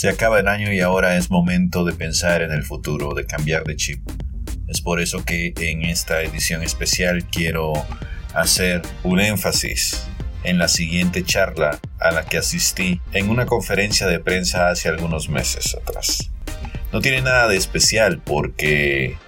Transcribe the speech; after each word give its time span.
Se 0.00 0.08
acaba 0.08 0.40
el 0.40 0.48
año 0.48 0.72
y 0.72 0.80
ahora 0.80 1.18
es 1.18 1.30
momento 1.30 1.84
de 1.84 1.92
pensar 1.92 2.40
en 2.40 2.52
el 2.52 2.62
futuro, 2.62 3.12
de 3.12 3.26
cambiar 3.26 3.64
de 3.64 3.76
chip. 3.76 4.00
Es 4.66 4.80
por 4.80 4.98
eso 4.98 5.26
que 5.26 5.52
en 5.58 5.82
esta 5.82 6.22
edición 6.22 6.62
especial 6.62 7.26
quiero 7.26 7.74
hacer 8.32 8.80
un 9.02 9.20
énfasis 9.20 10.06
en 10.42 10.56
la 10.56 10.68
siguiente 10.68 11.22
charla 11.22 11.78
a 11.98 12.12
la 12.12 12.24
que 12.24 12.38
asistí 12.38 13.02
en 13.12 13.28
una 13.28 13.44
conferencia 13.44 14.06
de 14.06 14.20
prensa 14.20 14.70
hace 14.70 14.88
algunos 14.88 15.28
meses 15.28 15.74
atrás. 15.74 16.30
No 16.94 17.02
tiene 17.02 17.20
nada 17.20 17.46
de 17.48 17.58
especial 17.58 18.22
porque 18.24 19.18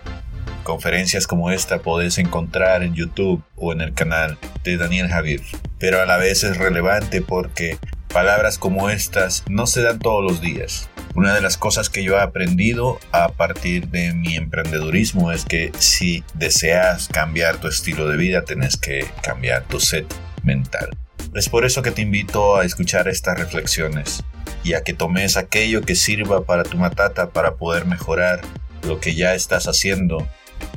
conferencias 0.63 1.27
como 1.27 1.51
esta 1.51 1.83
podés 1.83 2.17
encontrar 2.17 2.83
en 2.83 2.95
YouTube 2.95 3.45
o 3.57 3.75
en 3.75 3.83
el 3.83 3.93
canal 3.93 4.39
de 4.65 4.79
Daniel 4.79 5.09
Javier, 5.09 5.43
pero 5.79 6.01
a 6.01 6.07
la 6.07 6.17
vez 6.17 6.45
es 6.45 6.57
relevante 6.57 7.21
porque 7.21 7.77
palabras 8.13 8.59
como 8.59 8.91
estas 8.91 9.43
no 9.49 9.67
se 9.67 9.83
dan 9.83 9.99
todos 9.99 10.23
los 10.23 10.41
días. 10.41 10.89
Una 11.15 11.35
de 11.35 11.41
las 11.41 11.57
cosas 11.57 11.89
que 11.89 12.05
yo 12.05 12.17
he 12.17 12.21
aprendido 12.21 12.99
a 13.11 13.29
partir 13.29 13.89
de 13.89 14.13
mi 14.13 14.37
emprendedurismo 14.37 15.33
es 15.33 15.45
que 15.45 15.73
si 15.79 16.23
deseas 16.35 17.09
cambiar 17.09 17.57
tu 17.57 17.69
estilo 17.69 18.09
de 18.09 18.17
vida, 18.17 18.45
tenés 18.45 18.77
que 18.77 19.07
cambiar 19.23 19.65
tu 19.65 19.81
set 19.81 20.07
mental. 20.43 20.91
Es 21.35 21.49
por 21.49 21.65
eso 21.65 21.83
que 21.83 21.91
te 21.91 22.03
invito 22.03 22.57
a 22.57 22.65
escuchar 22.65 23.09
estas 23.09 23.39
reflexiones 23.39 24.23
y 24.63 24.75
a 24.75 24.85
que 24.85 24.93
tomes 24.93 25.37
aquello 25.37 25.81
que 25.81 25.95
sirva 25.95 26.45
para 26.45 26.65
tu 26.65 26.77
matata 26.77 27.31
para 27.31 27.55
poder 27.55 27.87
mejorar 27.87 28.43
lo 28.87 29.01
que 29.01 29.15
ya 29.15 29.35
estás 29.35 29.69
haciendo 29.69 30.29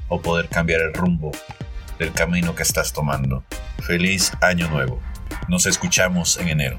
o 0.07 0.21
poder 0.21 0.47
cambiar 0.47 0.81
el 0.81 0.93
rumbo 0.93 1.31
del 1.99 2.13
camino 2.13 2.55
que 2.55 2.63
estás 2.63 2.93
tomando. 2.93 3.43
Feliz 3.85 4.31
año 4.41 4.69
nuevo. 4.69 5.01
Nos 5.49 5.65
escuchamos 5.65 6.37
en 6.37 6.49
enero. 6.49 6.77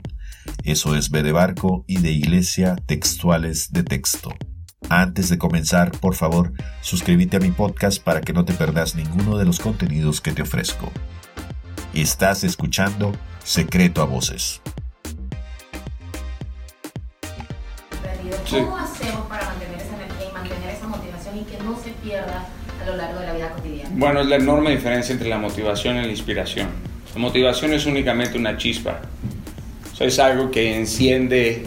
Eso 0.63 0.95
es 0.95 1.09
B 1.09 1.23
de 1.23 1.31
barco 1.31 1.83
y 1.87 1.97
de 1.97 2.11
iglesia 2.11 2.75
textuales 2.85 3.71
de 3.71 3.81
texto. 3.81 4.35
Antes 4.89 5.29
de 5.29 5.39
comenzar, 5.39 5.93
por 5.93 6.13
favor, 6.13 6.53
suscríbete 6.81 7.37
a 7.37 7.39
mi 7.39 7.49
podcast 7.49 8.03
para 8.03 8.21
que 8.21 8.33
no 8.33 8.45
te 8.45 8.53
perdas 8.53 8.93
ninguno 8.93 9.39
de 9.39 9.45
los 9.45 9.59
contenidos 9.59 10.21
que 10.21 10.31
te 10.31 10.43
ofrezco. 10.43 10.91
Estás 11.95 12.43
escuchando 12.43 13.13
Secreto 13.43 14.03
a 14.03 14.05
Voces. 14.05 14.61
¿Cómo 18.61 18.77
hacemos 18.77 19.25
para 19.27 19.45
mantener 19.45 19.81
esa 19.81 19.95
energía 19.95 20.29
y 20.29 20.33
mantener 20.33 20.69
esa 20.69 20.87
motivación 20.87 21.37
y 21.39 21.43
que 21.43 21.57
no 21.63 21.75
se 21.75 21.89
pierda 22.03 22.45
a 22.81 22.85
lo 22.85 22.95
largo 22.97 23.19
de 23.19 23.25
la 23.25 23.33
vida 23.33 23.49
cotidiana? 23.49 23.89
Bueno, 23.93 24.21
es 24.21 24.27
la 24.27 24.35
enorme 24.35 24.69
diferencia 24.71 25.13
entre 25.13 25.27
la 25.27 25.39
motivación 25.39 25.97
y 25.97 26.01
la 26.01 26.07
inspiración. 26.07 26.67
La 27.15 27.19
motivación 27.19 27.73
es 27.73 27.87
únicamente 27.87 28.37
una 28.37 28.55
chispa. 28.57 28.99
O 29.99 30.03
es 30.03 30.19
algo 30.19 30.51
que 30.51 30.75
enciende, 30.75 31.65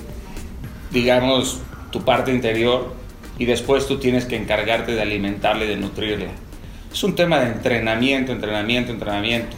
digamos, 0.92 1.61
tu 1.91 2.05
parte 2.05 2.33
interior 2.33 2.95
y 3.39 3.47
después 3.47 3.89
tú 3.89 3.98
tienes 3.98 4.25
que 4.25 4.37
encargarte 4.37 4.92
de 4.92 5.03
alimentarla 5.03 5.64
y 5.64 5.69
de 5.69 5.77
nutrirla. 5.77 6.31
Es 6.92 7.03
un 7.03 7.17
tema 7.17 7.41
de 7.41 7.48
entrenamiento, 7.48 8.31
entrenamiento, 8.31 8.92
entrenamiento. 8.92 9.57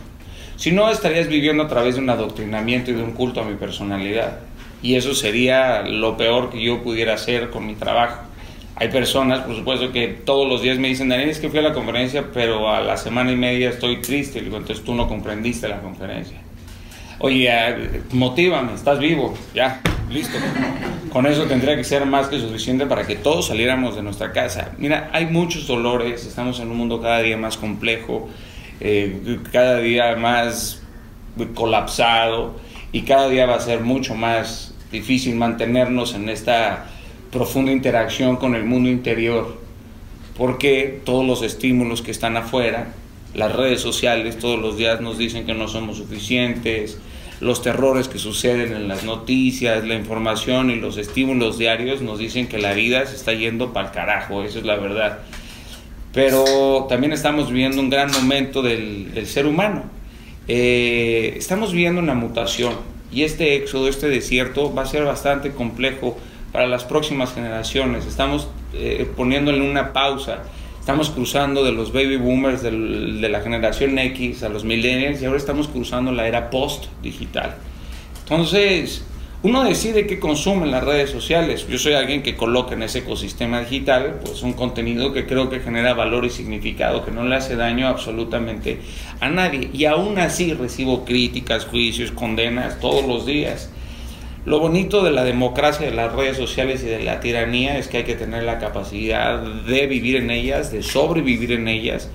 Si 0.56 0.72
no, 0.72 0.90
estarías 0.90 1.28
viviendo 1.28 1.62
a 1.62 1.68
través 1.68 1.96
de 1.96 2.00
un 2.00 2.10
adoctrinamiento 2.10 2.90
y 2.90 2.94
de 2.94 3.02
un 3.02 3.12
culto 3.12 3.42
a 3.42 3.44
mi 3.44 3.54
personalidad. 3.54 4.47
Y 4.82 4.94
eso 4.94 5.14
sería 5.14 5.82
lo 5.82 6.16
peor 6.16 6.50
que 6.50 6.62
yo 6.62 6.82
pudiera 6.82 7.14
hacer 7.14 7.50
con 7.50 7.66
mi 7.66 7.74
trabajo. 7.74 8.22
Hay 8.76 8.88
personas, 8.88 9.40
por 9.40 9.56
supuesto, 9.56 9.90
que 9.90 10.06
todos 10.06 10.48
los 10.48 10.62
días 10.62 10.78
me 10.78 10.86
dicen, 10.86 11.08
Daniel, 11.08 11.30
es 11.30 11.40
que 11.40 11.48
fui 11.48 11.58
a 11.58 11.62
la 11.62 11.72
conferencia, 11.72 12.26
pero 12.32 12.72
a 12.72 12.80
la 12.80 12.96
semana 12.96 13.32
y 13.32 13.36
media 13.36 13.70
estoy 13.70 13.96
triste. 13.96 14.40
digo, 14.40 14.56
entonces 14.56 14.84
tú 14.84 14.94
no 14.94 15.08
comprendiste 15.08 15.68
la 15.68 15.80
conferencia. 15.80 16.38
Oye, 17.18 17.50
motívame, 18.12 18.74
estás 18.74 19.00
vivo, 19.00 19.36
ya, 19.52 19.80
listo. 20.08 20.38
Con 21.10 21.26
eso 21.26 21.44
tendría 21.44 21.74
que 21.74 21.82
ser 21.82 22.06
más 22.06 22.28
que 22.28 22.38
suficiente 22.38 22.86
para 22.86 23.04
que 23.04 23.16
todos 23.16 23.48
saliéramos 23.48 23.96
de 23.96 24.02
nuestra 24.02 24.30
casa. 24.30 24.70
Mira, 24.78 25.10
hay 25.12 25.26
muchos 25.26 25.66
dolores, 25.66 26.24
estamos 26.24 26.60
en 26.60 26.70
un 26.70 26.76
mundo 26.76 27.02
cada 27.02 27.18
día 27.20 27.36
más 27.36 27.56
complejo, 27.56 28.28
eh, 28.78 29.40
cada 29.50 29.78
día 29.78 30.14
más 30.14 30.82
colapsado 31.54 32.60
y 32.92 33.02
cada 33.02 33.28
día 33.28 33.46
va 33.46 33.56
a 33.56 33.60
ser 33.60 33.80
mucho 33.80 34.14
más 34.14 34.74
difícil 34.90 35.34
mantenernos 35.36 36.14
en 36.14 36.28
esta 36.28 36.86
profunda 37.30 37.72
interacción 37.72 38.36
con 38.36 38.54
el 38.54 38.64
mundo 38.64 38.88
interior, 38.88 39.58
porque 40.36 41.00
todos 41.04 41.26
los 41.26 41.42
estímulos 41.42 42.00
que 42.00 42.10
están 42.10 42.36
afuera, 42.36 42.94
las 43.34 43.54
redes 43.54 43.80
sociales 43.80 44.38
todos 44.38 44.58
los 44.58 44.76
días 44.76 45.00
nos 45.00 45.18
dicen 45.18 45.44
que 45.44 45.54
no 45.54 45.68
somos 45.68 45.98
suficientes, 45.98 46.98
los 47.40 47.62
terrores 47.62 48.08
que 48.08 48.18
suceden 48.18 48.72
en 48.72 48.88
las 48.88 49.04
noticias, 49.04 49.84
la 49.84 49.94
información 49.94 50.70
y 50.70 50.76
los 50.76 50.96
estímulos 50.96 51.58
diarios 51.58 52.00
nos 52.00 52.18
dicen 52.18 52.48
que 52.48 52.58
la 52.58 52.72
vida 52.72 53.06
se 53.06 53.14
está 53.14 53.32
yendo 53.32 53.72
para 53.72 53.88
el 53.88 53.94
carajo, 53.94 54.42
eso 54.42 54.58
es 54.58 54.64
la 54.64 54.76
verdad. 54.76 55.18
Pero 56.12 56.86
también 56.88 57.12
estamos 57.12 57.48
viviendo 57.48 57.80
un 57.80 57.90
gran 57.90 58.10
momento 58.10 58.62
del, 58.62 59.12
del 59.12 59.26
ser 59.26 59.46
humano. 59.46 59.97
Eh, 60.48 61.34
estamos 61.36 61.72
viviendo 61.72 62.00
una 62.00 62.14
mutación 62.14 62.74
y 63.12 63.22
este 63.22 63.56
éxodo, 63.56 63.88
este 63.88 64.08
desierto 64.08 64.74
va 64.74 64.82
a 64.82 64.86
ser 64.86 65.04
bastante 65.04 65.52
complejo 65.52 66.16
para 66.52 66.66
las 66.66 66.84
próximas 66.84 67.34
generaciones. 67.34 68.06
Estamos 68.06 68.48
eh, 68.74 69.06
poniéndole 69.16 69.68
una 69.68 69.92
pausa. 69.92 70.42
Estamos 70.80 71.10
cruzando 71.10 71.64
de 71.64 71.72
los 71.72 71.92
baby 71.92 72.16
boomers 72.16 72.62
de 72.62 73.28
la 73.28 73.40
generación 73.42 73.98
X 73.98 74.42
a 74.42 74.48
los 74.48 74.64
millennials 74.64 75.20
y 75.20 75.26
ahora 75.26 75.36
estamos 75.36 75.68
cruzando 75.68 76.12
la 76.12 76.26
era 76.26 76.48
post-digital. 76.48 77.56
Entonces, 78.22 79.04
uno 79.40 79.62
decide 79.62 80.08
qué 80.08 80.18
consume 80.18 80.64
en 80.64 80.72
las 80.72 80.82
redes 80.82 81.10
sociales. 81.10 81.64
Yo 81.68 81.78
soy 81.78 81.92
alguien 81.92 82.24
que 82.24 82.34
coloca 82.34 82.74
en 82.74 82.82
ese 82.82 83.00
ecosistema 83.00 83.60
digital 83.60 84.18
pues 84.24 84.42
un 84.42 84.52
contenido 84.52 85.12
que 85.12 85.26
creo 85.26 85.48
que 85.48 85.60
genera 85.60 85.94
valor 85.94 86.24
y 86.24 86.30
significado, 86.30 87.04
que 87.04 87.12
no 87.12 87.22
le 87.22 87.36
hace 87.36 87.54
daño 87.54 87.86
absolutamente 87.86 88.80
a 89.20 89.28
nadie. 89.28 89.70
Y 89.72 89.84
aún 89.84 90.18
así 90.18 90.54
recibo 90.54 91.04
críticas, 91.04 91.66
juicios, 91.66 92.10
condenas 92.10 92.80
todos 92.80 93.06
los 93.06 93.26
días. 93.26 93.70
Lo 94.44 94.58
bonito 94.58 95.04
de 95.04 95.12
la 95.12 95.22
democracia 95.22 95.86
de 95.86 95.94
las 95.94 96.12
redes 96.12 96.36
sociales 96.36 96.82
y 96.82 96.86
de 96.86 97.04
la 97.04 97.20
tiranía 97.20 97.78
es 97.78 97.86
que 97.86 97.98
hay 97.98 98.04
que 98.04 98.16
tener 98.16 98.42
la 98.42 98.58
capacidad 98.58 99.38
de 99.40 99.86
vivir 99.86 100.16
en 100.16 100.32
ellas, 100.32 100.72
de 100.72 100.82
sobrevivir 100.82 101.52
en 101.52 101.68
ellas 101.68 102.10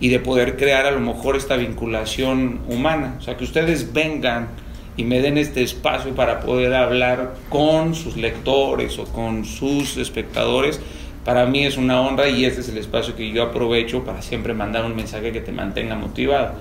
y 0.00 0.08
de 0.08 0.20
poder 0.20 0.56
crear 0.56 0.86
a 0.86 0.90
lo 0.90 1.00
mejor 1.00 1.36
esta 1.36 1.56
vinculación 1.56 2.60
humana. 2.66 3.16
O 3.18 3.22
sea, 3.22 3.36
que 3.36 3.44
ustedes 3.44 3.92
vengan 3.92 4.48
y 4.96 5.04
me 5.04 5.20
den 5.20 5.38
este 5.38 5.62
espacio 5.62 6.14
para 6.14 6.40
poder 6.40 6.74
hablar 6.74 7.34
con 7.48 7.94
sus 7.94 8.16
lectores 8.16 8.98
o 8.98 9.04
con 9.04 9.44
sus 9.44 9.96
espectadores, 9.96 10.80
para 11.24 11.46
mí 11.46 11.64
es 11.64 11.76
una 11.76 12.00
honra 12.00 12.28
y 12.28 12.44
este 12.44 12.60
es 12.62 12.68
el 12.68 12.78
espacio 12.78 13.14
que 13.14 13.30
yo 13.30 13.44
aprovecho 13.44 14.04
para 14.04 14.22
siempre 14.22 14.54
mandar 14.54 14.84
un 14.84 14.96
mensaje 14.96 15.32
que 15.32 15.40
te 15.40 15.52
mantenga 15.52 15.94
motivado. 15.94 16.54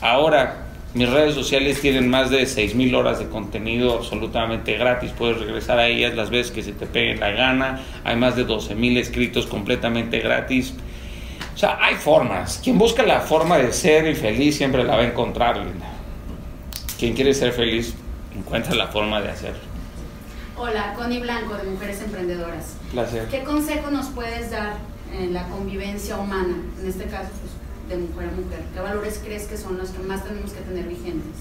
Ahora, 0.00 0.66
mis 0.92 1.08
redes 1.08 1.34
sociales 1.34 1.80
tienen 1.80 2.10
más 2.10 2.30
de 2.30 2.42
6.000 2.42 2.96
horas 2.96 3.20
de 3.20 3.28
contenido 3.28 3.94
absolutamente 3.94 4.76
gratis. 4.76 5.12
Puedes 5.16 5.38
regresar 5.38 5.78
a 5.78 5.86
ellas 5.86 6.16
las 6.16 6.30
veces 6.30 6.50
que 6.50 6.64
se 6.64 6.72
te 6.72 6.86
pegue 6.86 7.16
la 7.16 7.30
gana. 7.30 7.80
Hay 8.02 8.16
más 8.16 8.34
de 8.34 8.44
12.000 8.44 8.98
escritos 8.98 9.46
completamente 9.46 10.18
gratis. 10.18 10.74
O 11.54 11.58
sea, 11.58 11.78
hay 11.80 11.94
formas. 11.94 12.60
Quien 12.64 12.76
busca 12.76 13.04
la 13.04 13.20
forma 13.20 13.58
de 13.58 13.72
ser 13.72 14.16
feliz 14.16 14.56
siempre 14.56 14.82
la 14.82 14.96
va 14.96 15.02
a 15.02 15.06
encontrar, 15.06 15.58
Linda. 15.58 15.99
Quien 17.00 17.14
quiere 17.14 17.32
ser 17.32 17.54
feliz 17.54 17.94
encuentra 18.36 18.74
la 18.74 18.88
forma 18.88 19.22
de 19.22 19.30
hacerlo. 19.30 19.62
Hola, 20.54 20.92
Connie 20.94 21.18
Blanco 21.18 21.54
de 21.54 21.62
Mujeres 21.62 22.02
Emprendedoras. 22.02 22.76
Placer. 22.92 23.26
¿Qué 23.28 23.42
consejo 23.42 23.90
nos 23.90 24.08
puedes 24.08 24.50
dar 24.50 24.74
en 25.10 25.32
la 25.32 25.48
convivencia 25.48 26.18
humana? 26.18 26.56
En 26.78 26.86
este 26.86 27.04
caso, 27.04 27.30
pues, 27.40 27.54
de 27.88 28.06
mujer 28.06 28.28
a 28.28 28.32
mujer? 28.32 28.60
¿Qué 28.74 28.80
valores 28.80 29.18
crees 29.24 29.44
que 29.44 29.56
son 29.56 29.78
los 29.78 29.88
que 29.88 30.00
más 30.00 30.22
tenemos 30.24 30.52
que 30.52 30.60
tener 30.60 30.84
vigentes? 30.84 31.38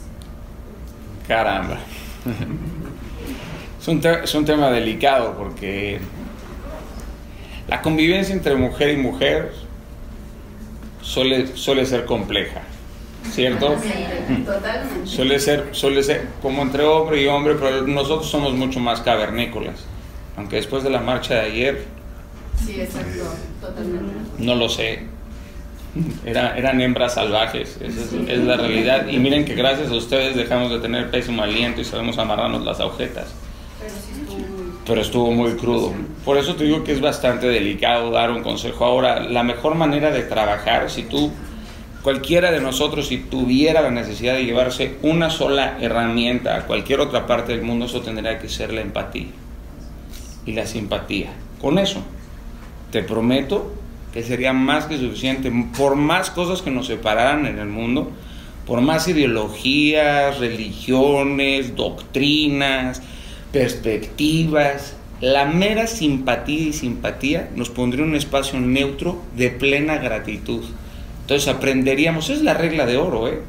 Caramba. 1.28 1.78
es, 3.82 3.88
un 3.90 4.02
es 4.06 4.34
un 4.34 4.46
tema 4.46 4.72
delicado 4.72 5.36
porque 5.38 6.00
la 7.68 7.82
convivencia 7.82 8.34
entre 8.34 8.56
mujer 8.56 8.92
y 8.92 8.96
mujer 8.96 9.52
suele, 11.02 11.48
suele 11.58 11.86
ser 11.86 12.06
compleja, 12.06 12.62
¿cierto? 13.32 13.76
Totalmente. 14.46 15.06
Suele 15.06 15.40
ser, 15.40 15.70
suele 15.72 16.04
ser 16.04 16.28
como 16.42 16.62
entre 16.62 16.84
hombre 16.84 17.22
y 17.22 17.28
hombre, 17.28 17.56
pero 17.60 17.86
nosotros 17.88 18.30
somos 18.30 18.54
mucho 18.54 18.80
más 18.80 19.02
cavernícolas. 19.02 19.86
Aunque 20.38 20.56
después 20.58 20.84
de 20.84 20.90
la 20.90 21.00
marcha 21.02 21.36
de 21.36 21.42
ayer, 21.42 21.84
Sí, 22.66 22.80
exacto, 22.80 23.24
totalmente. 23.62 24.14
no 24.38 24.56
lo 24.56 24.68
sé, 24.70 25.04
era, 26.26 26.58
eran 26.58 26.80
hembras 26.82 27.16
salvajes, 27.16 27.78
esa 27.82 28.02
es, 28.02 28.14
es 28.28 28.40
la 28.40 28.58
realidad. 28.58 29.08
Y 29.08 29.18
miren 29.18 29.46
que 29.46 29.56
gracias 29.56 29.90
a 29.90 29.96
ustedes 29.96 30.36
dejamos 30.36 30.72
de 30.72 30.80
tener 30.80 31.10
pésimo 31.10 31.42
aliento 31.42 31.82
y 31.82 31.86
sabemos 31.86 32.18
amarrarnos 32.18 32.64
las 32.66 32.80
agujetas. 32.80 33.28
Pero 33.80 33.94
sí 33.94 34.22
estuvo 34.22 34.38
muy... 34.48 34.72
pero 34.86 35.02
estuvo 35.02 35.32
muy 35.32 35.52
crudo. 35.56 35.94
Por 36.26 36.38
eso 36.38 36.56
te 36.56 36.66
digo 36.66 36.84
que 36.84 36.92
es 36.92 37.02
bastante 37.02 37.48
delicado 37.48 38.12
dar 38.12 38.30
un 38.32 38.44
consejo. 38.44 38.86
Ahora, 38.86 39.22
la 39.22 39.44
mejor 39.44 39.76
manera 39.76 40.12
de 40.12 40.24
trabajar, 40.24 40.90
si 40.92 41.04
tú, 41.04 41.32
cualquiera 42.02 42.52
de 42.52 42.62
nosotros, 42.62 43.08
si 43.08 43.18
tuviera 43.18 43.82
la 43.82 43.92
necesidad 43.92 44.34
de 44.34 44.46
llevarse 44.46 44.96
una 45.02 45.30
sola 45.30 45.78
herramienta 45.80 46.58
a 46.58 46.66
cualquier 46.66 47.00
otra 47.00 47.28
parte 47.28 47.52
del 47.52 47.62
mundo, 47.62 47.86
eso 47.86 48.02
tendría 48.02 48.40
que 48.40 48.50
ser 48.50 48.74
la 48.74 48.82
empatía 48.82 49.28
y 50.46 50.54
la 50.54 50.66
simpatía. 50.66 51.32
Con 51.62 51.78
eso, 51.78 52.02
te 52.92 53.04
prometo 53.04 53.74
que 54.14 54.24
sería 54.24 54.54
más 54.54 54.86
que 54.86 54.98
suficiente, 54.98 55.52
por 55.78 55.96
más 55.96 56.32
cosas 56.32 56.62
que 56.62 56.72
nos 56.72 56.88
separaran 56.88 57.46
en 57.46 57.60
el 57.60 57.68
mundo, 57.68 58.12
por 58.66 58.82
más 58.82 59.08
ideologías, 59.08 60.40
religiones, 60.40 61.76
doctrinas, 61.76 63.02
perspectivas, 63.52 64.96
la 65.22 65.46
mera 65.46 65.86
simpatía 65.86 66.70
y 66.70 66.74
simpatía 66.74 67.50
nos 67.56 67.70
pondría 67.70 68.06
un 68.06 68.16
espacio 68.16 68.60
neutro 68.60 69.22
de 69.36 69.50
plena 69.50 69.98
gratitud. 69.98 70.64
Entonces 71.30 71.48
aprenderíamos, 71.48 72.32
es 72.32 72.42
la 72.42 72.56
regla 72.56 72.88
de 72.88 72.98
oro, 72.98 73.28
¿eh? 73.28 73.40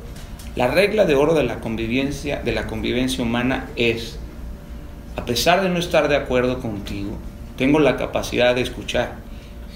La 0.54 0.66
regla 0.66 1.06
de 1.06 1.14
oro 1.14 1.32
de 1.32 1.44
la 1.44 1.60
convivencia, 1.60 2.42
de 2.44 2.52
la 2.52 2.66
convivencia 2.66 3.24
humana 3.24 3.70
es, 3.74 4.18
a 5.16 5.24
pesar 5.24 5.62
de 5.62 5.70
no 5.70 5.78
estar 5.78 6.08
de 6.08 6.16
acuerdo 6.16 6.60
contigo, 6.60 7.12
tengo 7.56 7.78
la 7.78 7.96
capacidad 7.96 8.54
de 8.54 8.60
escuchar. 8.60 9.14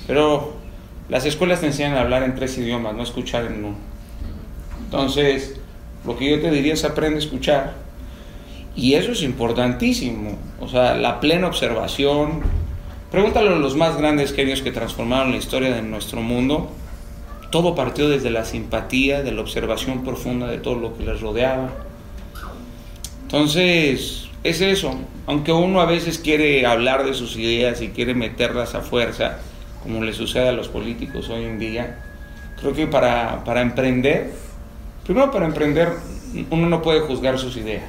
Pero 0.07 0.53
las 1.09 1.25
escuelas 1.25 1.61
te 1.61 1.67
enseñan 1.69 1.95
a 1.95 2.03
hablar 2.03 2.25
en 2.25 2.35
tres 2.35 2.59
idiomas, 2.59 2.95
no 2.95 3.03
escuchar 3.03 3.47
en 3.47 3.65
uno. 3.65 3.77
Entonces, 4.85 5.59
lo 6.05 6.19
que 6.19 6.31
yo 6.31 6.43
te 6.43 6.51
diría 6.51 6.75
es 6.75 6.85
aprende 6.85 7.17
a 7.17 7.21
escuchar. 7.21 7.73
Y 8.77 8.97
eso 8.97 9.13
es 9.13 9.23
importantísimo. 9.23 10.37
O 10.61 10.69
sea, 10.69 10.95
la 10.95 11.21
plena 11.21 11.47
observación. 11.47 12.43
Pregúntale 13.11 13.49
a 13.49 13.53
los 13.53 13.75
más 13.77 13.97
grandes 13.97 14.35
genios 14.35 14.61
que 14.61 14.73
transformaron 14.73 15.31
la 15.31 15.39
historia 15.39 15.75
de 15.75 15.81
nuestro 15.81 16.21
mundo. 16.21 16.71
Todo 17.55 17.77
partió 17.77 18.09
desde 18.09 18.31
la 18.31 18.45
simpatía, 18.45 19.23
de 19.23 19.31
la 19.31 19.41
observación 19.41 20.03
profunda 20.03 20.49
de 20.49 20.59
todo 20.59 20.75
lo 20.75 20.99
que 20.99 21.05
les 21.05 21.21
rodeaba. 21.21 21.71
Entonces, 23.23 24.29
es 24.43 24.61
eso. 24.61 24.99
Aunque 25.29 25.53
uno 25.53 25.81
a 25.81 25.87
veces 25.87 26.19
quiere 26.19 26.67
hablar 26.67 27.05
de 27.05 27.15
sus 27.15 27.37
ideas 27.37 27.81
y 27.81 27.91
quiere 27.91 28.13
meterlas 28.13 28.75
a 28.75 28.81
fuerza, 28.81 29.39
como 29.85 30.03
le 30.03 30.13
sucede 30.13 30.49
a 30.49 30.53
los 30.53 30.67
políticos 30.67 31.29
hoy 31.29 31.45
en 31.45 31.61
día, 31.61 32.03
creo 32.59 32.73
que 32.73 32.89
para, 32.89 33.45
para 33.45 33.61
emprender, 33.61 34.33
primero 35.05 35.31
para 35.31 35.47
emprender, 35.47 35.91
uno 36.51 36.69
no 36.69 36.83
puede 36.83 37.03
juzgar 37.03 37.39
sus 37.39 37.57
ideas. 37.57 37.85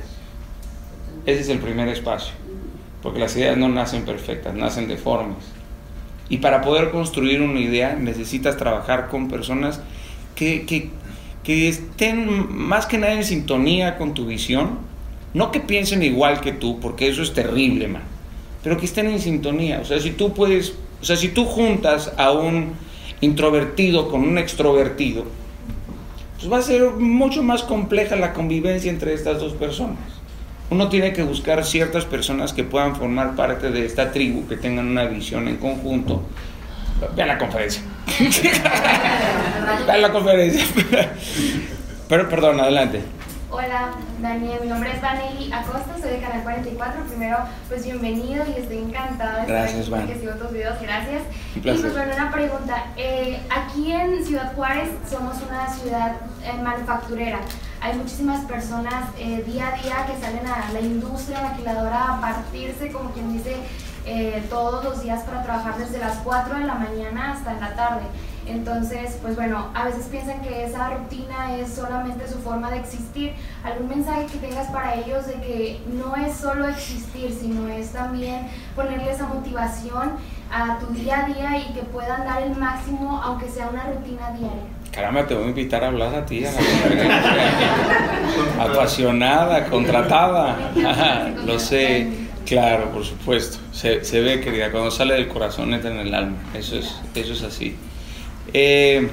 Ese 1.26 1.42
es 1.42 1.50
el 1.50 1.58
primer 1.58 1.88
espacio, 1.88 2.36
porque 3.02 3.18
las 3.18 3.36
ideas 3.36 3.58
no 3.58 3.68
nacen 3.68 4.06
perfectas, 4.06 4.54
nacen 4.54 4.88
deformes. 4.88 5.55
Y 6.30 6.38
para 6.38 6.62
poder 6.62 6.92
construir 6.92 7.42
una 7.42 7.60
idea 7.60 7.96
necesitas 7.96 8.58
trabajar 8.58 9.10
con 9.10 9.28
personas 9.28 9.80
que, 10.36 10.66
que, 10.66 11.70
estén 11.70 12.56
más 12.56 12.86
que 12.88 12.98
nada 12.98 13.14
en 13.14 13.24
sintonía 13.24 13.98
con 13.98 14.14
tu 14.14 14.26
visión, 14.26 14.80
no 15.34 15.52
que 15.52 15.60
piensen 15.60 16.02
igual 16.02 16.42
que 16.42 16.52
tú, 16.52 16.80
porque 16.80 17.08
eso 17.08 17.22
es 17.22 17.34
terrible, 17.34 17.88
man, 17.88 18.02
pero 18.64 18.78
que 18.78 18.86
estén 18.86 19.08
en 19.08 19.20
sintonía. 19.20 19.80
O 19.82 19.86
sea, 19.86 20.00
si 20.00 20.12
tú 20.12 20.34
puedes, 20.34 20.74
o 21.02 21.06
sea, 21.06 21.16
si 21.16 21.30
tú 21.30 21.46
juntas 21.46 22.12
a 22.18 22.32
un 22.32 22.74
introvertido 23.22 24.10
con 24.10 24.22
un 24.22 24.38
extrovertido, 24.38 25.26
pues 26.38 26.52
va 26.52 26.58
a 26.58 26.62
ser 26.62 26.92
mucho 26.92 27.44
más 27.44 27.64
compleja 27.64 28.16
la 28.16 28.34
convivencia 28.34 28.92
entre 28.92 29.14
estas 29.14 29.40
dos 29.40 29.54
personas. 29.54 30.15
Uno 30.70 30.90
tiene 30.90 31.14
que 31.14 31.24
buscar 31.24 31.64
ciertas 31.64 32.06
personas 32.06 32.54
que 32.54 32.64
puedan 32.64 32.96
formar 32.96 33.36
parte 33.36 33.70
de 33.70 33.86
esta 33.86 34.12
tribu, 34.12 34.48
que 34.48 34.58
tengan 34.58 34.88
una 34.88 35.06
visión 35.06 35.48
en 35.48 35.58
conjunto. 35.58 36.24
Vean 37.16 37.28
la 37.28 37.38
conferencia. 37.38 37.84
Vean 39.86 40.02
la 40.02 40.12
conferencia. 40.12 40.66
Pero, 42.10 42.30
perdón, 42.30 42.60
adelante. 42.60 43.02
Hola, 43.52 43.92
Daniel, 44.22 44.60
mi 44.64 44.68
nombre 44.68 44.92
es 44.92 45.02
Vanelli 45.02 45.52
Acosta, 45.54 45.96
soy 46.02 46.10
de 46.10 46.20
Canal 46.20 46.44
44. 46.44 47.04
Primero, 47.06 47.38
pues 47.70 47.86
bienvenido 47.86 48.44
y 48.46 48.60
estoy 48.60 48.80
encantada 48.80 49.42
de 49.42 49.48
Gracias, 49.48 49.82
estar 49.82 50.00
aquí 50.00 50.08
porque 50.08 50.20
sigo 50.20 50.34
tus 50.34 50.52
videos, 50.52 50.82
gracias. 50.82 51.22
Un 51.56 51.60
Y 51.60 51.62
pues 51.62 51.94
bueno, 51.94 52.14
una 52.14 52.32
pregunta. 52.32 52.88
Eh, 52.98 53.40
aquí 53.50 53.92
en 53.92 54.26
Ciudad 54.26 54.54
Juárez 54.56 54.90
somos 55.10 55.36
una 55.48 55.70
ciudad 55.74 56.18
eh, 56.44 56.52
manufacturera. 56.62 57.40
Hay 57.86 57.96
muchísimas 57.98 58.44
personas 58.46 59.12
eh, 59.20 59.44
día 59.46 59.68
a 59.68 59.78
día 59.80 60.08
que 60.08 60.20
salen 60.20 60.48
a 60.48 60.74
la 60.74 60.80
industria 60.80 61.42
maquiladora 61.42 62.16
a 62.16 62.20
partirse, 62.20 62.92
como 62.92 63.12
quien 63.12 63.32
dice, 63.32 63.58
eh, 64.08 64.44
todos 64.50 64.84
los 64.84 65.04
días 65.04 65.22
para 65.22 65.44
trabajar 65.44 65.78
desde 65.78 66.00
las 66.00 66.18
4 66.24 66.58
de 66.58 66.66
la 66.66 66.74
mañana 66.74 67.34
hasta 67.34 67.52
en 67.52 67.62
la 67.62 67.76
tarde. 67.76 68.06
Entonces, 68.48 69.20
pues 69.22 69.36
bueno, 69.36 69.70
a 69.76 69.86
veces 69.86 70.08
piensan 70.08 70.42
que 70.42 70.66
esa 70.66 70.90
rutina 70.96 71.58
es 71.58 71.76
solamente 71.76 72.28
su 72.28 72.40
forma 72.40 72.72
de 72.72 72.80
existir. 72.80 73.34
¿Algún 73.64 73.88
mensaje 73.88 74.26
que 74.26 74.40
tengas 74.40 74.68
para 74.72 74.96
ellos 74.96 75.28
de 75.28 75.34
que 75.34 75.84
no 75.94 76.16
es 76.16 76.36
solo 76.38 76.68
existir, 76.68 77.38
sino 77.40 77.68
es 77.68 77.92
también 77.92 78.48
ponerle 78.76 79.12
esa 79.12 79.28
motivación 79.28 80.14
a 80.52 80.80
tu 80.80 80.88
día 80.88 81.24
a 81.24 81.26
día 81.28 81.58
y 81.60 81.74
que 81.74 81.84
puedan 81.84 82.26
dar 82.26 82.42
el 82.42 82.56
máximo 82.56 83.22
aunque 83.24 83.48
sea 83.48 83.70
una 83.70 83.84
rutina 83.84 84.32
diaria? 84.32 84.75
Caramba, 84.92 85.28
te 85.28 85.36
voy 85.36 85.46
a 85.46 85.48
invitar 85.50 85.84
a 85.84 85.88
hablar 85.88 86.16
a 86.16 86.26
ti, 86.26 86.46
a 86.46 86.52
la. 86.52 86.60
Apasionada, 88.64 89.66
contratada. 89.66 90.72
Lo 91.46 91.60
sé, 91.60 92.08
claro, 92.46 92.92
por 92.92 93.04
supuesto. 93.04 93.58
Se, 93.72 94.06
se 94.06 94.22
ve, 94.22 94.40
querida, 94.40 94.72
cuando 94.72 94.92
sale 94.92 95.16
del 95.16 95.28
corazón 95.28 95.74
entra 95.74 95.92
en 95.92 96.00
el 96.00 96.14
alma. 96.14 96.38
Eso 96.54 96.78
es, 96.78 96.96
eso 97.14 97.34
es 97.34 97.44
así. 97.44 97.76
Eh, 98.54 99.10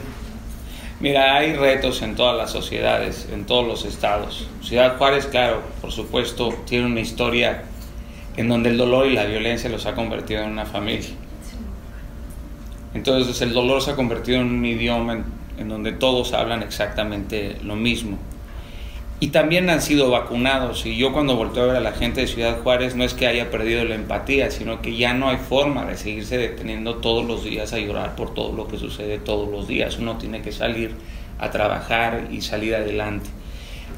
mira, 1.01 1.37
hay 1.37 1.55
retos 1.55 2.03
en 2.03 2.15
todas 2.15 2.37
las 2.37 2.51
sociedades, 2.51 3.29
en 3.33 3.45
todos 3.45 3.67
los 3.67 3.85
estados. 3.85 4.49
Ciudad 4.63 4.97
Juárez, 4.99 5.27
claro, 5.27 5.63
por 5.81 5.91
supuesto, 5.91 6.55
tiene 6.67 6.87
una 6.87 7.01
historia 7.01 7.65
en 8.37 8.49
donde 8.49 8.71
el 8.71 8.79
dolor 8.79 9.07
y 9.07 9.15
la 9.15 9.25
violencia 9.25 9.69
los 9.69 9.87
ha 9.87 9.95
convertido 9.95 10.43
en 10.43 10.51
una 10.51 10.65
familia. 10.65 11.11
Entonces 12.95 13.41
el 13.41 13.53
dolor 13.53 13.83
se 13.83 13.93
ha 13.93 13.97
convertido 13.97 14.41
en 14.41 14.47
un 14.47 14.65
idioma 14.65 15.25
en, 15.59 15.69
donde 15.69 15.93
todos 15.93 16.33
hablan 16.33 16.63
exactamente 16.63 17.57
lo 17.63 17.77
mismo. 17.77 18.19
Y 19.21 19.29
también 19.29 19.71
han 19.71 19.81
sido 19.81 20.11
vacunados. 20.11 20.85
Y 20.85 20.97
yo 20.97 21.13
cuando 21.13 21.37
volteo 21.37 21.65
a 21.65 21.67
ver 21.67 21.77
a 21.77 21.81
la 21.81 21.93
gente 21.93 22.23
de 22.23 22.27
Ciudad 22.27 22.61
Juárez 22.61 22.97
no 22.97 23.05
es 23.05 23.15
que 23.15 23.29
haya 23.29 23.51
perdido 23.51 23.85
la 23.85 23.95
empatía, 23.95 24.51
sino 24.51 24.83
que 24.83 24.97
ya 24.97 25.15
no 25.15 25.29
hay 25.29 25.37
forma 25.37 25.85
de 25.85 25.97
seguirse 25.97 26.39
deteniendo 26.39 26.97
todos 26.97 27.25
los 27.25 27.45
días 27.45 27.73
a 27.73 27.79
llorar 27.79 28.17
por 28.17 28.35
todo 28.35 28.53
lo 28.53 28.67
que 28.67 28.79
sucede 28.79 29.19
todos 29.19 29.49
los 29.49 29.69
días. 29.69 29.99
Uno 29.99 30.19
tiene 30.19 30.43
que 30.43 30.51
salir 30.51 30.97
a 31.39 31.51
trabajar 31.51 32.29
y 32.33 32.41
salir 32.41 32.75
adelante. 32.75 33.31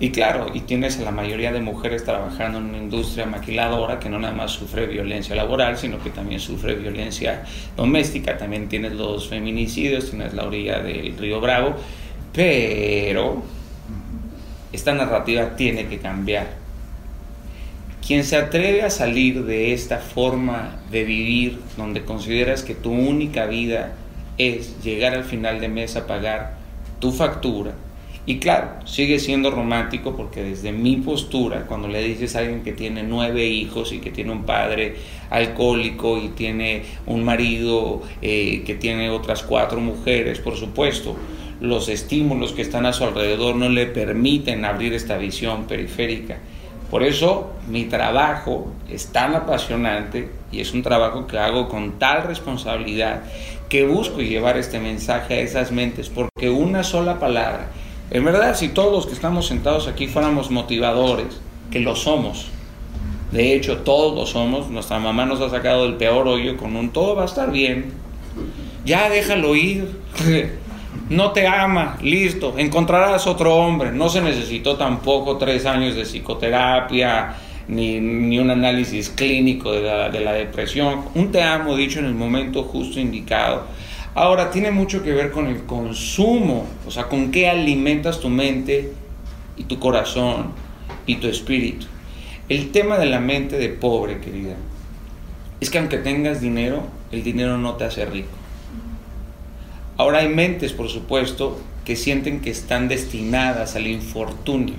Y 0.01 0.11
claro, 0.11 0.49
y 0.53 0.61
tienes 0.61 0.99
a 0.99 1.03
la 1.03 1.13
mayoría 1.13 1.53
de 1.53 1.61
mujeres 1.61 2.05
trabajando 2.05 2.59
en 2.59 2.65
una 2.65 2.79
industria 2.79 3.27
maquiladora 3.27 4.01
que 4.01 4.09
no 4.09 4.19
nada 4.19 4.35
más 4.35 4.51
sufre 4.51 4.87
violencia 4.87 5.37
laboral, 5.37 5.79
sino 5.79 6.03
que 6.03 6.11
también 6.11 6.41
sufre 6.41 6.75
violencia 6.75 7.45
doméstica. 7.77 8.37
También 8.37 8.69
tienes 8.69 8.93
los 8.93 9.29
feminicidios, 9.29 10.11
tienes 10.11 10.35
la 10.35 10.45
orilla 10.45 10.81
del 10.81 11.17
río 11.17 11.41
Bravo, 11.41 11.77
pero 12.33 13.43
esta 14.73 14.93
narrativa 14.95 15.55
tiene 15.55 15.87
que 15.87 15.99
cambiar. 15.99 16.49
Quien 18.05 18.25
se 18.25 18.37
atreve 18.37 18.83
a 18.83 18.91
salir 18.91 19.45
de 19.45 19.73
esta 19.73 19.99
forma 19.99 20.81
de 20.91 21.05
vivir, 21.05 21.61
donde 21.77 22.05
consideras 22.05 22.63
que 22.65 22.75
tu 22.75 22.91
única 22.91 23.47
vida 23.47 23.93
es 24.37 24.83
llegar 24.83 25.15
al 25.15 25.25
final 25.25 25.61
de 25.61 25.69
mes 25.69 25.97
a 25.97 26.07
pagar 26.07 26.55
tu 26.99 27.13
factura, 27.13 27.73
y 28.27 28.39
claro, 28.39 28.87
sigue 28.87 29.19
siendo 29.19 29.51
romántico 29.51 30.17
porque 30.17 30.43
desde 30.43 30.73
mi 30.73 30.97
postura, 30.97 31.67
cuando 31.67 31.89
le 31.89 32.03
dices 32.03 32.35
a 32.37 32.39
alguien 32.39 32.63
que 32.63 32.73
tiene 32.73 33.03
nueve 33.03 33.47
hijos 33.47 33.93
y 33.93 33.99
que 33.99 34.11
tiene 34.11 34.33
un 34.33 34.45
padre 34.45 34.97
alcohólico 35.29 36.17
y 36.17 36.29
tiene 36.29 36.85
un 37.05 37.23
marido 37.23 38.01
eh, 38.23 38.63
que 38.65 38.77
tiene 38.77 39.11
otras 39.11 39.43
cuatro 39.43 39.79
mujeres, 39.81 40.39
por 40.39 40.57
supuesto, 40.57 41.17
los 41.61 41.91
estímulos 41.91 42.53
que 42.53 42.63
están 42.63 42.87
a 42.87 42.95
su 42.95 43.05
alrededor 43.05 43.57
no 43.57 43.69
le 43.69 43.87
permiten 43.87 44.65
abrir 44.65 44.95
esta 44.95 45.19
visión 45.19 45.65
periférica. 45.65 46.39
Por 46.91 47.03
eso 47.03 47.53
mi 47.69 47.85
trabajo 47.85 48.73
es 48.91 49.09
tan 49.09 49.35
apasionante 49.35 50.31
y 50.51 50.61
es 50.61 50.73
un 50.73 50.83
trabajo 50.83 51.27
que 51.27 51.39
hago 51.39 51.69
con 51.69 51.99
tal 51.99 52.23
responsabilidad 52.23 53.25
que 53.69 53.87
busco 53.87 54.21
llevar 54.21 54.57
este 54.57 54.79
mensaje 54.79 55.35
a 55.35 55.41
esas 55.41 55.73
mentes, 55.73 56.09
porque 56.09 56.51
una 56.51 56.85
sola 56.85 57.19
palabra, 57.19 57.69
en 58.11 58.25
verdad, 58.25 58.55
si 58.57 58.69
todos 58.69 58.93
los 58.93 59.07
que 59.07 59.13
estamos 59.13 59.47
sentados 59.47 59.89
aquí 59.89 60.07
fuéramos 60.07 60.51
motivadores, 60.51 61.41
que 61.71 61.81
lo 61.81 61.97
somos, 61.97 62.47
de 63.33 63.55
hecho 63.55 63.79
todos 63.79 64.15
lo 64.15 64.27
somos, 64.27 64.69
nuestra 64.71 64.99
mamá 64.99 65.27
nos 65.27 65.41
ha 65.41 65.51
sacado 65.51 65.85
del 65.85 65.95
peor 65.95 66.29
hoyo 66.29 66.57
con 66.57 66.77
un 66.77 66.91
todo 66.91 67.17
va 67.17 67.23
a 67.23 67.27
estar 67.27 67.51
bien, 67.51 67.93
ya 68.85 69.09
déjalo 69.09 69.57
ir, 69.57 69.89
no 71.09 71.33
te 71.33 71.47
ama, 71.47 71.99
listo, 72.03 72.55
encontrarás 72.59 73.27
otro 73.27 73.57
hombre, 73.57 73.91
no 73.93 74.09
se 74.09 74.21
necesitó 74.21 74.77
tampoco 74.77 75.37
tres 75.37 75.67
años 75.67 75.97
de 75.97 76.03
psicoterapia, 76.03 77.35
ni, 77.69 78.01
ni 78.01 78.39
un 78.39 78.51
análisis 78.51 79.11
clínico 79.11 79.73
de 79.73 79.83
la, 79.83 80.09
de 80.09 80.21
la 80.21 80.33
depresión. 80.33 81.05
Un 81.15 81.33
te 81.33 81.43
amo 81.43 81.77
dicho 81.77 81.99
en 81.99 82.07
el 82.07 82.15
momento 82.15 82.63
justo 82.65 83.01
indicado. 83.01 83.65
Ahora, 84.15 84.53
tiene 84.53 84.71
mucho 84.71 85.03
que 85.03 85.13
ver 85.13 85.33
con 85.33 85.49
el 85.49 85.65
consumo, 85.65 86.67
o 86.87 86.91
sea, 86.93 87.09
con 87.09 87.33
qué 87.33 87.49
alimentas 87.49 88.21
tu 88.21 88.29
mente 88.29 88.93
y 89.57 89.65
tu 89.65 89.81
corazón 89.81 90.53
y 91.05 91.17
tu 91.17 91.27
espíritu. 91.27 91.87
El 92.49 92.71
tema 92.71 92.99
de 92.99 93.07
la 93.07 93.19
mente 93.19 93.59
de 93.59 93.71
pobre, 93.71 94.21
querida, 94.21 94.55
es 95.61 95.69
que 95.69 95.79
aunque 95.79 95.99
tengas 95.99 96.41
dinero, 96.41 96.85
el 97.11 97.25
dinero 97.25 97.59
no 97.59 97.75
te 97.75 97.85
hace 97.85 98.05
rico. 98.05 98.29
Ahora 99.97 100.19
hay 100.19 100.29
mentes, 100.29 100.73
por 100.73 100.89
supuesto, 100.89 101.59
que 101.85 101.97
sienten 101.97 102.41
que 102.41 102.51
están 102.51 102.87
destinadas 102.89 103.75
al 103.75 103.87
infortunio, 103.87 104.77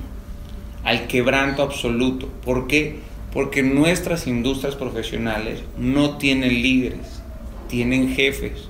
al 0.84 1.08
quebranto 1.08 1.62
absoluto. 1.62 2.30
¿Por 2.44 2.68
qué? 2.68 3.00
Porque 3.34 3.64
nuestras 3.64 4.28
industrias 4.28 4.76
profesionales 4.76 5.62
no 5.78 6.18
tienen 6.18 6.62
líderes, 6.62 7.22
tienen 7.68 8.16
jefes. 8.16 8.70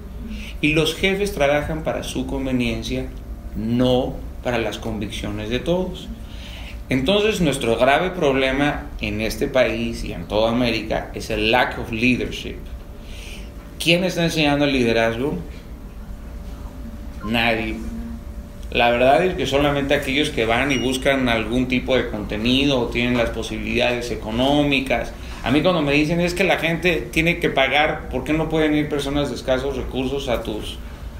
Y 0.62 0.74
los 0.74 0.96
jefes 0.96 1.34
trabajan 1.34 1.84
para 1.84 2.04
su 2.04 2.28
conveniencia, 2.28 3.06
no 3.56 4.16
para 4.44 4.58
las 4.58 4.78
convicciones 4.78 5.50
de 5.50 5.60
todos. 5.60 6.08
Entonces 6.88 7.42
nuestro 7.42 7.78
grave 7.78 8.12
problema 8.12 8.86
en 9.02 9.22
este 9.22 9.48
país 9.48 10.04
y 10.04 10.14
en 10.14 10.28
toda 10.28 10.52
América 10.52 11.10
es 11.16 11.32
el 11.32 11.52
lack 11.52 11.80
of 11.80 11.92
leadership. 11.92 12.58
¿Quién 13.80 14.04
está 14.04 14.24
enseñando 14.24 14.66
el 14.66 14.74
liderazgo? 14.74 15.38
Nadie. 17.26 17.76
La 18.72 18.92
verdad 18.92 19.24
es 19.24 19.36
que 19.36 19.48
solamente 19.48 19.94
aquellos 19.94 20.30
que 20.30 20.46
van 20.46 20.72
y 20.72 20.78
buscan 20.78 21.28
algún 21.30 21.68
tipo 21.68 21.96
de 21.96 22.10
contenido 22.10 22.80
o 22.80 22.88
tienen 22.88 23.18
las 23.18 23.30
posibilidades 23.32 24.12
económicas. 24.12 25.12
A 25.46 25.52
mí 25.52 25.62
cuando 25.62 25.84
me 25.84 25.92
dicen 25.92 26.22
es 26.22 26.34
que 26.34 26.44
la 26.44 26.58
gente 26.58 27.08
tiene 27.12 27.38
que 27.38 27.52
pagar, 27.52 28.10
¿por 28.10 28.24
qué 28.24 28.34
no 28.34 28.50
pueden 28.50 28.74
ir 28.74 28.90
personas 28.90 29.30
de 29.30 29.36
escasos 29.36 29.78
recursos 29.78 30.28
a 30.28 30.42
tus, 30.42 30.80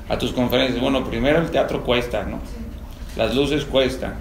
a 0.10 0.18
tus 0.18 0.34
conferencias? 0.34 0.82
Bueno, 0.82 1.06
primero 1.06 1.38
el 1.38 1.52
teatro 1.52 1.84
cuesta, 1.84 2.24
¿no? 2.24 2.40
Las 3.16 3.36
luces 3.36 3.66
cuestan. 3.66 4.16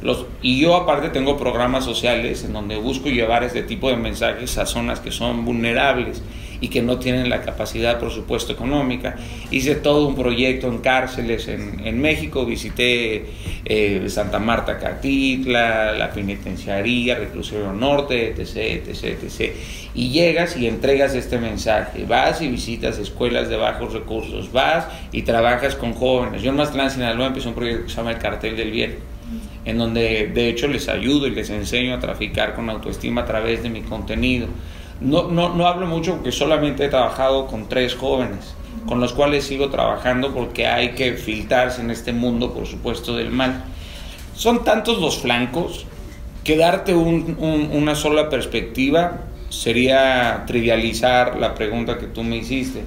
Los, 0.00 0.26
y 0.42 0.60
yo 0.60 0.76
aparte 0.76 1.08
tengo 1.08 1.36
programas 1.36 1.84
sociales 1.84 2.44
en 2.44 2.52
donde 2.52 2.76
busco 2.76 3.08
llevar 3.08 3.42
este 3.42 3.64
tipo 3.64 3.90
de 3.90 3.96
mensajes 3.96 4.56
a 4.58 4.64
zonas 4.64 5.00
que 5.00 5.10
son 5.10 5.44
vulnerables 5.44 6.22
y 6.60 6.68
que 6.68 6.82
no 6.82 6.98
tienen 6.98 7.28
la 7.28 7.42
capacidad, 7.42 7.98
por 7.98 8.10
supuesto, 8.10 8.52
económica. 8.52 9.16
Hice 9.50 9.76
todo 9.76 10.08
un 10.08 10.14
proyecto 10.14 10.68
en 10.68 10.78
cárceles 10.78 11.48
en, 11.48 11.80
en 11.84 12.00
México, 12.00 12.44
visité 12.44 13.26
eh, 13.64 14.04
Santa 14.08 14.38
Marta, 14.38 14.78
Catitla, 14.78 15.92
la 15.92 16.10
penitenciaría, 16.10 17.16
Reclusorio 17.16 17.72
Norte, 17.72 18.34
etc, 18.36 18.88
etc, 18.88 19.04
etc. 19.22 19.52
Y 19.94 20.10
llegas 20.10 20.56
y 20.56 20.66
entregas 20.66 21.14
este 21.14 21.38
mensaje, 21.38 22.04
vas 22.04 22.42
y 22.42 22.48
visitas 22.48 22.98
escuelas 22.98 23.48
de 23.48 23.56
bajos 23.56 23.92
recursos, 23.92 24.52
vas 24.52 24.86
y 25.12 25.22
trabajas 25.22 25.74
con 25.74 25.92
jóvenes. 25.92 26.42
Yo 26.42 26.50
en 26.50 26.56
Mazatlán, 26.56 26.90
Sinaloa, 26.90 27.28
empecé 27.28 27.48
un 27.48 27.54
proyecto 27.54 27.84
que 27.84 27.90
se 27.90 27.96
llama 27.96 28.12
El 28.12 28.18
Cartel 28.18 28.56
del 28.56 28.70
Bien 28.70 29.18
en 29.64 29.76
donde 29.76 30.30
de 30.32 30.48
hecho 30.48 30.66
les 30.66 30.88
ayudo 30.88 31.26
y 31.26 31.30
les 31.30 31.50
enseño 31.50 31.94
a 31.94 32.00
traficar 32.00 32.54
con 32.54 32.70
autoestima 32.70 33.22
a 33.22 33.26
través 33.26 33.62
de 33.62 33.68
mi 33.68 33.82
contenido. 33.82 34.46
No, 35.00 35.28
no, 35.28 35.54
no 35.54 35.66
hablo 35.66 35.86
mucho 35.86 36.14
porque 36.16 36.32
solamente 36.32 36.84
he 36.84 36.88
trabajado 36.88 37.46
con 37.46 37.68
tres 37.68 37.94
jóvenes, 37.94 38.54
con 38.86 39.00
los 39.00 39.12
cuales 39.12 39.44
sigo 39.44 39.70
trabajando 39.70 40.34
porque 40.34 40.66
hay 40.66 40.90
que 40.90 41.12
filtrarse 41.12 41.80
en 41.80 41.90
este 41.90 42.12
mundo, 42.12 42.52
por 42.52 42.66
supuesto, 42.66 43.16
del 43.16 43.30
mal. 43.30 43.64
Son 44.34 44.64
tantos 44.64 44.98
los 44.98 45.18
flancos 45.18 45.86
que 46.42 46.56
darte 46.56 46.94
un, 46.94 47.36
un, 47.38 47.70
una 47.72 47.94
sola 47.94 48.28
perspectiva 48.28 49.20
sería 49.50 50.44
trivializar 50.46 51.38
la 51.38 51.54
pregunta 51.54 51.98
que 51.98 52.06
tú 52.06 52.24
me 52.24 52.36
hiciste. 52.36 52.82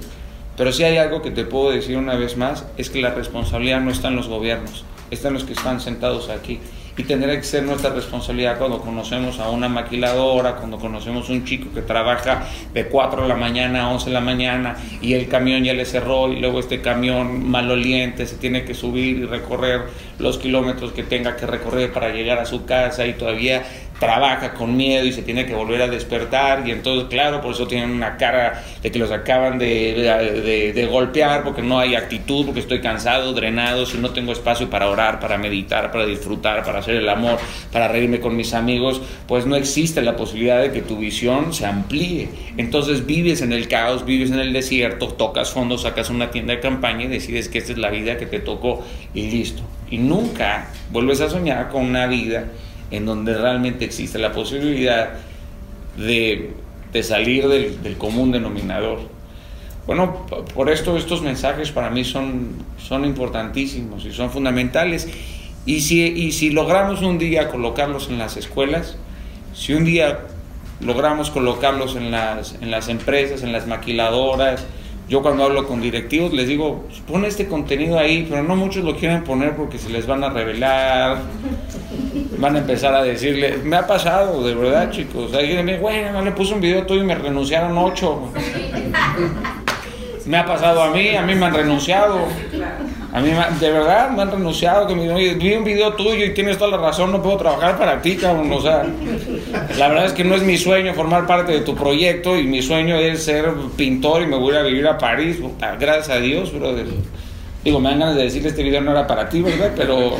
Pero 0.56 0.72
si 0.72 0.84
hay 0.84 0.98
algo 0.98 1.22
que 1.22 1.30
te 1.30 1.44
puedo 1.44 1.70
decir 1.70 1.96
una 1.96 2.14
vez 2.14 2.36
más, 2.36 2.66
es 2.76 2.90
que 2.90 3.00
la 3.00 3.10
responsabilidad 3.10 3.80
no 3.80 3.90
está 3.90 4.08
en 4.08 4.16
los 4.16 4.28
gobiernos, 4.28 4.84
está 5.10 5.28
en 5.28 5.34
los 5.34 5.44
que 5.44 5.54
están 5.54 5.80
sentados 5.80 6.28
aquí 6.28 6.60
y 6.96 7.04
tendrá 7.04 7.34
que 7.36 7.42
ser 7.42 7.62
nuestra 7.62 7.90
responsabilidad 7.90 8.58
cuando 8.58 8.80
conocemos 8.80 9.38
a 9.38 9.48
una 9.48 9.68
maquiladora, 9.68 10.56
cuando 10.56 10.78
conocemos 10.78 11.28
a 11.28 11.32
un 11.32 11.44
chico 11.44 11.72
que 11.72 11.82
trabaja 11.82 12.46
de 12.74 12.86
4 12.86 13.22
de 13.22 13.28
la 13.28 13.34
mañana 13.34 13.84
a 13.84 13.90
11 13.90 14.06
de 14.06 14.12
la 14.12 14.20
mañana 14.20 14.76
y 15.00 15.14
el 15.14 15.28
camión 15.28 15.64
ya 15.64 15.72
le 15.72 15.86
cerró 15.86 16.30
y 16.30 16.38
luego 16.38 16.60
este 16.60 16.80
camión 16.82 17.48
maloliente 17.48 18.26
se 18.26 18.36
tiene 18.36 18.64
que 18.64 18.74
subir 18.74 19.18
y 19.18 19.24
recorrer 19.24 19.82
los 20.18 20.38
kilómetros 20.38 20.92
que 20.92 21.02
tenga 21.02 21.36
que 21.36 21.46
recorrer 21.46 21.92
para 21.92 22.10
llegar 22.10 22.38
a 22.38 22.44
su 22.44 22.64
casa 22.66 23.06
y 23.06 23.14
todavía 23.14 23.62
trabaja 24.02 24.52
con 24.54 24.76
miedo 24.76 25.06
y 25.06 25.12
se 25.12 25.22
tiene 25.22 25.46
que 25.46 25.54
volver 25.54 25.80
a 25.80 25.86
despertar 25.86 26.66
y 26.66 26.72
entonces 26.72 27.06
claro 27.08 27.40
por 27.40 27.52
eso 27.52 27.68
tienen 27.68 27.92
una 27.92 28.16
cara 28.16 28.64
de 28.82 28.90
que 28.90 28.98
los 28.98 29.12
acaban 29.12 29.60
de, 29.60 30.72
de, 30.74 30.86
golpear 30.86 31.44
porque 31.44 31.62
no 31.62 31.78
hay 31.78 31.94
actitud 31.94 32.46
porque 32.46 32.58
estoy 32.58 32.80
cansado 32.80 33.32
drenado 33.32 33.86
si 33.86 33.98
no 33.98 34.10
tengo 34.10 34.32
espacio 34.32 34.68
para 34.68 34.88
orar 34.88 35.20
para 35.20 35.38
meditar 35.38 35.92
para 35.92 36.04
disfrutar 36.04 36.64
para 36.64 36.80
hacer 36.80 36.96
el 36.96 37.08
amor 37.08 37.38
para 37.70 37.86
reírme 37.86 38.18
con 38.18 38.34
mis 38.34 38.54
amigos 38.54 39.00
pues 39.28 39.46
no 39.46 39.54
existe 39.54 40.02
la 40.02 40.16
posibilidad 40.16 40.60
de 40.60 40.72
que 40.72 40.82
tu 40.82 40.96
visión 40.96 41.54
se 41.54 41.64
amplíe. 41.64 42.28
Entonces 42.56 43.06
vives 43.06 43.40
en 43.40 43.52
el 43.52 43.68
caos 43.68 44.04
vives 44.04 44.32
en 44.32 44.40
el 44.40 44.52
desierto 44.52 45.12
tocas 45.12 45.52
fondo 45.52 45.78
sacas 45.78 46.10
una 46.10 46.32
tienda 46.32 46.54
de 46.54 46.60
campaña 46.60 47.04
y 47.04 47.06
decides 47.06 47.48
que 47.48 47.58
esta 47.58 47.70
es 47.70 47.78
la 47.78 47.90
vida 47.90 48.18
que 48.18 48.26
te 48.26 48.40
tocó 48.40 48.84
y 49.14 49.30
listo. 49.30 49.62
Y 49.92 49.98
nunca 49.98 50.70
vuelves 50.90 51.20
a 51.20 51.30
soñar 51.30 51.68
con 51.68 51.84
una 51.84 52.08
vida 52.08 52.46
en 52.92 53.06
donde 53.06 53.36
realmente 53.36 53.84
existe 53.84 54.18
la 54.18 54.32
posibilidad 54.32 55.14
de, 55.96 56.52
de 56.92 57.02
salir 57.02 57.48
del, 57.48 57.82
del, 57.82 57.96
común 57.96 58.30
denominador. 58.30 59.00
Bueno, 59.86 60.26
por 60.54 60.70
esto 60.70 60.96
estos 60.96 61.22
mensajes 61.22 61.72
para 61.72 61.90
mí 61.90 62.04
son, 62.04 62.50
son 62.78 63.04
importantísimos 63.04 64.04
y 64.04 64.12
son 64.12 64.30
fundamentales. 64.30 65.08
Y 65.64 65.80
si, 65.80 66.02
y 66.02 66.32
si 66.32 66.50
logramos 66.50 67.02
un 67.02 67.18
día 67.18 67.48
colocarlos 67.48 68.08
en 68.08 68.18
las 68.18 68.36
escuelas, 68.36 68.96
si 69.54 69.72
un 69.72 69.84
día 69.84 70.20
logramos 70.80 71.30
colocarlos 71.30 71.96
en 71.96 72.10
las, 72.10 72.56
en 72.60 72.70
las 72.70 72.88
empresas, 72.88 73.42
en 73.42 73.52
las 73.52 73.66
maquiladoras, 73.66 74.66
yo 75.08 75.22
cuando 75.22 75.44
hablo 75.44 75.66
con 75.66 75.80
directivos 75.80 76.32
les 76.32 76.48
digo, 76.48 76.84
pon 77.06 77.24
este 77.24 77.46
contenido 77.46 77.98
ahí, 77.98 78.26
pero 78.28 78.42
no 78.42 78.56
muchos 78.56 78.84
lo 78.84 78.96
quieren 78.96 79.24
poner 79.24 79.56
porque 79.56 79.78
se 79.78 79.88
les 79.88 80.06
van 80.06 80.24
a 80.24 80.30
revelar, 80.30 81.22
van 82.38 82.56
a 82.56 82.58
empezar 82.58 82.94
a 82.94 83.02
decirle, 83.02 83.58
me 83.62 83.76
ha 83.76 83.86
pasado, 83.86 84.42
de 84.44 84.54
verdad 84.54 84.90
chicos, 84.90 85.32
alguien 85.34 85.64
me 85.64 85.78
bueno, 85.78 86.22
le 86.22 86.32
puse 86.32 86.54
un 86.54 86.60
video 86.60 86.84
tuyo 86.86 87.02
y 87.02 87.06
me 87.06 87.14
renunciaron 87.14 87.76
ocho. 87.78 88.30
Me 90.24 90.36
ha 90.36 90.46
pasado 90.46 90.82
a 90.82 90.90
mí, 90.90 91.16
a 91.16 91.22
mí 91.22 91.34
me 91.34 91.46
han 91.46 91.54
renunciado. 91.54 92.20
A 93.12 93.20
mí, 93.20 93.30
de 93.60 93.70
verdad, 93.70 94.10
me 94.10 94.22
han 94.22 94.30
renunciado. 94.30 94.86
Que 94.86 94.94
me 94.94 95.34
vi 95.34 95.54
un 95.54 95.64
video 95.64 95.94
tuyo 95.94 96.24
y 96.24 96.32
tienes 96.32 96.58
toda 96.58 96.70
la 96.70 96.76
razón, 96.76 97.10
no 97.10 97.20
puedo 97.20 97.38
trabajar 97.38 97.76
para 97.76 98.00
ti, 98.00 98.16
cabrón. 98.16 98.50
O 98.52 98.60
sea, 98.60 98.84
la 99.76 99.88
verdad 99.88 100.06
es 100.06 100.12
que 100.12 100.22
no 100.22 100.36
es 100.36 100.42
mi 100.42 100.56
sueño 100.56 100.94
formar 100.94 101.26
parte 101.26 101.52
de 101.52 101.60
tu 101.60 101.74
proyecto 101.74 102.38
y 102.38 102.46
mi 102.46 102.62
sueño 102.62 102.96
es 102.96 103.24
ser 103.24 103.52
pintor 103.76 104.22
y 104.22 104.26
me 104.26 104.36
voy 104.36 104.54
a 104.54 104.62
vivir 104.62 104.86
a 104.86 104.96
París. 104.96 105.38
Gracias 105.80 106.10
a 106.10 106.20
Dios, 106.20 106.52
brother. 106.52 106.86
Digo, 107.64 107.80
me 107.80 107.90
dan 107.90 107.98
ganas 107.98 108.16
de 108.16 108.22
decirle 108.22 108.48
este 108.48 108.62
video 108.62 108.80
no 108.80 108.92
era 108.92 109.06
para 109.06 109.28
ti, 109.28 109.42
¿verdad? 109.42 109.72
Pero 109.76 110.16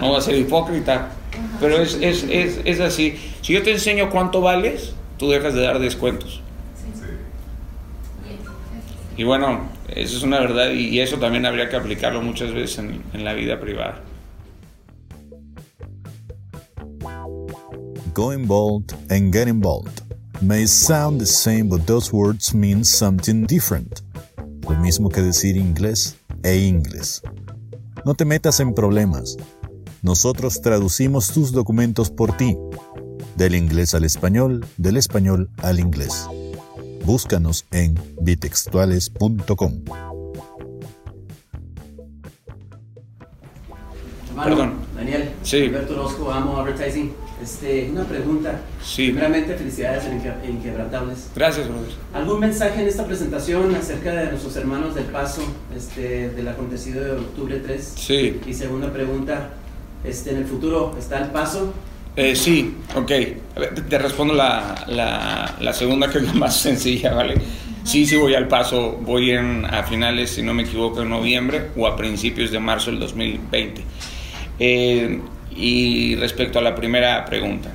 no 0.00 0.08
voy 0.08 0.18
a 0.18 0.20
ser 0.20 0.34
hipócrita. 0.34 1.12
Pero 1.60 1.76
es, 1.76 1.98
es, 2.00 2.24
es, 2.24 2.60
es 2.64 2.80
así. 2.80 3.16
Si 3.42 3.52
yo 3.52 3.62
te 3.62 3.72
enseño 3.72 4.10
cuánto 4.10 4.40
vales, 4.40 4.94
tú 5.18 5.30
dejas 5.30 5.54
de 5.54 5.62
dar 5.62 5.78
descuentos. 5.78 6.40
Y 9.16 9.24
bueno, 9.24 9.68
eso 9.88 10.16
es 10.16 10.22
una 10.22 10.40
verdad 10.40 10.72
y 10.72 10.98
eso 10.98 11.18
también 11.18 11.44
habría 11.44 11.68
que 11.68 11.76
aplicarlo 11.76 12.22
muchas 12.22 12.54
veces 12.54 12.78
en, 12.78 13.02
en 13.12 13.24
la 13.24 13.34
vida 13.34 13.60
privada. 13.60 14.00
Going 18.14 18.46
bold 18.46 18.92
and 19.10 19.32
getting 19.32 19.60
bold 19.60 19.90
may 20.40 20.66
sound 20.66 21.20
the 21.20 21.26
same, 21.26 21.68
but 21.68 21.86
those 21.86 22.12
words 22.12 22.54
mean 22.54 22.82
something 22.82 23.46
different. 23.46 24.00
Lo 24.62 24.76
mismo 24.76 25.10
que 25.10 25.20
decir 25.20 25.56
inglés 25.56 26.16
e 26.42 26.56
inglés. 26.56 27.22
No 28.04 28.14
te 28.14 28.24
metas 28.24 28.60
en 28.60 28.72
problemas. 28.72 29.36
Nosotros 30.02 30.60
traducimos 30.62 31.28
tus 31.32 31.52
documentos 31.52 32.10
por 32.10 32.36
ti, 32.36 32.56
del 33.36 33.54
inglés 33.54 33.94
al 33.94 34.04
español, 34.04 34.64
del 34.76 34.96
español 34.96 35.50
al 35.58 35.78
inglés. 35.78 36.26
Búscanos 37.04 37.66
en 37.70 37.98
bitextuales.com. 38.20 39.72
Perdón. 44.42 44.72
Daniel, 44.96 45.30
Sí. 45.42 45.64
Alberto 45.66 45.94
Orozco, 45.94 46.30
Amo 46.32 46.58
Advertising. 46.58 47.12
Este, 47.42 47.90
una 47.90 48.04
pregunta. 48.04 48.60
Sí. 48.84 49.06
Primeramente, 49.06 49.54
felicidades 49.54 50.04
en 50.04 50.20
Inque- 50.20 50.46
Inquebrantables. 50.48 51.28
Gracias, 51.34 51.68
brother. 51.68 51.90
¿Algún 52.12 52.38
mensaje 52.40 52.82
en 52.82 52.88
esta 52.88 53.06
presentación 53.06 53.74
acerca 53.74 54.12
de 54.12 54.26
nuestros 54.30 54.56
hermanos 54.56 54.94
del 54.94 55.04
Paso, 55.06 55.42
este, 55.74 56.28
del 56.30 56.48
acontecido 56.48 57.02
de 57.02 57.10
octubre 57.12 57.58
3? 57.60 57.94
Sí. 57.96 58.40
Y 58.46 58.52
segunda 58.54 58.92
pregunta, 58.92 59.50
este, 60.04 60.30
en 60.30 60.38
el 60.38 60.46
futuro, 60.46 60.94
¿está 60.98 61.18
el 61.18 61.30
Paso 61.30 61.72
Eh, 62.16 62.34
sí, 62.34 62.76
ok. 62.94 63.12
Te- 63.88 63.98
respondo 63.98 64.34
la 64.34 65.72
segunda 65.72 66.10
que 66.10 66.18
es 66.18 66.24
la 66.24 66.32
más 66.34 66.56
sencilla, 66.60 67.14
¿vale? 67.14 67.34
Sí, 67.84 68.04
sí 68.04 68.16
voy 68.16 68.34
al 68.34 68.46
paso, 68.46 68.98
voy 69.00 69.30
en, 69.30 69.64
a 69.64 69.82
finales, 69.84 70.30
si 70.30 70.42
no 70.42 70.52
me 70.52 70.64
equivoco, 70.64 71.00
en 71.02 71.08
noviembre 71.08 71.68
o 71.76 71.86
a 71.86 71.96
principios 71.96 72.50
de 72.50 72.58
marzo 72.60 72.90
del 72.90 73.00
2020. 73.00 73.82
Eh, 74.58 75.20
y 75.56 76.14
respecto 76.16 76.58
a 76.58 76.62
la 76.62 76.74
primera 76.74 77.24
pregunta, 77.24 77.70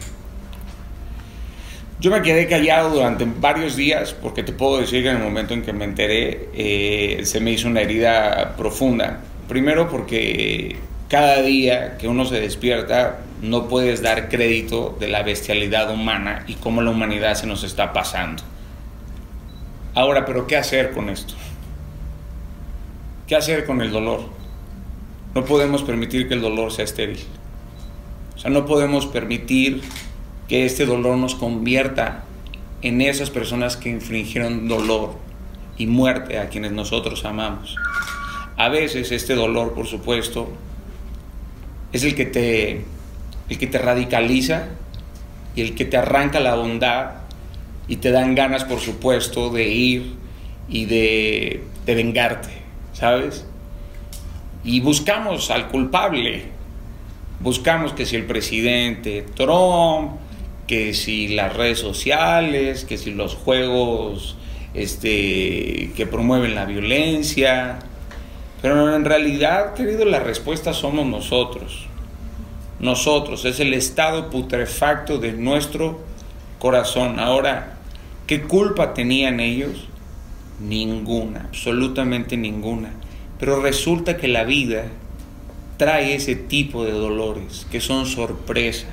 yo 1.99 2.11
me 2.11 2.21
quedé 2.21 2.47
callado 2.47 2.91
durante 2.91 3.25
varios 3.39 3.75
días 3.75 4.13
porque 4.13 4.43
te 4.43 4.51
puedo 4.53 4.79
decir 4.79 5.01
que 5.01 5.09
en 5.09 5.17
el 5.17 5.23
momento 5.23 5.53
en 5.53 5.63
que 5.63 5.73
me 5.73 5.85
enteré 5.85 6.49
eh, 6.53 7.21
se 7.23 7.39
me 7.39 7.51
hizo 7.51 7.67
una 7.67 7.81
herida 7.81 8.53
profunda. 8.57 9.21
Primero 9.47 9.89
porque 9.89 10.75
cada 11.09 11.41
día 11.41 11.97
que 11.97 12.07
uno 12.07 12.25
se 12.25 12.39
despierta 12.39 13.19
no 13.41 13.67
puedes 13.67 14.01
dar 14.01 14.29
crédito 14.29 14.95
de 14.99 15.07
la 15.07 15.23
bestialidad 15.23 15.91
humana 15.91 16.43
y 16.47 16.55
cómo 16.55 16.81
la 16.81 16.91
humanidad 16.91 17.35
se 17.35 17.47
nos 17.47 17.63
está 17.63 17.93
pasando. 17.93 18.43
Ahora, 19.93 20.25
pero 20.25 20.47
¿qué 20.47 20.57
hacer 20.57 20.91
con 20.91 21.09
esto? 21.09 21.35
¿Qué 23.27 23.35
hacer 23.35 23.65
con 23.65 23.81
el 23.81 23.91
dolor? 23.91 24.29
No 25.33 25.45
podemos 25.45 25.83
permitir 25.83 26.27
que 26.27 26.33
el 26.33 26.41
dolor 26.41 26.71
sea 26.71 26.85
estéril. 26.85 27.19
O 28.35 28.39
sea, 28.39 28.51
no 28.51 28.65
podemos 28.65 29.05
permitir 29.05 29.81
que 30.47 30.65
este 30.65 30.85
dolor 30.85 31.17
nos 31.17 31.35
convierta 31.35 32.23
en 32.81 33.01
esas 33.01 33.29
personas 33.29 33.77
que 33.77 33.89
infringieron 33.89 34.67
dolor 34.67 35.13
y 35.77 35.87
muerte 35.87 36.39
a 36.39 36.49
quienes 36.49 36.71
nosotros 36.71 37.25
amamos. 37.25 37.75
A 38.57 38.69
veces 38.69 39.11
este 39.11 39.35
dolor, 39.35 39.73
por 39.73 39.87
supuesto, 39.87 40.49
es 41.95 42.03
el 42.03 42.15
que 42.15 42.25
te, 42.25 42.81
el 43.49 43.57
que 43.57 43.67
te 43.67 43.77
radicaliza 43.77 44.67
y 45.55 45.61
el 45.61 45.75
que 45.75 45.85
te 45.85 45.97
arranca 45.97 46.39
la 46.39 46.55
bondad 46.55 47.11
y 47.87 47.97
te 47.97 48.11
dan 48.11 48.35
ganas, 48.35 48.63
por 48.65 48.79
supuesto, 48.79 49.49
de 49.49 49.67
ir 49.69 50.15
y 50.67 50.85
de, 50.85 51.63
de 51.85 51.95
vengarte, 51.95 52.49
¿sabes? 52.93 53.45
Y 54.63 54.79
buscamos 54.79 55.51
al 55.51 55.67
culpable, 55.67 56.45
buscamos 57.39 57.93
que 57.93 58.05
si 58.05 58.15
el 58.15 58.25
presidente 58.25 59.25
Trump, 59.35 60.13
que 60.67 60.93
si 60.93 61.29
las 61.29 61.55
redes 61.55 61.79
sociales, 61.79 62.85
que 62.85 62.97
si 62.97 63.11
los 63.11 63.35
juegos 63.35 64.37
este, 64.73 65.91
que 65.95 66.07
promueven 66.09 66.55
la 66.55 66.65
violencia. 66.65 67.79
Pero 68.65 68.95
en 68.95 69.05
realidad, 69.05 69.75
querido, 69.75 70.05
la 70.05 70.19
respuesta 70.19 70.73
somos 70.73 71.05
nosotros. 71.05 71.85
Nosotros, 72.79 73.45
es 73.45 73.59
el 73.59 73.75
estado 73.75 74.31
putrefacto 74.31 75.19
de 75.19 75.33
nuestro 75.33 75.99
corazón. 76.57 77.19
Ahora, 77.19 77.77
¿qué 78.25 78.41
culpa 78.41 78.95
tenían 78.95 79.39
ellos? 79.39 79.85
Ninguna, 80.59 81.41
absolutamente 81.41 82.37
ninguna. 82.37 82.89
Pero 83.37 83.61
resulta 83.61 84.17
que 84.17 84.27
la 84.27 84.45
vida 84.45 84.85
trae 85.77 86.15
ese 86.15 86.35
tipo 86.35 86.85
de 86.85 86.93
dolores, 86.93 87.67
que 87.69 87.79
son 87.79 88.07
sorpresas, 88.07 88.89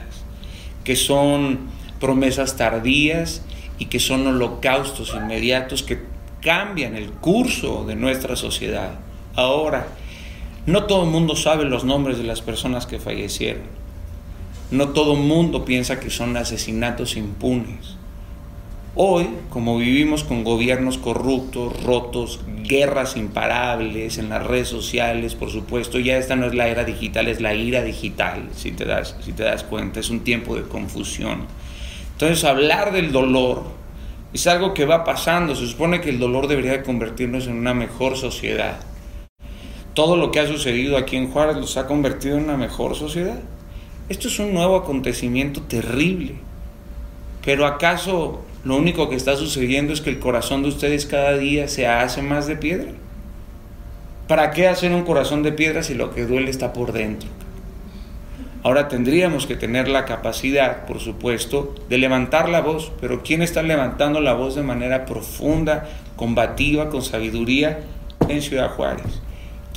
que 0.85 0.97
son 0.97 1.61
promesas 1.99 2.59
tardías 2.59 3.43
y 3.79 3.87
que 3.87 4.01
son 4.01 4.27
holocaustos 4.27 5.15
inmediatos 5.15 5.83
que 5.83 5.99
cambian 6.43 6.95
el 6.95 7.11
curso 7.11 7.87
de 7.87 7.97
nuestra 7.97 8.37
sociedad. 8.37 8.99
Ahora, 9.35 9.87
no 10.67 10.85
todo 10.85 11.05
el 11.05 11.11
mundo 11.11 11.37
sabe 11.37 11.65
los 11.65 11.85
nombres 11.85 12.19
de 12.19 12.25
las 12.25 12.43
personas 12.43 12.87
que 12.87 12.99
fallecieron. 12.99 13.63
No 14.71 14.91
todo 14.91 15.15
el 15.15 15.21
mundo 15.21 15.65
piensa 15.65 16.01
que 16.01 16.11
son 16.11 16.37
asesinatos 16.37 17.17
impunes. 17.17 17.97
Hoy, 18.95 19.27
como 19.49 19.79
vivimos 19.79 20.23
con 20.23 20.45
gobiernos 20.45 20.99
corruptos, 20.99 21.83
rotos, 21.83 22.41
guerras 22.63 23.17
imparables 23.17 24.19
en 24.19 24.29
las 24.29 24.47
redes 24.47 24.69
sociales, 24.69 25.35
por 25.35 25.51
supuesto, 25.51 25.99
ya 25.99 26.19
esta 26.19 26.37
no 26.37 26.45
es 26.45 26.55
la 26.55 26.69
era 26.69 26.85
digital, 26.85 27.29
es 27.29 27.41
la 27.41 27.55
ira 27.55 27.83
digital, 27.83 28.51
si 28.55 28.71
te 28.71 28.85
das, 28.85 29.17
si 29.23 29.33
te 29.33 29.45
das 29.45 29.65
cuenta, 29.65 30.01
es 30.01 30.11
un 30.11 30.21
tiempo 30.21 30.57
de 30.57 30.65
confusión. 30.65 31.47
Entonces, 32.13 32.45
hablar 32.45 32.93
del 32.93 33.13
dolor 33.13 33.65
es 34.35 34.47
algo 34.47 34.75
que 34.75 34.85
va 34.85 35.05
pasando, 35.05 35.55
se 35.55 35.67
supone 35.67 36.03
que 36.03 36.11
el 36.11 36.19
dolor 36.19 36.47
debería 36.47 36.73
de 36.73 36.83
convertirnos 36.83 37.47
en 37.47 37.55
una 37.55 37.73
mejor 37.73 38.19
sociedad. 38.19 38.92
Todo 39.95 40.17
lo 40.17 40.31
que 40.31 40.41
ha 40.41 40.47
sucedido 40.47 40.97
aquí 40.97 41.17
en 41.17 41.31
Juárez 41.31 41.57
los 41.57 41.77
ha 41.77 41.87
convertido 41.87 42.39
en 42.39 42.45
una 42.45 42.57
mejor 42.57 42.97
sociedad. 42.97 43.39
Esto 44.09 44.29
es 44.29 44.39
un 44.39 44.55
nuevo 44.55 44.77
acontecimiento 44.77 45.63
terrible. 45.63 46.37
Pero 47.45 47.67
¿acaso 47.67 48.41
lo 48.65 48.77
único 48.77 49.11
que 49.11 49.17
está 49.17 49.37
sucediendo 49.37 49.93
es 49.93 50.01
que 50.01 50.11
el 50.11 50.19
corazón 50.19 50.63
de 50.63 50.69
ustedes 50.69 51.05
cada 51.05 51.37
día 51.37 51.69
se 51.69 51.87
hace 51.87 52.23
más 52.23 52.47
de 52.47 52.57
piedra? 52.57 52.93
¿Para 54.29 54.51
qué 54.53 54.69
hacer 54.69 54.93
un 54.93 55.03
corazón 55.03 55.43
de 55.43 55.53
piedra 55.53 55.83
si 55.83 55.95
lo 55.95 56.15
que 56.15 56.25
duele 56.25 56.51
está 56.51 56.73
por 56.73 56.93
dentro? 56.93 57.29
Ahora 58.63 58.89
tendríamos 58.89 59.47
que 59.47 59.57
tener 59.57 59.89
la 59.89 60.05
capacidad, 60.05 60.87
por 60.87 61.01
supuesto, 61.01 61.75
de 61.89 61.99
levantar 61.99 62.49
la 62.49 62.61
voz, 62.61 62.93
pero 63.01 63.23
¿quién 63.23 63.43
está 63.43 63.63
levantando 63.63 64.21
la 64.21 64.35
voz 64.35 64.55
de 64.55 64.63
manera 64.63 65.05
profunda, 65.05 65.89
combativa, 66.17 66.89
con 66.89 67.03
sabiduría 67.03 67.81
en 68.29 68.41
Ciudad 68.41 68.71
Juárez? 68.71 69.21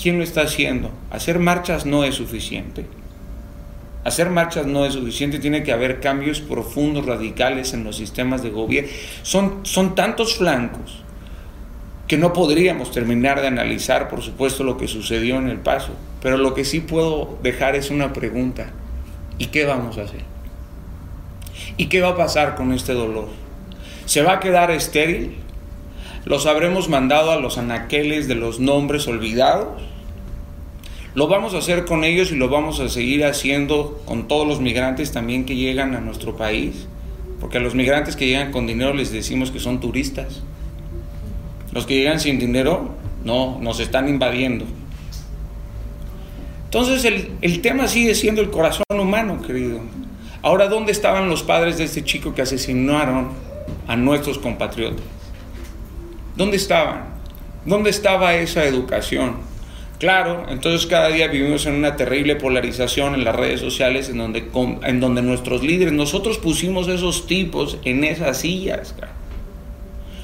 ¿Quién 0.02 0.18
lo 0.18 0.24
está 0.24 0.42
haciendo? 0.42 0.92
Hacer 1.10 1.40
marchas 1.40 1.86
no 1.86 2.04
es 2.04 2.16
suficiente. 2.16 2.86
Hacer 4.04 4.30
marchas 4.30 4.68
no 4.68 4.86
es 4.86 4.94
suficiente, 4.94 5.40
tiene 5.40 5.64
que 5.64 5.72
haber 5.72 6.00
cambios 6.00 6.40
profundos, 6.40 7.06
radicales 7.06 7.74
en 7.74 7.84
los 7.84 7.96
sistemas 7.96 8.44
de 8.44 8.52
gobierno. 8.52 8.92
Son, 9.24 9.62
son 9.64 9.96
tantos 9.96 10.36
flancos 10.36 11.02
que 12.08 12.18
no 12.18 12.34
podríamos 12.34 12.92
terminar 12.92 13.42
de 13.42 13.48
analizar, 13.48 14.10
por 14.10 14.22
supuesto, 14.22 14.64
lo 14.64 14.78
que 14.78 14.88
sucedió 14.88 15.38
en 15.38 15.50
el 15.50 15.58
paso. 15.58 15.94
Pero 16.22 16.38
lo 16.38 16.54
que 16.54 16.66
sí 16.66 16.82
puedo 16.82 17.40
dejar 17.42 17.76
es 17.76 17.90
una 17.90 18.14
pregunta. 18.14 18.68
¿Y 19.40 19.48
qué 19.48 19.66
vamos 19.66 19.98
a 19.98 20.04
hacer? 20.04 20.22
¿Y 21.78 21.88
qué 21.88 22.02
va 22.02 22.10
a 22.10 22.18
pasar 22.18 22.56
con 22.56 22.74
este 22.74 22.94
dolor? 22.94 23.30
¿Se 24.06 24.22
va 24.22 24.34
a 24.34 24.40
quedar 24.40 24.70
estéril? 24.72 25.36
¿Los 26.26 26.48
habremos 26.48 26.90
mandado 26.90 27.32
a 27.32 27.40
los 27.40 27.60
anaqueles 27.60 28.28
de 28.28 28.34
los 28.34 28.60
nombres 28.60 29.08
olvidados? 29.08 29.80
Lo 31.14 31.28
vamos 31.28 31.54
a 31.54 31.60
hacer 31.60 31.86
con 31.86 32.04
ellos 32.04 32.32
y 32.32 32.36
lo 32.36 32.50
vamos 32.50 32.80
a 32.80 32.90
seguir 32.90 33.24
haciendo 33.26 34.02
con 34.06 34.28
todos 34.28 34.48
los 34.48 34.60
migrantes 34.60 35.12
también 35.12 35.46
que 35.46 35.56
llegan 35.56 35.94
a 35.94 36.02
nuestro 36.02 36.36
país. 36.36 36.88
Porque 37.40 37.60
a 37.60 37.62
los 37.62 37.76
migrantes 37.76 38.16
que 38.16 38.26
llegan 38.26 38.52
con 38.52 38.66
dinero 38.66 38.92
les 38.96 39.12
decimos 39.12 39.52
que 39.52 39.60
son 39.60 39.80
turistas. 39.80 40.42
Los 41.72 41.86
que 41.86 41.94
llegan 41.94 42.20
sin 42.20 42.40
dinero, 42.40 42.90
no, 43.24 43.60
nos 43.62 43.80
están 43.80 44.10
invadiendo. 44.10 44.66
Entonces 46.64 47.06
el, 47.06 47.34
el, 47.42 47.62
tema 47.62 47.88
sigue 47.88 48.16
siendo 48.16 48.42
el 48.42 48.50
corazón 48.50 48.84
humano, 48.90 49.44
querido. 49.44 49.80
Ahora, 50.42 50.70
¿dónde 50.70 50.92
estaban 50.92 51.30
los 51.30 51.44
padres 51.44 51.78
de 51.78 51.84
este 51.84 52.04
chico 52.04 52.34
que 52.34 52.42
asesinaron 52.42 53.30
a 53.88 53.96
nuestros 53.96 54.40
compatriotas? 54.40 55.06
¿Dónde 56.36 56.58
estaban? 56.58 57.06
¿Dónde 57.66 57.90
estaba 57.90 58.36
esa 58.36 58.66
educación? 58.66 59.38
Claro, 60.00 60.46
entonces 60.50 60.86
cada 60.86 61.08
día 61.08 61.30
vivimos 61.30 61.66
en 61.66 61.76
una 61.76 61.96
terrible 61.96 62.36
polarización 62.36 63.16
en 63.16 63.24
las 63.24 63.34
redes 63.34 63.62
sociales 63.62 64.10
en 64.10 64.18
donde, 64.18 64.44
en 64.84 65.00
donde 65.00 65.22
nuestros 65.22 65.64
líderes, 65.64 65.94
nosotros 65.94 66.38
pusimos 66.38 66.90
esos 66.90 67.26
tipos 67.28 67.78
en 67.86 68.04
esas 68.04 68.42
sillas. 68.42 68.94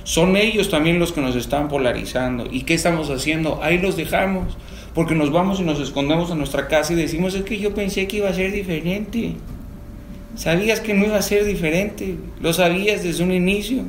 Son 0.03 0.35
ellos 0.35 0.69
también 0.69 0.99
los 0.99 1.13
que 1.13 1.21
nos 1.21 1.37
están 1.37 1.69
polarizando. 1.69 2.45
¿Y 2.51 2.63
qué 2.63 2.73
estamos 2.73 3.09
haciendo? 3.09 3.61
Ahí 3.63 3.77
los 3.77 3.95
dejamos, 3.95 4.57
porque 4.93 5.15
nos 5.15 5.31
vamos 5.31 5.61
y 5.61 5.63
nos 5.63 5.79
escondemos 5.79 6.29
en 6.31 6.39
nuestra 6.39 6.67
casa 6.67 6.91
y 6.91 6.97
decimos, 6.97 7.33
es 7.35 7.43
que 7.43 7.57
yo 7.57 7.73
pensé 7.73 8.07
que 8.07 8.17
iba 8.17 8.27
a 8.27 8.33
ser 8.33 8.51
diferente. 8.51 9.35
Sabías 10.35 10.81
que 10.81 10.93
no 10.93 11.05
iba 11.05 11.15
a 11.17 11.21
ser 11.21 11.45
diferente, 11.45 12.15
lo 12.41 12.51
sabías 12.51 13.03
desde 13.03 13.23
un 13.23 13.31
inicio. 13.31 13.83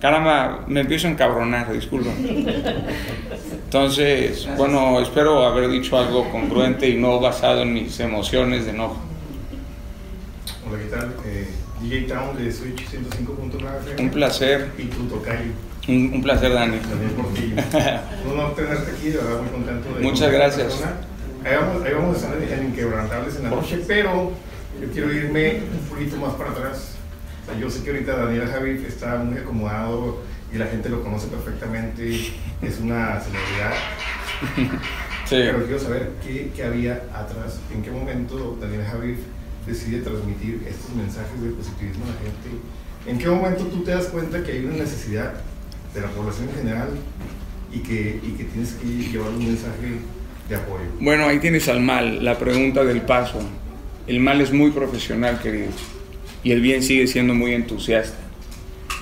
Caramba, 0.00 0.64
me 0.66 0.80
empiezo 0.80 1.08
a 1.08 1.10
encabronar, 1.10 1.72
disculpa. 1.72 2.10
Entonces, 3.64 4.46
bueno, 4.56 5.00
espero 5.00 5.44
haber 5.44 5.68
dicho 5.70 5.98
algo 5.98 6.30
congruente 6.30 6.88
y 6.88 6.96
no 6.96 7.20
basado 7.20 7.62
en 7.62 7.72
mis 7.72 7.98
emociones 8.00 8.66
de 8.66 8.70
enojo. 8.70 8.98
Hola, 10.68 10.78
¿qué 10.78 10.88
tal? 10.90 11.14
Eh, 11.26 11.48
DJ 11.80 12.02
Town 12.02 12.36
de 12.36 12.52
Switch 12.52 12.86
105.9. 12.86 14.00
Un 14.00 14.10
placer. 14.10 14.70
Y 14.78 14.84
tu 14.84 15.04
tocayo. 15.06 15.50
Un, 15.88 16.12
un, 16.14 16.22
placer, 16.22 16.52
Dani. 16.52 16.78
También 16.78 17.10
por 17.12 17.34
ti. 17.34 17.52
no, 18.26 18.34
no 18.34 18.48
tenerte 18.52 18.92
aquí, 18.92 19.10
de 19.10 19.16
verdad, 19.18 19.40
muy 19.40 19.50
contento. 19.50 19.94
De 19.94 20.02
Muchas 20.02 20.32
gracias. 20.32 20.84
Ahí 21.44 21.56
vamos, 21.56 21.84
ahí 21.84 21.92
vamos 21.92 22.22
a 22.22 22.26
estar 22.26 22.58
en 22.58 22.66
Inquebrantables 22.66 23.36
en 23.36 23.42
la 23.44 23.50
noche, 23.50 23.80
pero 23.86 24.32
yo 24.80 24.88
quiero 24.92 25.12
irme 25.12 25.60
un 25.60 25.88
poquito 25.88 26.16
más 26.16 26.34
para 26.34 26.50
atrás. 26.50 26.93
O 27.44 27.50
sea, 27.50 27.60
yo 27.60 27.70
sé 27.70 27.84
que 27.84 27.90
ahorita 27.90 28.16
Daniel 28.16 28.48
Javi 28.48 28.84
está 28.88 29.18
muy 29.18 29.38
acomodado 29.38 30.22
y 30.52 30.56
la 30.56 30.66
gente 30.66 30.88
lo 30.88 31.02
conoce 31.02 31.28
perfectamente, 31.28 32.32
es 32.62 32.80
una 32.80 33.20
celebridad. 33.20 33.74
Sí. 35.24 35.36
Pero 35.36 35.64
quiero 35.64 35.78
saber 35.78 36.10
qué, 36.22 36.52
qué, 36.54 36.64
había 36.64 37.02
atrás, 37.14 37.58
en 37.74 37.82
qué 37.82 37.90
momento 37.90 38.58
Daniel 38.60 38.84
Javi 38.84 39.16
decide 39.66 40.00
transmitir 40.00 40.62
estos 40.68 40.94
mensajes 40.94 41.42
de 41.42 41.50
positivismo 41.50 42.04
a 42.04 42.08
la 42.08 42.14
gente? 42.14 42.60
¿En 43.06 43.18
qué 43.18 43.28
momento 43.28 43.64
tú 43.64 43.82
te 43.82 43.90
das 43.90 44.06
cuenta 44.06 44.42
que 44.42 44.52
hay 44.52 44.64
una 44.64 44.76
necesidad 44.76 45.34
de 45.94 46.00
la 46.00 46.08
población 46.08 46.48
en 46.48 46.54
general 46.56 46.88
y 47.72 47.78
que, 47.80 48.20
y 48.22 48.32
que 48.32 48.44
tienes 48.44 48.72
que 48.74 48.86
llevar 48.86 49.30
un 49.30 49.46
mensaje 49.46 49.98
de 50.48 50.56
apoyo? 50.56 50.84
Bueno, 51.00 51.26
ahí 51.26 51.38
tienes 51.38 51.68
al 51.68 51.80
mal, 51.80 52.24
la 52.24 52.38
pregunta 52.38 52.84
del 52.84 53.02
paso. 53.02 53.40
El 54.06 54.20
mal 54.20 54.40
es 54.40 54.52
muy 54.52 54.70
profesional, 54.70 55.40
querido, 55.40 55.68
y 56.44 56.52
el 56.52 56.60
bien 56.60 56.82
sigue 56.82 57.06
siendo 57.06 57.34
muy 57.34 57.52
entusiasta. 57.52 58.18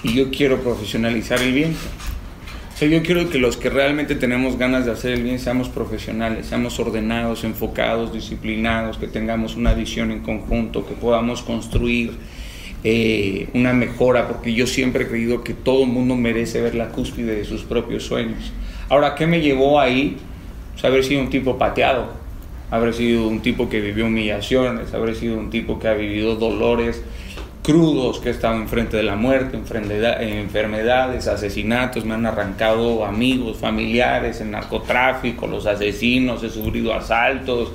Y 0.04 0.14
yo 0.14 0.30
quiero 0.30 0.62
profesionalizar 0.62 1.42
el 1.42 1.52
bien. 1.52 1.76
O 2.72 2.76
sea, 2.76 2.88
yo 2.88 3.02
quiero 3.02 3.28
que 3.28 3.38
los 3.38 3.56
que 3.56 3.68
realmente 3.68 4.14
tenemos 4.14 4.56
ganas 4.56 4.86
de 4.86 4.92
hacer 4.92 5.12
el 5.12 5.22
bien 5.22 5.38
seamos 5.38 5.68
profesionales, 5.68 6.46
seamos 6.46 6.78
ordenados, 6.80 7.44
enfocados, 7.44 8.12
disciplinados, 8.12 8.96
que 8.96 9.08
tengamos 9.08 9.56
una 9.56 9.74
visión 9.74 10.10
en 10.10 10.20
conjunto, 10.20 10.86
que 10.86 10.94
podamos 10.94 11.42
construir 11.42 12.12
eh, 12.84 13.48
una 13.54 13.72
mejora, 13.72 14.26
porque 14.26 14.54
yo 14.54 14.66
siempre 14.66 15.04
he 15.04 15.08
creído 15.08 15.44
que 15.44 15.54
todo 15.54 15.84
el 15.84 15.90
mundo 15.90 16.16
merece 16.16 16.60
ver 16.60 16.74
la 16.74 16.88
cúspide 16.88 17.36
de 17.36 17.44
sus 17.44 17.62
propios 17.62 18.04
sueños. 18.04 18.52
Ahora, 18.88 19.14
¿qué 19.14 19.26
me 19.26 19.40
llevó 19.40 19.78
ahí? 19.78 20.16
Pues 20.72 20.84
haber 20.84 21.04
sido 21.04 21.20
un 21.20 21.30
tipo 21.30 21.58
pateado, 21.58 22.12
haber 22.70 22.94
sido 22.94 23.28
un 23.28 23.40
tipo 23.40 23.68
que 23.68 23.80
vivió 23.80 24.06
humillaciones, 24.06 24.94
haber 24.94 25.14
sido 25.14 25.36
un 25.36 25.50
tipo 25.50 25.78
que 25.78 25.88
ha 25.88 25.94
vivido 25.94 26.36
dolores 26.36 27.02
crudos, 27.62 28.18
que 28.18 28.30
estado 28.30 28.56
enfrente 28.56 28.96
de 28.96 29.04
la 29.04 29.16
muerte, 29.16 29.56
enfermedades, 29.56 31.28
asesinatos, 31.28 32.04
me 32.04 32.14
han 32.14 32.26
arrancado 32.26 33.04
amigos, 33.04 33.56
familiares, 33.56 34.40
el 34.40 34.50
narcotráfico, 34.50 35.46
los 35.46 35.66
asesinos, 35.66 36.42
he 36.42 36.50
sufrido 36.50 36.92
asaltos, 36.92 37.70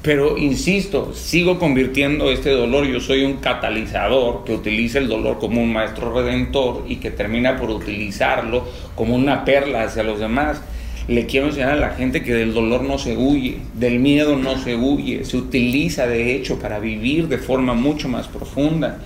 pero 0.00 0.38
insisto, 0.38 1.12
sigo 1.12 1.58
convirtiendo 1.58 2.30
este 2.30 2.50
dolor, 2.50 2.86
yo 2.86 3.00
soy 3.00 3.24
un 3.24 3.38
catalizador 3.38 4.44
que 4.44 4.54
utiliza 4.54 4.98
el 4.98 5.08
dolor 5.08 5.38
como 5.38 5.60
un 5.60 5.72
maestro 5.72 6.14
redentor 6.14 6.84
y 6.88 6.96
que 6.96 7.10
termina 7.10 7.56
por 7.56 7.70
utilizarlo 7.70 8.64
como 8.94 9.16
una 9.16 9.44
perla 9.44 9.82
hacia 9.82 10.04
los 10.04 10.20
demás. 10.20 10.62
Le 11.08 11.26
quiero 11.26 11.48
enseñar 11.48 11.70
a 11.70 11.76
la 11.76 11.90
gente 11.90 12.22
que 12.22 12.34
del 12.34 12.54
dolor 12.54 12.82
no 12.82 12.98
se 12.98 13.16
huye, 13.16 13.58
del 13.74 13.98
miedo 13.98 14.36
no 14.36 14.56
se 14.58 14.76
huye, 14.76 15.24
se 15.24 15.36
utiliza 15.36 16.06
de 16.06 16.34
hecho 16.34 16.58
para 16.58 16.78
vivir 16.78 17.28
de 17.28 17.38
forma 17.38 17.74
mucho 17.74 18.08
más 18.08 18.28
profunda. 18.28 18.98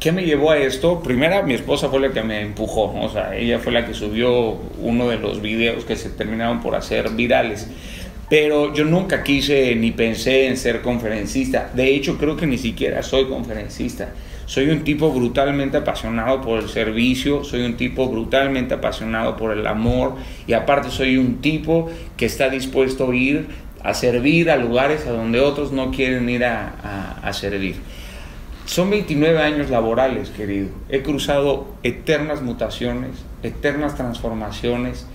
¿Qué 0.00 0.12
me 0.12 0.26
llevó 0.26 0.50
a 0.50 0.58
esto? 0.58 1.02
Primera, 1.02 1.42
mi 1.42 1.54
esposa 1.54 1.88
fue 1.88 2.00
la 2.00 2.12
que 2.12 2.22
me 2.22 2.42
empujó, 2.42 2.94
o 3.00 3.08
sea, 3.08 3.34
ella 3.34 3.58
fue 3.58 3.72
la 3.72 3.86
que 3.86 3.94
subió 3.94 4.58
uno 4.78 5.08
de 5.08 5.18
los 5.18 5.40
videos 5.40 5.86
que 5.86 5.96
se 5.96 6.10
terminaron 6.10 6.60
por 6.60 6.74
hacer 6.74 7.10
virales. 7.10 7.66
Pero 8.28 8.74
yo 8.74 8.84
nunca 8.84 9.22
quise 9.22 9.74
ni 9.74 9.92
pensé 9.92 10.48
en 10.48 10.58
ser 10.58 10.82
conferencista. 10.82 11.70
De 11.74 11.94
hecho, 11.94 12.18
creo 12.18 12.36
que 12.36 12.46
ni 12.46 12.58
siquiera 12.58 13.02
soy 13.02 13.26
conferencista. 13.26 14.12
Soy 14.44 14.68
un 14.68 14.84
tipo 14.84 15.10
brutalmente 15.10 15.78
apasionado 15.78 16.42
por 16.42 16.60
el 16.60 16.68
servicio, 16.68 17.42
soy 17.42 17.62
un 17.62 17.76
tipo 17.76 18.08
brutalmente 18.08 18.74
apasionado 18.74 19.36
por 19.36 19.56
el 19.56 19.66
amor 19.66 20.16
y 20.46 20.52
aparte 20.52 20.90
soy 20.90 21.16
un 21.16 21.40
tipo 21.40 21.90
que 22.16 22.26
está 22.26 22.50
dispuesto 22.50 23.10
a 23.10 23.16
ir 23.16 23.46
a 23.82 23.94
servir 23.94 24.50
a 24.50 24.56
lugares 24.56 25.06
a 25.06 25.10
donde 25.10 25.40
otros 25.40 25.72
no 25.72 25.90
quieren 25.90 26.28
ir 26.28 26.44
a, 26.44 27.18
a 27.22 27.32
servir. 27.32 27.76
Son 28.66 28.90
29 28.90 29.38
años 29.38 29.70
laborales, 29.70 30.30
querido. 30.30 30.68
He 30.88 31.02
cruzado 31.02 31.68
eternas 31.84 32.42
mutaciones, 32.42 33.12
eternas 33.44 33.94
transformaciones. 33.94 35.06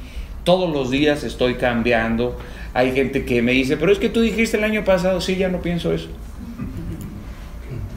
Todos 0.46 0.72
los 0.72 0.90
días 0.90 1.24
estoy 1.24 1.56
cambiando. 1.56 2.38
Hay 2.74 2.94
gente 2.94 3.26
que 3.26 3.42
me 3.42 3.52
dice, 3.52 3.76
pero 3.76 3.92
es 3.92 4.00
que 4.00 4.08
tú 4.08 4.22
dijiste 4.22 4.56
el 4.56 4.64
año 4.64 4.86
pasado, 4.86 5.20
sí, 5.20 5.36
ya 5.36 5.50
no 5.50 5.62
pienso 5.62 5.92
eso. 5.94 6.08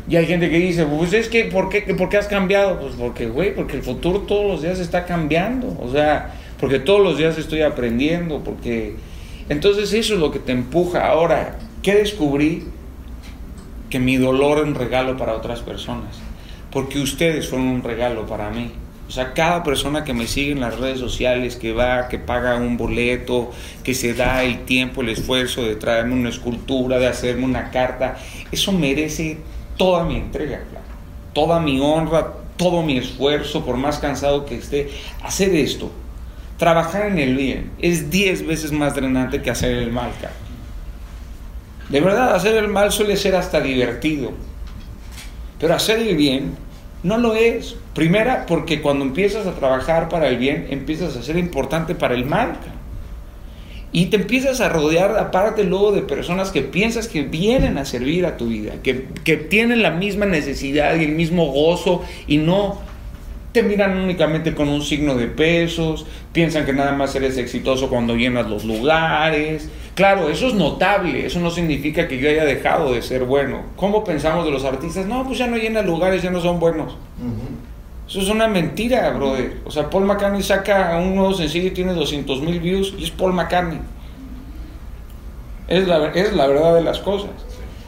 Y 0.09 0.17
hay 0.17 0.27
gente 0.27 0.51
que 0.51 0.59
dice, 0.59 0.85
pues 0.85 1.12
es 1.12 1.29
que, 1.29 1.45
¿por 1.45 1.69
qué, 1.69 1.83
¿por 1.95 2.09
qué 2.09 2.17
has 2.19 2.27
cambiado? 2.27 2.81
Pues 2.81 2.95
porque, 2.99 3.27
güey, 3.27 3.55
porque 3.55 3.77
el 3.77 3.83
futuro 3.83 4.21
todos 4.21 4.45
los 4.47 4.61
días 4.61 4.81
está 4.81 5.07
cambiando. 5.07 5.79
O 5.81 5.90
sea, 5.93 6.35
porque 6.59 6.81
todos 6.81 7.01
los 7.01 7.17
días 7.17 7.38
estoy 7.38 7.62
aprendiendo, 7.62 8.43
porque... 8.43 8.97
Entonces 9.49 9.93
eso 9.93 10.14
es 10.14 10.21
lo 10.21 10.33
que 10.33 10.40
te 10.40 10.51
empuja. 10.51 11.07
Ahora, 11.07 11.59
¿qué 11.83 11.95
descubrí? 11.95 12.64
Que 13.94 14.00
mi 14.00 14.16
dolor 14.16 14.59
es 14.59 14.64
un 14.64 14.74
regalo 14.74 15.16
para 15.16 15.37
otras 15.37 15.61
personas. 15.61 16.16
Porque 16.72 16.98
ustedes 16.98 17.48
fueron 17.48 17.68
un 17.68 17.80
regalo 17.85 18.26
para 18.26 18.50
mí. 18.50 18.72
O 19.07 19.11
sea, 19.12 19.35
cada 19.35 19.62
persona 19.62 20.02
que 20.02 20.12
me 20.12 20.26
sigue 20.26 20.50
en 20.50 20.59
las 20.59 20.80
redes 20.80 20.98
sociales, 20.98 21.54
que 21.54 21.72
va, 21.72 22.09
que 22.09 22.18
paga 22.18 22.57
un 22.57 22.76
boleto, 22.76 23.52
que 23.85 23.94
se 23.94 24.12
da 24.12 24.42
el 24.42 24.64
tiempo, 24.64 25.02
el 25.02 25.11
esfuerzo 25.11 25.62
de 25.62 25.76
traerme 25.76 26.14
una 26.14 26.30
escultura, 26.30 26.98
de 26.98 27.07
hacerme 27.07 27.44
una 27.44 27.70
carta, 27.70 28.16
eso 28.50 28.72
merece 28.72 29.38
toda 29.76 30.02
mi 30.02 30.16
entrega, 30.16 30.64
toda 31.33 31.61
mi 31.61 31.78
honra, 31.78 32.33
todo 32.57 32.83
mi 32.83 32.98
esfuerzo, 32.98 33.64
por 33.64 33.76
más 33.76 34.00
cansado 34.00 34.44
que 34.44 34.57
esté, 34.57 34.90
hacer 35.22 35.54
esto, 35.54 35.92
trabajar 36.59 37.07
en 37.07 37.20
el 37.20 37.37
bien, 37.37 37.70
es 37.78 38.11
10 38.11 38.44
veces 38.44 38.72
más 38.72 38.96
drenante 38.96 39.40
que 39.40 39.50
hacer 39.50 39.70
el 39.70 39.92
mal, 39.92 40.11
De 41.88 42.01
verdad, 42.01 42.35
hacer 42.35 42.57
el 42.57 42.68
mal 42.68 42.92
suele 42.92 43.16
ser 43.16 43.37
hasta 43.37 43.61
divertido, 43.61 44.33
pero 45.59 45.75
hacer 45.75 45.99
el 45.99 46.16
bien 46.16 46.57
no 47.03 47.18
lo 47.18 47.35
es. 47.35 47.77
Primera, 47.94 48.47
porque 48.47 48.83
cuando 48.83 49.05
empiezas 49.05 49.47
a 49.47 49.55
trabajar 49.55 50.09
para 50.09 50.29
el 50.29 50.38
bien, 50.38 50.66
empiezas 50.70 51.16
a 51.16 51.23
ser 51.23 51.37
importante 51.37 51.94
para 51.94 52.14
el 52.14 52.25
mal. 52.25 52.57
Y 53.92 54.07
te 54.07 54.16
empiezas 54.16 54.61
a 54.61 54.68
rodear, 54.68 55.16
aparte 55.16 55.62
luego, 55.62 55.92
de 55.92 56.03
personas 56.03 56.51
que 56.51 56.62
piensas 56.62 57.07
que 57.07 57.23
vienen 57.23 57.79
a 57.79 57.85
servir 57.85 58.27
a 58.27 58.37
tu 58.37 58.49
vida, 58.49 58.73
que, 58.83 59.07
que 59.23 59.37
tienen 59.37 59.83
la 59.83 59.92
misma 59.92 60.27
necesidad 60.27 60.97
y 60.97 61.05
el 61.05 61.12
mismo 61.12 61.53
gozo 61.53 62.03
y 62.27 62.38
no 62.38 62.81
te 63.53 63.62
miran 63.62 63.97
únicamente 63.97 64.53
con 64.53 64.68
un 64.68 64.83
signo 64.83 65.14
de 65.14 65.29
pesos, 65.29 66.07
piensan 66.33 66.66
que 66.66 66.73
nada 66.73 66.90
más 66.90 67.14
eres 67.14 67.38
exitoso 67.38 67.88
cuando 67.88 68.16
llenas 68.16 68.51
los 68.51 68.64
lugares. 68.64 69.68
Claro, 69.94 70.28
eso 70.28 70.48
es 70.48 70.54
notable, 70.54 71.24
eso 71.24 71.38
no 71.38 71.50
significa 71.50 72.09
que 72.09 72.18
yo 72.18 72.28
haya 72.28 72.44
dejado 72.44 72.92
de 72.92 73.00
ser 73.00 73.24
bueno. 73.24 73.62
¿Cómo 73.76 74.02
pensamos 74.02 74.44
de 74.44 74.50
los 74.50 74.64
artistas? 74.64 75.07
No, 75.07 75.24
pues 75.24 75.38
ya 75.38 75.46
no 75.46 75.57
llenan 75.57 75.87
lugares, 75.87 76.22
ya 76.22 76.30
no 76.30 76.40
son 76.40 76.59
buenos. 76.59 76.96
Eso 78.09 78.20
es 78.20 78.28
una 78.28 78.48
mentira, 78.48 79.11
brother. 79.11 79.61
O 79.64 79.70
sea, 79.70 79.88
Paul 79.88 80.04
McCartney 80.04 80.42
saca 80.42 80.98
un 80.98 81.14
nuevo 81.14 81.33
sencillo 81.33 81.68
y 81.68 81.70
tiene 81.70 81.94
200 81.94 82.40
mil 82.42 82.61
views 82.61 82.94
y 82.98 83.04
es 83.04 83.11
Paul 83.11 83.33
McCartney. 83.33 83.80
Es 85.68 85.87
la, 85.87 86.09
es 86.09 86.33
la 86.35 86.46
verdad 86.46 86.74
de 86.74 86.83
las 86.83 86.98
cosas. 86.98 87.30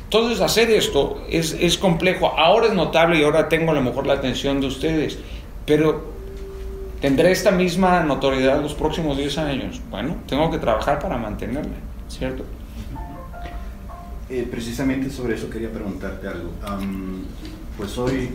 Entonces, 0.04 0.40
hacer 0.40 0.70
esto 0.70 1.22
es, 1.28 1.56
es 1.60 1.76
complejo. 1.76 2.28
Ahora 2.28 2.68
es 2.68 2.74
notable 2.74 3.18
y 3.18 3.24
ahora 3.24 3.48
tengo 3.48 3.72
a 3.72 3.74
lo 3.74 3.82
mejor 3.82 4.06
la 4.06 4.14
atención 4.14 4.60
de 4.60 4.68
ustedes. 4.68 5.18
Pero, 5.66 6.12
¿tendré 7.00 7.32
esta 7.32 7.50
misma 7.50 8.00
notoriedad 8.04 8.62
los 8.62 8.74
próximos 8.74 9.16
10 9.18 9.38
años? 9.38 9.80
Bueno, 9.90 10.16
tengo 10.28 10.50
que 10.50 10.58
trabajar 10.58 11.00
para 11.00 11.18
mantenerla, 11.18 11.74
¿cierto? 12.08 12.44
Eh, 14.28 14.46
precisamente 14.50 15.08
sobre 15.10 15.36
eso 15.36 15.48
quería 15.48 15.70
preguntarte 15.70 16.26
algo. 16.26 16.50
pues 17.76 17.96
hoy 17.98 18.30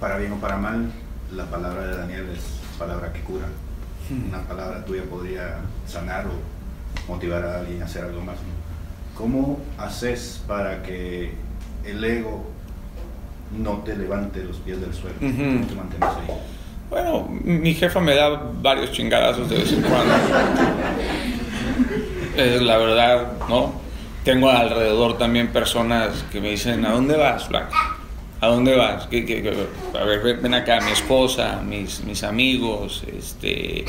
para 0.00 0.16
bien 0.16 0.32
o 0.32 0.36
para 0.36 0.56
mal, 0.56 0.90
la 1.34 1.44
palabra 1.44 1.86
de 1.86 1.96
Daniel 1.96 2.26
es 2.34 2.60
palabra 2.78 3.12
que 3.12 3.20
cura. 3.20 3.46
Una 4.28 4.40
palabra 4.42 4.84
tuya 4.84 5.02
podría 5.04 5.58
sanar 5.86 6.26
o 6.26 7.10
motivar 7.12 7.44
a 7.44 7.60
alguien 7.60 7.82
a 7.82 7.84
hacer 7.84 8.04
algo 8.04 8.22
más. 8.22 8.36
¿Cómo 9.14 9.60
haces 9.78 10.42
para 10.48 10.82
que 10.82 11.32
el 11.84 12.02
ego 12.02 12.46
no 13.56 13.78
te 13.84 13.94
levante 13.94 14.42
los 14.42 14.56
pies 14.56 14.80
del 14.80 14.94
suelo? 14.94 15.16
¿Cómo 15.20 15.66
te 15.66 15.74
mantienes 15.74 16.08
ahí? 16.08 16.36
Bueno, 16.88 17.28
mi 17.44 17.74
jefa 17.74 18.00
me 18.00 18.16
da 18.16 18.50
varios 18.60 18.90
chingadazos 18.90 19.48
de 19.48 19.58
vez 19.58 19.72
en 19.72 19.82
cuando. 19.82 20.14
la 22.36 22.78
verdad, 22.78 23.32
¿no? 23.48 23.80
Tengo 24.24 24.50
alrededor 24.50 25.18
también 25.18 25.48
personas 25.48 26.24
que 26.30 26.40
me 26.40 26.50
dicen, 26.50 26.84
¿a 26.84 26.92
dónde 26.92 27.16
vas, 27.16 27.48
Flaco? 27.48 27.74
¿A 28.40 28.48
dónde 28.48 28.74
vas? 28.74 29.04
a 29.04 30.04
ver, 30.04 30.38
ven 30.40 30.54
acá, 30.54 30.80
mi 30.80 30.92
esposa, 30.92 31.60
mis, 31.66 32.02
mis 32.04 32.22
amigos, 32.22 33.04
este... 33.16 33.84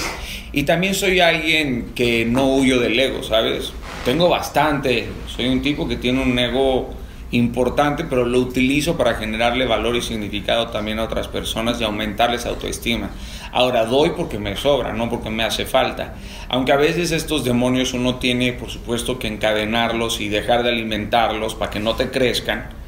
Y 0.52 0.64
también 0.64 0.94
soy 0.94 1.22
alguien 1.22 1.92
que 1.96 2.26
no 2.26 2.56
huyo 2.56 2.80
del 2.80 3.00
ego, 3.00 3.24
¿sabes? 3.24 3.72
Tengo 4.04 4.28
bastante, 4.28 5.08
soy 5.34 5.48
un 5.48 5.62
tipo 5.62 5.88
que 5.88 5.96
tiene 5.96 6.22
un 6.22 6.38
ego 6.38 6.94
importante, 7.32 8.04
pero 8.04 8.26
lo 8.26 8.40
utilizo 8.40 8.98
para 8.98 9.16
generarle 9.16 9.66
valor 9.66 9.96
y 9.96 10.02
significado 10.02 10.68
también 10.68 11.00
a 11.00 11.04
otras 11.04 11.28
personas 11.28 11.80
y 11.80 11.84
aumentarles 11.84 12.46
autoestima. 12.46 13.10
Ahora 13.52 13.86
doy 13.86 14.12
porque 14.12 14.40
me 14.40 14.56
sobra, 14.56 14.94
no 14.94 15.10
porque 15.10 15.30
me 15.30 15.44
hace 15.44 15.66
falta. 15.66 16.16
Aunque 16.50 16.72
a 16.72 16.78
veces 16.78 17.12
estos 17.12 17.44
demonios 17.44 17.94
uno 17.94 18.16
tiene, 18.16 18.54
por 18.54 18.70
supuesto, 18.70 19.20
que 19.20 19.28
encadenarlos 19.28 20.22
y 20.22 20.30
dejar 20.30 20.64
de 20.64 20.70
alimentarlos 20.70 21.56
para 21.56 21.72
que 21.72 21.80
no 21.80 21.96
te 21.96 22.10
crezcan 22.12 22.82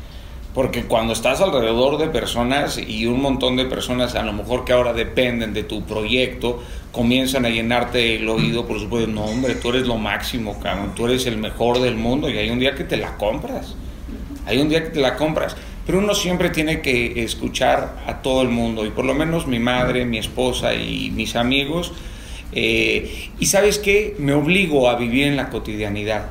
porque 0.54 0.84
cuando 0.84 1.14
estás 1.14 1.42
alrededor 1.42 1.98
de 1.98 2.08
personas 2.08 2.78
y 2.78 3.08
un 3.08 3.22
montón 3.22 3.56
de 3.56 3.66
personas 3.66 4.16
a 4.16 4.24
lo 4.24 4.34
mejor 4.34 4.66
que 4.66 4.74
ahora 4.74 4.94
dependen 4.94 5.54
de 5.54 5.64
tu 5.64 5.84
proyecto, 5.84 6.62
comienzan 6.92 7.46
a 7.46 7.50
llenarte 7.50 8.16
el 8.18 8.30
oído, 8.30 8.68
por 8.68 8.80
supuesto, 8.80 9.10
no 9.10 9.26
hombre, 9.26 9.56
tú 9.56 9.70
eres 9.70 9.88
lo 9.88 9.98
máximo, 9.98 10.60
cabrón, 10.60 10.94
tú 10.96 11.08
eres 11.08 11.26
el 11.26 11.38
mejor 11.38 11.82
del 11.82 11.96
mundo 11.96 12.30
y 12.30 12.38
hay 12.38 12.52
un 12.52 12.60
día 12.60 12.76
que 12.76 12.84
te 12.84 12.98
la 12.98 13.18
compras. 13.18 13.76
hay 14.46 14.60
un 14.60 14.70
día 14.70 14.84
que 14.84 14.90
te 14.92 15.02
la 15.02 15.16
compras, 15.16 15.56
pero 15.86 16.00
uno 16.00 16.16
siempre 16.16 16.50
tiene 16.50 16.82
que 16.82 17.24
escuchar 17.24 18.04
a 18.08 18.22
todo 18.22 18.42
el 18.42 18.50
mundo, 18.50 18.86
y 18.86 18.90
por 18.90 19.06
lo 19.06 19.14
menos 19.14 19.48
mi 19.48 19.60
madre, 19.60 20.06
mi 20.06 20.18
esposa 20.18 20.74
y 20.74 21.12
mis 21.12 21.36
amigos, 21.36 21.92
eh, 22.54 23.30
y 23.40 23.46
sabes 23.48 23.80
qué, 23.80 24.16
me 24.20 24.34
obligo 24.34 24.90
a 24.90 24.96
vivir 24.96 25.28
en 25.28 25.36
la 25.36 25.50
cotidianidad. 25.50 26.28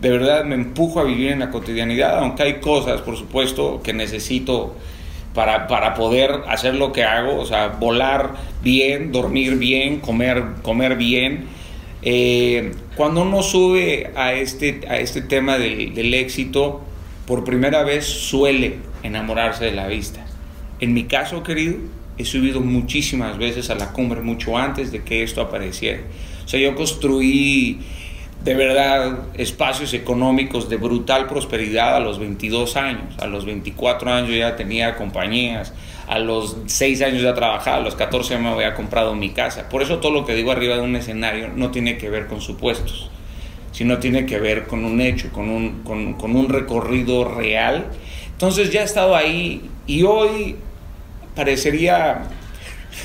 De 0.00 0.10
verdad 0.10 0.44
me 0.44 0.54
empujo 0.54 1.00
a 1.00 1.04
vivir 1.04 1.32
en 1.32 1.40
la 1.40 1.50
cotidianidad, 1.50 2.18
aunque 2.18 2.44
hay 2.44 2.54
cosas, 2.60 3.00
por 3.00 3.16
supuesto, 3.16 3.80
que 3.82 3.92
necesito 3.92 4.76
para, 5.34 5.66
para, 5.66 5.94
poder 5.94 6.30
hacer 6.48 6.74
lo 6.74 6.92
que 6.92 7.04
hago, 7.04 7.36
o 7.38 7.46
sea, 7.46 7.68
volar 7.68 8.34
bien, 8.62 9.10
dormir 9.10 9.56
bien, 9.56 9.98
comer, 10.00 10.44
comer 10.62 10.96
bien. 10.96 11.46
Eh, 12.02 12.72
cuando 12.96 13.22
uno 13.22 13.42
sube 13.42 14.12
a 14.14 14.34
este, 14.34 14.80
a 14.88 14.98
este 14.98 15.22
tema 15.22 15.58
del, 15.58 15.94
del 15.94 16.14
éxito, 16.14 16.82
por 17.28 17.44
primera 17.44 17.84
vez 17.84 18.06
suele 18.06 18.78
enamorarse 19.02 19.66
de 19.66 19.72
la 19.72 19.86
vista. 19.86 20.24
En 20.80 20.94
mi 20.94 21.04
caso, 21.04 21.42
querido, 21.42 21.76
he 22.16 22.24
subido 22.24 22.62
muchísimas 22.62 23.36
veces 23.36 23.68
a 23.68 23.74
la 23.74 23.92
cumbre, 23.92 24.22
mucho 24.22 24.56
antes 24.56 24.92
de 24.92 25.02
que 25.02 25.22
esto 25.22 25.42
apareciera. 25.42 26.00
O 26.46 26.48
sea, 26.48 26.58
yo 26.58 26.74
construí 26.74 27.80
de 28.42 28.54
verdad 28.54 29.18
espacios 29.34 29.92
económicos 29.92 30.70
de 30.70 30.78
brutal 30.78 31.26
prosperidad 31.26 31.96
a 31.96 32.00
los 32.00 32.18
22 32.18 32.76
años. 32.76 33.14
A 33.18 33.26
los 33.26 33.44
24 33.44 34.10
años 34.10 34.34
ya 34.34 34.56
tenía 34.56 34.96
compañías. 34.96 35.74
A 36.06 36.18
los 36.20 36.56
6 36.64 37.02
años 37.02 37.20
ya 37.20 37.34
trabajaba. 37.34 37.76
A 37.76 37.80
los 37.80 37.94
14 37.94 38.38
me 38.38 38.48
había 38.48 38.72
comprado 38.72 39.14
mi 39.14 39.30
casa. 39.30 39.68
Por 39.68 39.82
eso 39.82 39.98
todo 39.98 40.12
lo 40.12 40.24
que 40.24 40.34
digo 40.34 40.50
arriba 40.50 40.76
de 40.76 40.80
un 40.80 40.96
escenario 40.96 41.50
no 41.54 41.70
tiene 41.72 41.98
que 41.98 42.08
ver 42.08 42.26
con 42.26 42.40
supuestos, 42.40 43.10
sino 43.78 43.98
tiene 43.98 44.26
que 44.26 44.40
ver 44.40 44.64
con 44.64 44.84
un 44.84 45.00
hecho, 45.00 45.30
con 45.30 45.48
un, 45.48 45.84
con, 45.84 46.34
un 46.34 46.48
recorrido 46.48 47.32
real. 47.32 47.86
Entonces 48.32 48.72
ya 48.72 48.80
he 48.80 48.84
estado 48.84 49.14
ahí 49.14 49.70
y 49.86 50.02
hoy 50.02 50.56
parecería, 51.36 52.22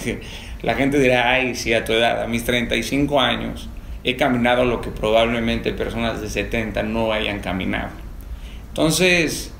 la 0.63 0.73
gente 0.73 0.99
dirá, 0.99 1.29
ay, 1.29 1.53
sí, 1.53 1.75
a 1.75 1.85
tu 1.85 1.93
edad, 1.93 2.23
a 2.23 2.27
mis 2.27 2.43
35 2.43 3.21
años, 3.21 3.69
he 4.03 4.15
caminado 4.15 4.65
lo 4.65 4.81
que 4.81 4.89
probablemente 4.89 5.73
personas 5.73 6.21
de 6.21 6.27
70 6.27 6.81
no 6.81 7.13
hayan 7.13 7.41
caminado. 7.41 7.91
Entonces, 8.69 9.53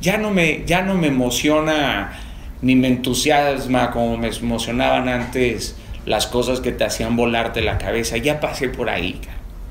ya 0.00 0.18
no 0.18 0.32
me, 0.32 0.64
ya 0.66 0.82
no 0.82 0.96
me 0.96 1.06
emociona 1.06 2.18
ni 2.62 2.74
me 2.74 2.88
entusiasma 2.88 3.92
como 3.92 4.16
me 4.16 4.26
emocionaban 4.26 5.08
antes 5.08 5.76
las 6.04 6.26
cosas 6.26 6.58
que 6.58 6.72
te 6.72 6.82
hacían 6.82 7.14
volarte 7.14 7.60
la 7.60 7.78
cabeza. 7.78 8.16
Ya 8.16 8.40
pasé 8.40 8.68
por 8.68 8.90
ahí. 8.90 9.20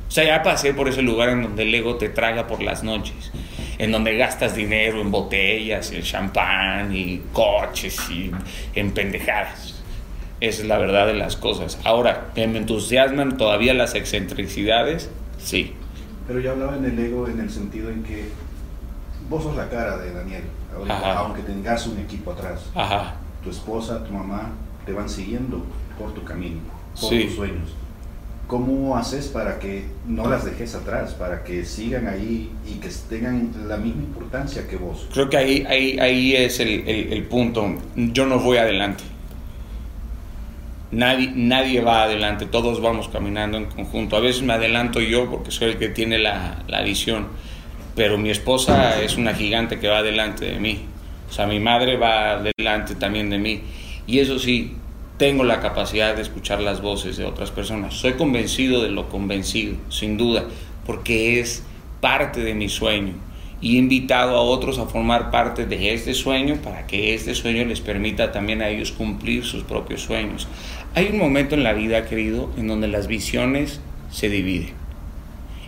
O 0.07 0.11
sea, 0.11 0.23
ya 0.23 0.43
pasé 0.43 0.73
por 0.73 0.87
ese 0.87 1.01
lugar 1.01 1.29
en 1.29 1.43
donde 1.43 1.63
el 1.63 1.73
ego 1.75 1.95
te 1.97 2.09
traga 2.09 2.47
por 2.47 2.61
las 2.63 2.83
noches, 2.83 3.31
en 3.77 3.91
donde 3.91 4.15
gastas 4.17 4.55
dinero 4.55 5.01
en 5.01 5.11
botellas, 5.11 5.91
en 5.91 6.01
champán 6.01 6.95
y 6.95 7.21
coches 7.33 7.99
y 8.09 8.31
en 8.75 8.91
pendejadas. 8.91 9.75
Esa 10.39 10.61
es 10.61 10.67
la 10.67 10.77
verdad 10.77 11.07
de 11.07 11.13
las 11.15 11.35
cosas. 11.35 11.79
Ahora, 11.83 12.27
¿me 12.35 12.43
entusiasman 12.57 13.37
todavía 13.37 13.73
las 13.73 13.95
excentricidades? 13.95 15.09
Sí. 15.39 15.73
Pero 16.27 16.39
yo 16.39 16.51
hablaba 16.51 16.77
en 16.77 16.85
el 16.85 16.99
ego 16.99 17.27
en 17.27 17.39
el 17.39 17.49
sentido 17.49 17.89
en 17.89 18.03
que 18.03 18.29
vos 19.29 19.43
sos 19.43 19.55
la 19.55 19.67
cara 19.69 19.97
de 19.97 20.13
Daniel, 20.13 20.43
ahorita, 20.75 21.17
aunque 21.19 21.41
tengas 21.41 21.85
un 21.87 21.99
equipo 21.99 22.31
atrás. 22.31 22.69
Ajá. 22.75 23.15
Tu 23.43 23.49
esposa, 23.49 24.03
tu 24.03 24.13
mamá 24.13 24.51
te 24.85 24.93
van 24.93 25.09
siguiendo 25.09 25.65
por 25.99 26.13
tu 26.13 26.23
camino, 26.23 26.59
por 26.99 27.09
Sí. 27.09 27.25
tus 27.25 27.35
sueños. 27.35 27.69
¿Cómo 28.47 28.95
haces 28.95 29.27
para 29.27 29.59
que 29.59 29.83
no 30.07 30.29
las 30.29 30.45
dejes 30.45 30.73
atrás, 30.73 31.13
para 31.13 31.43
que 31.43 31.65
sigan 31.65 32.07
ahí 32.07 32.49
y 32.65 32.75
que 32.75 32.87
tengan 33.09 33.51
la 33.67 33.75
misma 33.75 34.03
importancia 34.03 34.65
que 34.67 34.77
vos? 34.77 35.07
Creo 35.13 35.29
que 35.29 35.35
ahí, 35.35 35.65
ahí, 35.67 35.99
ahí 35.99 36.33
es 36.35 36.59
el, 36.61 36.87
el- 36.87 37.11
el 37.13 37.23
punto. 37.23 37.75
Yo 37.97 38.25
no 38.25 38.39
voy 38.39 38.57
adelante. 38.57 39.03
Nadie, 40.91 41.31
nadie 41.35 41.81
va 41.81 42.03
adelante, 42.03 42.45
todos 42.45 42.81
vamos 42.81 43.09
caminando 43.09 43.57
en 43.57 43.65
conjunto. 43.65 44.15
A 44.15 44.21
veces 44.21 44.41
me 44.43 44.53
adelanto 44.53 45.01
yo 45.01 45.29
porque 45.29 45.51
soy 45.51 45.71
el 45.71 45.77
que 45.77 45.89
tiene 45.89 46.17
la, 46.17 46.63
la 46.69 46.81
visión, 46.81 47.27
pero 47.95 48.17
mi 48.17 48.29
esposa 48.29 49.01
es 49.01 49.17
una 49.17 49.33
gigante 49.33 49.79
que 49.79 49.89
va 49.89 49.97
adelante 49.97 50.45
de 50.45 50.59
mí. 50.59 50.85
O 51.29 51.33
sea, 51.33 51.45
mi 51.45 51.59
madre 51.59 51.97
va 51.97 52.35
adelante 52.39 52.95
también 52.95 53.29
de 53.29 53.37
mí. 53.37 53.63
Y 54.07 54.19
eso 54.19 54.39
sí, 54.39 54.77
tengo 55.17 55.43
la 55.43 55.59
capacidad 55.59 56.15
de 56.15 56.21
escuchar 56.21 56.61
las 56.61 56.81
voces 56.81 57.17
de 57.17 57.25
otras 57.25 57.49
personas. 57.49 57.95
Soy 57.95 58.13
convencido 58.13 58.83
de 58.83 58.89
lo 58.89 59.09
convencido, 59.09 59.75
sin 59.89 60.15
duda, 60.15 60.45
porque 60.85 61.39
es 61.39 61.63
parte 61.99 62.41
de 62.41 62.53
mi 62.53 62.69
sueño. 62.69 63.13
Y 63.59 63.75
he 63.75 63.79
invitado 63.79 64.37
a 64.37 64.41
otros 64.41 64.77
a 64.77 64.85
formar 64.85 65.31
parte 65.31 65.65
de 65.65 65.93
este 65.93 66.13
sueño 66.13 66.57
para 66.63 66.85
que 66.85 67.15
este 67.15 67.33
sueño 67.33 67.65
les 67.65 67.81
permita 67.81 68.31
también 68.31 68.61
a 68.61 68.69
ellos 68.69 68.91
cumplir 68.91 69.43
sus 69.43 69.63
propios 69.63 70.01
sueños. 70.01 70.47
Hay 70.93 71.07
un 71.07 71.17
momento 71.17 71.55
en 71.55 71.63
la 71.63 71.73
vida, 71.73 72.05
querido, 72.05 72.51
en 72.55 72.67
donde 72.67 72.87
las 72.87 73.07
visiones 73.07 73.81
se 74.11 74.29
dividen. 74.29 74.73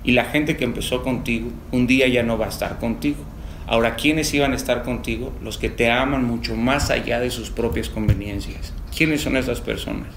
Y 0.04 0.12
la 0.12 0.26
gente 0.26 0.56
que 0.56 0.64
empezó 0.64 1.02
contigo, 1.02 1.50
un 1.72 1.88
día 1.88 2.08
ya 2.08 2.22
no 2.22 2.38
va 2.38 2.46
a 2.46 2.50
estar 2.50 2.78
contigo. 2.78 3.18
Ahora, 3.66 3.96
¿quiénes 3.96 4.32
iban 4.36 4.54
a 4.54 4.56
estar 4.56 4.84
contigo? 4.84 5.34
Los 5.44 5.58
que 5.58 5.70
te 5.70 5.90
aman 5.90 6.24
mucho 6.24 6.56
más 6.56 6.92
allá 6.92 7.20
de 7.20 7.32
sus 7.32 7.50
propias 7.50 7.90
conveniencias. 7.90 8.74
¿Quiénes 9.00 9.22
son 9.22 9.38
esas 9.38 9.62
personas? 9.62 10.10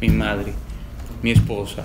Mi 0.00 0.08
madre, 0.08 0.54
mi 1.20 1.30
esposa, 1.30 1.84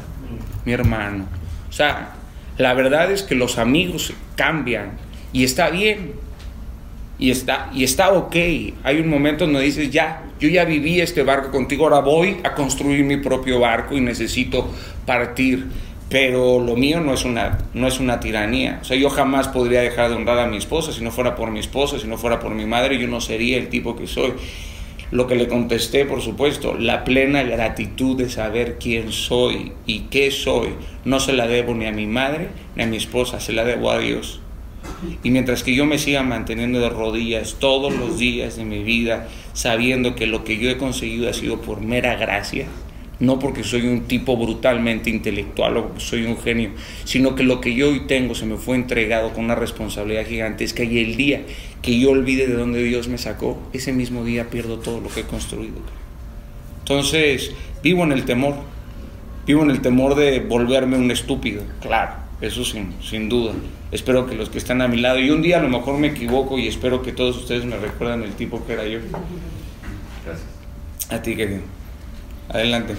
mi 0.64 0.72
hermano. 0.72 1.26
O 1.68 1.74
sea, 1.74 2.14
la 2.58 2.74
verdad 2.74 3.12
es 3.12 3.24
que 3.24 3.36
los 3.36 3.58
amigos 3.58 4.14
cambian 4.38 4.92
y 5.34 5.44
está 5.44 5.70
bien. 5.70 6.14
Y 7.20 7.30
está, 7.30 7.70
y 7.74 7.84
está 7.84 8.14
ok. 8.14 8.36
Hay 8.84 9.02
un 9.02 9.10
momento 9.10 9.44
donde 9.44 9.60
dices, 9.60 9.92
ya, 9.92 10.24
yo 10.40 10.48
ya 10.48 10.64
viví 10.64 11.02
este 11.02 11.24
barco 11.24 11.52
contigo, 11.52 11.84
ahora 11.84 12.00
voy 12.00 12.38
a 12.46 12.54
construir 12.54 13.04
mi 13.04 13.18
propio 13.18 13.60
barco 13.60 13.98
y 13.98 14.00
necesito 14.00 14.72
partir. 15.06 15.68
Pero 16.08 16.62
lo 16.62 16.78
mío 16.78 17.02
no 17.02 17.16
es 17.16 17.26
una, 17.26 17.58
no 17.74 17.86
es 17.86 18.00
una 18.00 18.22
tiranía. 18.22 18.80
O 18.82 18.86
sea, 18.86 18.96
yo 18.96 19.10
jamás 19.10 19.50
podría 19.50 19.82
dejar 19.82 20.10
de 20.10 20.16
honrar 20.16 20.40
a 20.40 20.48
mi 20.48 20.56
esposa 20.56 20.94
si 20.94 21.04
no 21.04 21.12
fuera 21.12 21.36
por 21.36 21.52
mi 21.52 21.60
esposa, 21.60 22.00
si 22.00 22.08
no 22.08 22.18
fuera 22.18 22.40
por 22.40 22.56
mi 22.56 22.66
madre, 22.66 22.98
yo 22.98 23.10
no 23.10 23.20
sería 23.20 23.58
el 23.58 23.68
tipo 23.68 23.98
que 23.98 24.08
soy. 24.08 24.32
Lo 25.16 25.28
que 25.28 25.36
le 25.36 25.48
contesté, 25.48 26.04
por 26.04 26.22
supuesto, 26.22 26.76
la 26.78 27.06
plena 27.06 27.42
gratitud 27.42 28.18
de 28.18 28.30
saber 28.30 28.78
quién 28.82 29.14
soy 29.14 29.72
y 29.86 30.02
qué 30.12 30.30
soy, 30.30 30.72
no 31.06 31.22
se 31.22 31.32
la 31.32 31.48
debo 31.48 31.74
ni 31.74 31.86
a 31.86 31.94
mi 31.94 32.06
madre 32.06 32.50
ni 32.76 32.84
a 32.84 32.86
mi 32.86 32.98
esposa, 32.98 33.40
se 33.40 33.54
la 33.54 33.64
debo 33.64 33.92
a 33.92 34.00
Dios. 34.00 34.42
Y 35.24 35.30
mientras 35.30 35.64
que 35.64 35.74
yo 35.74 35.86
me 35.86 36.00
siga 36.00 36.22
manteniendo 36.24 36.82
de 36.82 36.90
rodillas 36.90 37.56
todos 37.60 37.96
los 37.96 38.20
días 38.20 38.58
de 38.58 38.66
mi 38.66 38.84
vida, 38.84 39.30
sabiendo 39.54 40.16
que 40.16 40.28
lo 40.28 40.44
que 40.44 40.58
yo 40.58 40.70
he 40.70 40.76
conseguido 40.76 41.30
ha 41.30 41.34
sido 41.34 41.62
por 41.62 41.80
mera 41.80 42.16
gracia, 42.16 42.68
no 43.20 43.40
porque 43.40 43.64
soy 43.64 43.88
un 43.88 44.02
tipo 44.02 44.36
brutalmente 44.38 45.10
intelectual 45.10 45.78
o 45.78 45.88
porque 45.88 46.02
soy 46.02 46.26
un 46.26 46.38
genio, 46.38 46.72
sino 47.04 47.36
que 47.36 47.44
lo 47.44 47.62
que 47.62 47.74
yo 47.74 47.90
hoy 47.90 48.02
tengo 48.08 48.36
se 48.36 48.46
me 48.46 48.58
fue 48.58 48.76
entregado 48.76 49.34
con 49.34 49.46
una 49.46 49.56
responsabilidad 49.56 50.26
gigantesca 50.26 50.84
y 50.84 51.00
el 51.00 51.16
día 51.16 51.42
que 51.82 51.98
yo 52.00 52.12
olvide 52.12 52.48
de 52.48 52.56
dónde 52.56 52.84
Dios 52.84 53.08
me 53.08 53.18
sacó, 53.18 53.58
ese 53.74 53.94
mismo 53.94 54.24
día 54.24 54.50
pierdo 54.50 54.80
todo 54.80 55.02
lo 55.02 55.10
que 55.10 55.22
he 55.22 55.24
construido. 55.24 55.76
Entonces, 56.80 57.52
vivo 57.82 58.04
en 58.04 58.12
el 58.12 58.26
temor, 58.26 58.56
vivo 59.46 59.64
en 59.64 59.72
el 59.72 59.82
temor 59.82 60.16
de 60.16 60.40
volverme 60.40 60.98
un 60.98 61.10
estúpido, 61.12 61.64
claro, 61.82 62.14
eso 62.42 62.66
sin, 62.66 62.94
sin 63.02 63.30
duda. 63.30 63.54
Espero 63.92 64.28
que 64.28 64.36
los 64.36 64.50
que 64.50 64.58
están 64.58 64.82
a 64.82 64.88
mi 64.88 64.98
lado, 64.98 65.20
y 65.20 65.30
un 65.30 65.42
día 65.42 65.60
a 65.60 65.62
lo 65.62 65.70
mejor 65.70 65.98
me 65.98 66.08
equivoco 66.08 66.60
y 66.60 66.68
espero 66.68 67.02
que 67.02 67.12
todos 67.12 67.38
ustedes 67.38 67.66
me 67.66 67.78
recuerden 67.78 68.24
el 68.24 68.34
tipo 68.34 68.66
que 68.66 68.74
era 68.74 68.86
yo. 68.86 69.00
Gracias. 70.26 70.48
A 71.10 71.22
ti, 71.22 71.36
querido. 71.36 71.62
Adelante. 72.50 72.96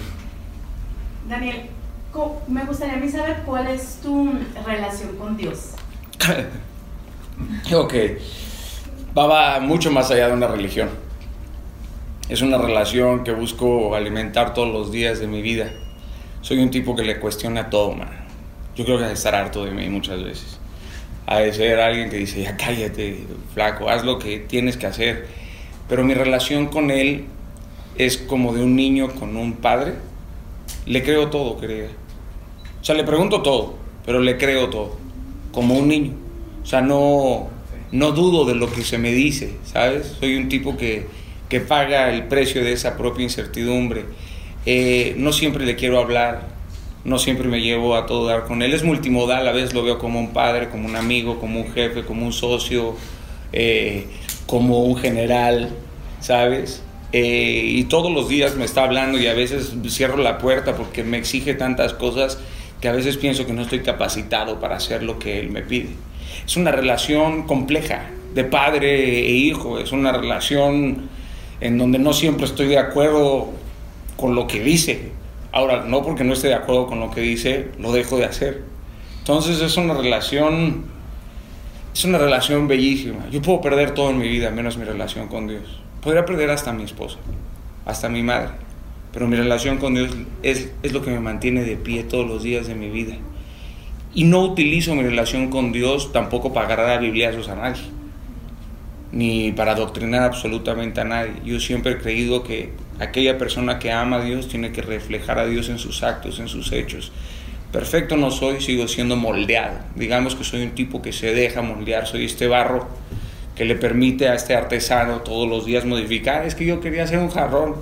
Daniel, 1.27 1.69
me 2.47 2.63
gustaría 2.65 2.95
a 2.95 2.97
mí 2.97 3.09
saber 3.09 3.43
cuál 3.45 3.67
es 3.67 3.99
tu 4.01 4.31
relación 4.65 5.15
con 5.17 5.37
Dios. 5.37 5.71
ok. 7.73 7.93
Va, 9.17 9.27
va 9.27 9.59
mucho 9.59 9.91
más 9.91 10.09
allá 10.11 10.27
de 10.27 10.33
una 10.33 10.47
religión. 10.47 10.89
Es 12.29 12.41
una 12.41 12.57
relación 12.57 13.23
que 13.23 13.31
busco 13.31 13.95
alimentar 13.95 14.53
todos 14.53 14.71
los 14.71 14.91
días 14.91 15.19
de 15.19 15.27
mi 15.27 15.41
vida. 15.41 15.71
Soy 16.41 16.59
un 16.59 16.71
tipo 16.71 16.95
que 16.95 17.03
le 17.03 17.19
cuestiona 17.19 17.69
todo, 17.69 17.93
man. 17.93 18.09
Yo 18.75 18.85
creo 18.85 18.97
que 18.97 19.05
ha 19.05 19.07
de 19.07 19.13
estar 19.13 19.33
harto 19.33 19.65
de 19.65 19.71
mí 19.71 19.87
muchas 19.89 20.23
veces. 20.23 20.59
Ha 21.25 21.39
de 21.39 21.53
ser 21.53 21.79
alguien 21.79 22.09
que 22.09 22.17
dice, 22.17 22.41
ya 22.41 22.55
cállate, 22.57 23.25
flaco, 23.53 23.89
haz 23.89 24.03
lo 24.03 24.19
que 24.19 24.39
tienes 24.39 24.77
que 24.77 24.87
hacer. 24.87 25.27
Pero 25.87 26.03
mi 26.03 26.13
relación 26.13 26.67
con 26.67 26.91
él 26.91 27.25
es 27.97 28.17
como 28.17 28.53
de 28.53 28.63
un 28.63 28.75
niño 28.75 29.09
con 29.09 29.35
un 29.35 29.53
padre. 29.53 29.93
Le 30.85 31.03
creo 31.03 31.29
todo, 31.29 31.59
querida. 31.59 31.87
O 32.81 32.83
sea, 32.83 32.95
le 32.95 33.03
pregunto 33.03 33.41
todo, 33.41 33.75
pero 34.05 34.19
le 34.19 34.37
creo 34.37 34.69
todo. 34.69 34.97
Como 35.51 35.75
un 35.75 35.87
niño. 35.87 36.13
O 36.63 36.65
sea, 36.65 36.81
no, 36.81 37.47
no 37.91 38.11
dudo 38.11 38.45
de 38.45 38.55
lo 38.55 38.71
que 38.71 38.83
se 38.83 38.97
me 38.97 39.11
dice, 39.11 39.55
¿sabes? 39.63 40.15
Soy 40.19 40.35
un 40.35 40.49
tipo 40.49 40.77
que, 40.77 41.07
que 41.49 41.59
paga 41.59 42.13
el 42.13 42.27
precio 42.27 42.63
de 42.63 42.73
esa 42.73 42.97
propia 42.97 43.23
incertidumbre. 43.23 44.05
Eh, 44.65 45.15
no 45.17 45.31
siempre 45.31 45.65
le 45.65 45.75
quiero 45.75 45.99
hablar, 45.99 46.47
no 47.05 47.19
siempre 47.19 47.47
me 47.47 47.61
llevo 47.61 47.95
a 47.95 48.05
todo 48.05 48.27
dar 48.27 48.45
con 48.45 48.61
él. 48.61 48.73
Es 48.73 48.83
multimodal, 48.83 49.47
a 49.47 49.51
veces 49.51 49.73
lo 49.73 49.83
veo 49.83 49.97
como 49.97 50.19
un 50.19 50.33
padre, 50.33 50.69
como 50.69 50.87
un 50.87 50.95
amigo, 50.95 51.39
como 51.39 51.61
un 51.61 51.71
jefe, 51.71 52.03
como 52.03 52.25
un 52.25 52.33
socio, 52.33 52.95
eh, 53.53 54.07
como 54.45 54.83
un 54.83 54.97
general, 54.97 55.69
¿sabes? 56.19 56.83
Eh, 57.13 57.63
y 57.65 57.85
todos 57.85 58.11
los 58.11 58.27
días 58.27 58.55
me 58.55 58.65
está 58.65 58.83
hablando 58.83 59.17
y 59.17 59.27
a 59.27 59.33
veces 59.33 59.73
cierro 59.87 60.17
la 60.17 60.37
puerta 60.37 60.75
porque 60.75 61.03
me 61.03 61.17
exige 61.17 61.53
tantas 61.53 61.93
cosas 61.93 62.37
que 62.81 62.89
a 62.89 62.91
veces 62.91 63.17
pienso 63.17 63.45
que 63.45 63.53
no 63.53 63.61
estoy 63.61 63.79
capacitado 63.79 64.59
para 64.59 64.75
hacer 64.75 65.03
lo 65.03 65.17
que 65.17 65.39
él 65.39 65.49
me 65.49 65.61
pide. 65.61 65.89
Es 66.45 66.57
una 66.57 66.71
relación 66.71 67.43
compleja 67.47 68.09
de 68.33 68.43
padre 68.43 69.25
e 69.25 69.31
hijo, 69.31 69.79
es 69.79 69.91
una 69.91 70.11
relación 70.11 71.09
en 71.59 71.77
donde 71.77 71.97
no 71.97 72.13
siempre 72.13 72.45
estoy 72.45 72.67
de 72.67 72.77
acuerdo 72.77 73.49
con 74.15 74.35
lo 74.35 74.45
que 74.47 74.61
dice. 74.61 75.11
Ahora, 75.51 75.85
no 75.85 76.03
porque 76.03 76.23
no 76.23 76.33
esté 76.33 76.49
de 76.49 76.55
acuerdo 76.55 76.87
con 76.87 76.99
lo 76.99 77.09
que 77.09 77.21
dice, 77.21 77.69
lo 77.79 77.93
dejo 77.93 78.17
de 78.17 78.25
hacer. 78.25 78.63
Entonces 79.19 79.61
es 79.61 79.77
una 79.77 79.93
relación, 79.93 80.85
es 81.93 82.05
una 82.05 82.17
relación 82.17 82.67
bellísima. 82.67 83.27
Yo 83.31 83.41
puedo 83.41 83.61
perder 83.61 83.91
todo 83.91 84.09
en 84.11 84.19
mi 84.19 84.27
vida, 84.27 84.51
menos 84.51 84.77
mi 84.77 84.83
relación 84.83 85.29
con 85.29 85.47
Dios. 85.47 85.86
Podría 86.01 86.25
perder 86.25 86.49
hasta 86.51 86.73
mi 86.73 86.83
esposa, 86.83 87.17
hasta 87.85 88.09
mi 88.09 88.23
madre. 88.23 88.49
Pero 89.13 89.27
mi 89.27 89.35
relación 89.35 89.77
con 89.77 89.95
Dios 89.95 90.11
es, 90.43 90.71
es 90.83 90.93
lo 90.93 91.01
que 91.01 91.09
me 91.09 91.19
mantiene 91.19 91.63
de 91.63 91.75
pie 91.75 92.03
todos 92.03 92.27
los 92.27 92.43
días 92.43 92.67
de 92.67 92.75
mi 92.75 92.89
vida. 92.89 93.15
Y 94.13 94.25
no 94.25 94.41
utilizo 94.41 94.95
mi 94.95 95.03
relación 95.03 95.49
con 95.49 95.71
Dios 95.71 96.11
tampoco 96.11 96.53
para 96.53 96.67
agarrar 96.67 96.89
a 96.91 96.97
bibliazos 96.97 97.49
a 97.49 97.55
nadie, 97.55 97.81
ni 99.11 99.51
para 99.51 99.71
adoctrinar 99.73 100.23
absolutamente 100.23 101.01
a 101.01 101.03
nadie. 101.03 101.33
Yo 101.45 101.59
siempre 101.59 101.93
he 101.93 101.97
creído 101.97 102.43
que 102.43 102.71
aquella 102.99 103.37
persona 103.37 103.79
que 103.79 103.91
ama 103.91 104.17
a 104.17 104.23
Dios 104.23 104.47
tiene 104.47 104.71
que 104.71 104.81
reflejar 104.81 105.39
a 105.39 105.45
Dios 105.45 105.69
en 105.69 105.79
sus 105.79 106.03
actos, 106.03 106.39
en 106.39 106.47
sus 106.47 106.71
hechos. 106.71 107.11
Perfecto 107.71 108.17
no 108.17 108.31
soy, 108.31 108.61
sigo 108.61 108.87
siendo 108.87 109.15
moldeado. 109.15 109.77
Digamos 109.95 110.35
que 110.35 110.43
soy 110.43 110.63
un 110.63 110.71
tipo 110.71 111.01
que 111.01 111.11
se 111.11 111.33
deja 111.33 111.61
moldear, 111.61 112.07
soy 112.07 112.25
este 112.25 112.47
barro 112.47 112.87
que 113.57 113.65
le 113.65 113.75
permite 113.75 114.29
a 114.29 114.35
este 114.35 114.55
artesano 114.55 115.21
todos 115.21 115.49
los 115.49 115.65
días 115.65 115.83
modificar. 115.83 116.45
Es 116.45 116.53
que 116.53 116.65
yo 116.65 116.79
quería 116.79 117.03
hacer 117.03 117.17
un 117.17 117.29
jarrón, 117.29 117.75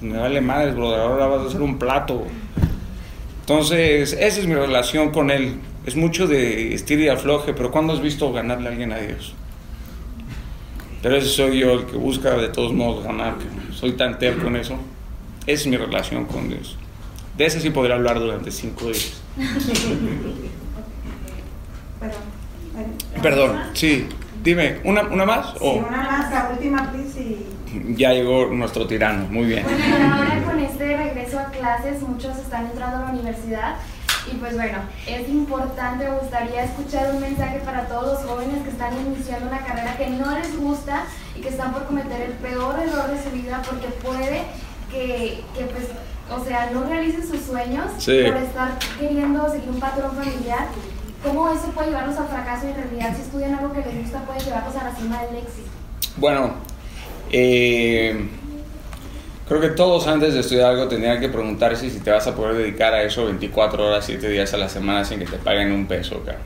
me 0.00 0.18
vale 0.18 0.40
madre, 0.40 0.72
brother, 0.72 1.00
ahora 1.00 1.28
vas 1.28 1.42
a 1.42 1.46
hacer 1.46 1.62
un 1.62 1.78
plato. 1.78 2.24
Entonces, 3.40 4.12
esa 4.12 4.40
es 4.40 4.46
mi 4.46 4.54
relación 4.54 5.10
con 5.10 5.30
él. 5.30 5.54
Es 5.86 5.94
mucho 5.94 6.26
de 6.26 6.74
estilo 6.74 7.04
y 7.04 7.08
afloje, 7.08 7.54
pero 7.54 7.70
¿cuándo 7.70 7.92
has 7.92 8.02
visto 8.02 8.32
ganarle 8.32 8.68
a 8.68 8.72
alguien 8.72 8.92
a 8.92 8.98
Dios? 8.98 9.34
Pero 11.00 11.16
ese 11.16 11.28
soy 11.28 11.60
yo, 11.60 11.74
el 11.74 11.86
que 11.86 11.96
busca 11.96 12.36
de 12.36 12.48
todos 12.48 12.72
modos 12.72 13.04
ganar, 13.04 13.36
soy 13.72 13.92
tan 13.92 14.18
terco 14.18 14.48
en 14.48 14.56
eso. 14.56 14.76
Esa 15.46 15.62
es 15.62 15.66
mi 15.68 15.76
relación 15.76 16.26
con 16.26 16.48
Dios. 16.48 16.76
De 17.38 17.46
ese 17.46 17.60
sí 17.60 17.70
podría 17.70 17.94
hablar 17.94 18.18
durante 18.18 18.50
cinco 18.50 18.86
días. 18.86 19.22
Perdón, 23.22 23.60
sí. 23.74 24.08
Dime, 24.42 24.80
¿una, 24.84 25.02
una 25.02 25.24
más? 25.26 25.54
Sí, 25.58 25.82
una 25.86 26.02
más, 26.02 26.30
la 26.30 26.50
última, 26.52 26.90
please. 26.90 27.20
Y... 27.20 27.94
Ya 27.96 28.12
llegó 28.12 28.46
nuestro 28.46 28.86
tirano, 28.86 29.26
muy 29.30 29.46
bien. 29.46 29.64
Bueno, 29.64 30.14
ahora 30.14 30.42
con 30.44 30.58
este 30.58 30.96
regreso 30.96 31.38
a 31.38 31.44
clases, 31.50 32.00
muchos 32.02 32.36
están 32.38 32.66
entrando 32.66 32.96
a 32.98 33.00
la 33.02 33.10
universidad 33.10 33.74
y 34.30 34.36
pues 34.36 34.54
bueno, 34.54 34.78
es 35.06 35.28
importante, 35.28 36.04
me 36.08 36.18
gustaría 36.18 36.64
escuchar 36.64 37.14
un 37.14 37.20
mensaje 37.20 37.60
para 37.60 37.86
todos 37.86 38.20
los 38.22 38.30
jóvenes 38.30 38.62
que 38.64 38.70
están 38.70 38.92
iniciando 39.06 39.46
una 39.48 39.58
carrera 39.60 39.96
que 39.96 40.08
no 40.08 40.36
les 40.36 40.58
gusta 40.58 41.04
y 41.36 41.40
que 41.40 41.48
están 41.48 41.72
por 41.72 41.84
cometer 41.86 42.20
el 42.22 42.32
peor 42.32 42.78
error 42.80 43.08
de 43.08 43.22
su 43.22 43.30
vida 43.30 43.62
porque 43.68 43.86
puede 44.04 44.42
que, 44.90 45.42
que 45.56 45.64
pues, 45.66 45.86
o 46.30 46.44
sea, 46.44 46.70
no 46.72 46.84
realicen 46.84 47.26
sus 47.26 47.40
sueños 47.40 47.86
Sí. 47.98 48.22
por 48.26 48.36
estar 48.36 48.78
queriendo 48.98 49.48
seguir 49.50 49.70
un 49.70 49.80
patrón 49.80 50.10
familiar. 50.16 50.66
¿Cómo 51.22 51.50
eso 51.50 51.70
puede 51.74 51.88
llevarlos 51.88 52.16
al 52.16 52.28
fracaso 52.28 52.66
y 52.66 52.70
en 52.70 52.76
realidad 52.76 53.14
si 53.14 53.22
estudian 53.22 53.54
algo 53.54 53.72
que 53.72 53.80
les 53.80 53.98
gusta 54.02 54.20
puede 54.24 54.40
llevarlos 54.40 54.74
a 54.76 54.84
la 54.84 54.94
cima 54.94 55.22
del 55.22 55.36
éxito? 55.36 55.68
Bueno, 56.16 56.54
eh, 57.30 58.28
creo 59.46 59.60
que 59.60 59.68
todos 59.68 60.06
antes 60.06 60.32
de 60.32 60.40
estudiar 60.40 60.70
algo 60.70 60.88
tendrían 60.88 61.20
que 61.20 61.28
preguntarse 61.28 61.90
si 61.90 62.00
te 62.00 62.10
vas 62.10 62.26
a 62.26 62.34
poder 62.34 62.56
dedicar 62.56 62.94
a 62.94 63.02
eso 63.02 63.26
24 63.26 63.86
horas, 63.86 64.04
7 64.06 64.28
días 64.30 64.54
a 64.54 64.56
la 64.56 64.68
semana 64.68 65.04
sin 65.04 65.18
que 65.18 65.26
te 65.26 65.36
paguen 65.36 65.72
un 65.72 65.86
peso, 65.86 66.22
cara. 66.24 66.38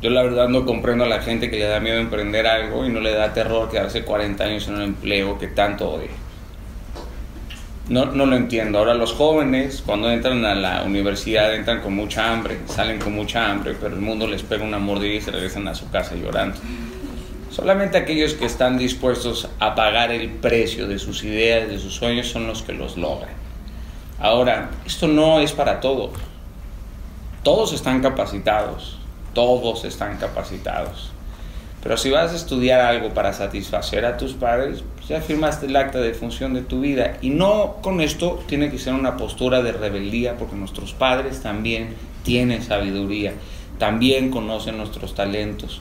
Yo 0.00 0.10
la 0.10 0.22
verdad 0.22 0.48
no 0.48 0.64
comprendo 0.64 1.04
a 1.04 1.06
la 1.06 1.20
gente 1.20 1.50
que 1.50 1.58
le 1.58 1.66
da 1.66 1.78
miedo 1.78 1.98
emprender 1.98 2.46
algo 2.46 2.84
y 2.86 2.88
no 2.88 3.00
le 3.00 3.12
da 3.12 3.34
terror 3.34 3.70
quedarse 3.70 4.02
40 4.02 4.42
años 4.42 4.66
en 4.66 4.74
un 4.74 4.82
empleo 4.82 5.38
que 5.38 5.46
tanto 5.46 5.90
odia. 5.90 6.10
No, 7.92 8.06
no 8.06 8.24
lo 8.24 8.36
entiendo. 8.36 8.78
Ahora 8.78 8.94
los 8.94 9.12
jóvenes 9.12 9.82
cuando 9.84 10.10
entran 10.10 10.42
a 10.46 10.54
la 10.54 10.82
universidad 10.82 11.54
entran 11.54 11.82
con 11.82 11.94
mucha 11.94 12.32
hambre, 12.32 12.56
salen 12.64 12.98
con 12.98 13.12
mucha 13.12 13.50
hambre, 13.50 13.76
pero 13.78 13.94
el 13.94 14.00
mundo 14.00 14.26
les 14.26 14.42
pega 14.42 14.64
una 14.64 14.78
mordida 14.78 15.12
y 15.12 15.20
se 15.20 15.30
regresan 15.30 15.68
a 15.68 15.74
su 15.74 15.90
casa 15.90 16.14
llorando. 16.14 16.56
Solamente 17.50 17.98
aquellos 17.98 18.32
que 18.32 18.46
están 18.46 18.78
dispuestos 18.78 19.46
a 19.58 19.74
pagar 19.74 20.10
el 20.10 20.30
precio 20.30 20.88
de 20.88 20.98
sus 20.98 21.22
ideas, 21.22 21.68
de 21.68 21.78
sus 21.78 21.94
sueños, 21.94 22.28
son 22.28 22.46
los 22.46 22.62
que 22.62 22.72
los 22.72 22.96
logran. 22.96 23.34
Ahora, 24.18 24.70
esto 24.86 25.06
no 25.06 25.40
es 25.40 25.52
para 25.52 25.80
todos. 25.80 26.12
Todos 27.42 27.74
están 27.74 28.00
capacitados, 28.00 28.96
todos 29.34 29.84
están 29.84 30.16
capacitados. 30.16 31.10
Pero 31.82 31.98
si 31.98 32.08
vas 32.08 32.32
a 32.32 32.36
estudiar 32.36 32.80
algo 32.80 33.12
para 33.12 33.34
satisfacer 33.34 34.06
a 34.06 34.16
tus 34.16 34.32
padres, 34.32 34.82
firmaste 35.20 35.66
el 35.66 35.76
acta 35.76 36.00
de 36.00 36.14
función 36.14 36.54
de 36.54 36.62
tu 36.62 36.80
vida. 36.80 37.18
Y 37.20 37.30
no 37.30 37.76
con 37.82 38.00
esto 38.00 38.42
tiene 38.46 38.70
que 38.70 38.78
ser 38.78 38.94
una 38.94 39.16
postura 39.16 39.62
de 39.62 39.72
rebeldía, 39.72 40.36
porque 40.36 40.56
nuestros 40.56 40.92
padres 40.92 41.42
también 41.42 41.94
tienen 42.22 42.62
sabiduría, 42.62 43.34
también 43.78 44.30
conocen 44.30 44.76
nuestros 44.76 45.14
talentos. 45.14 45.80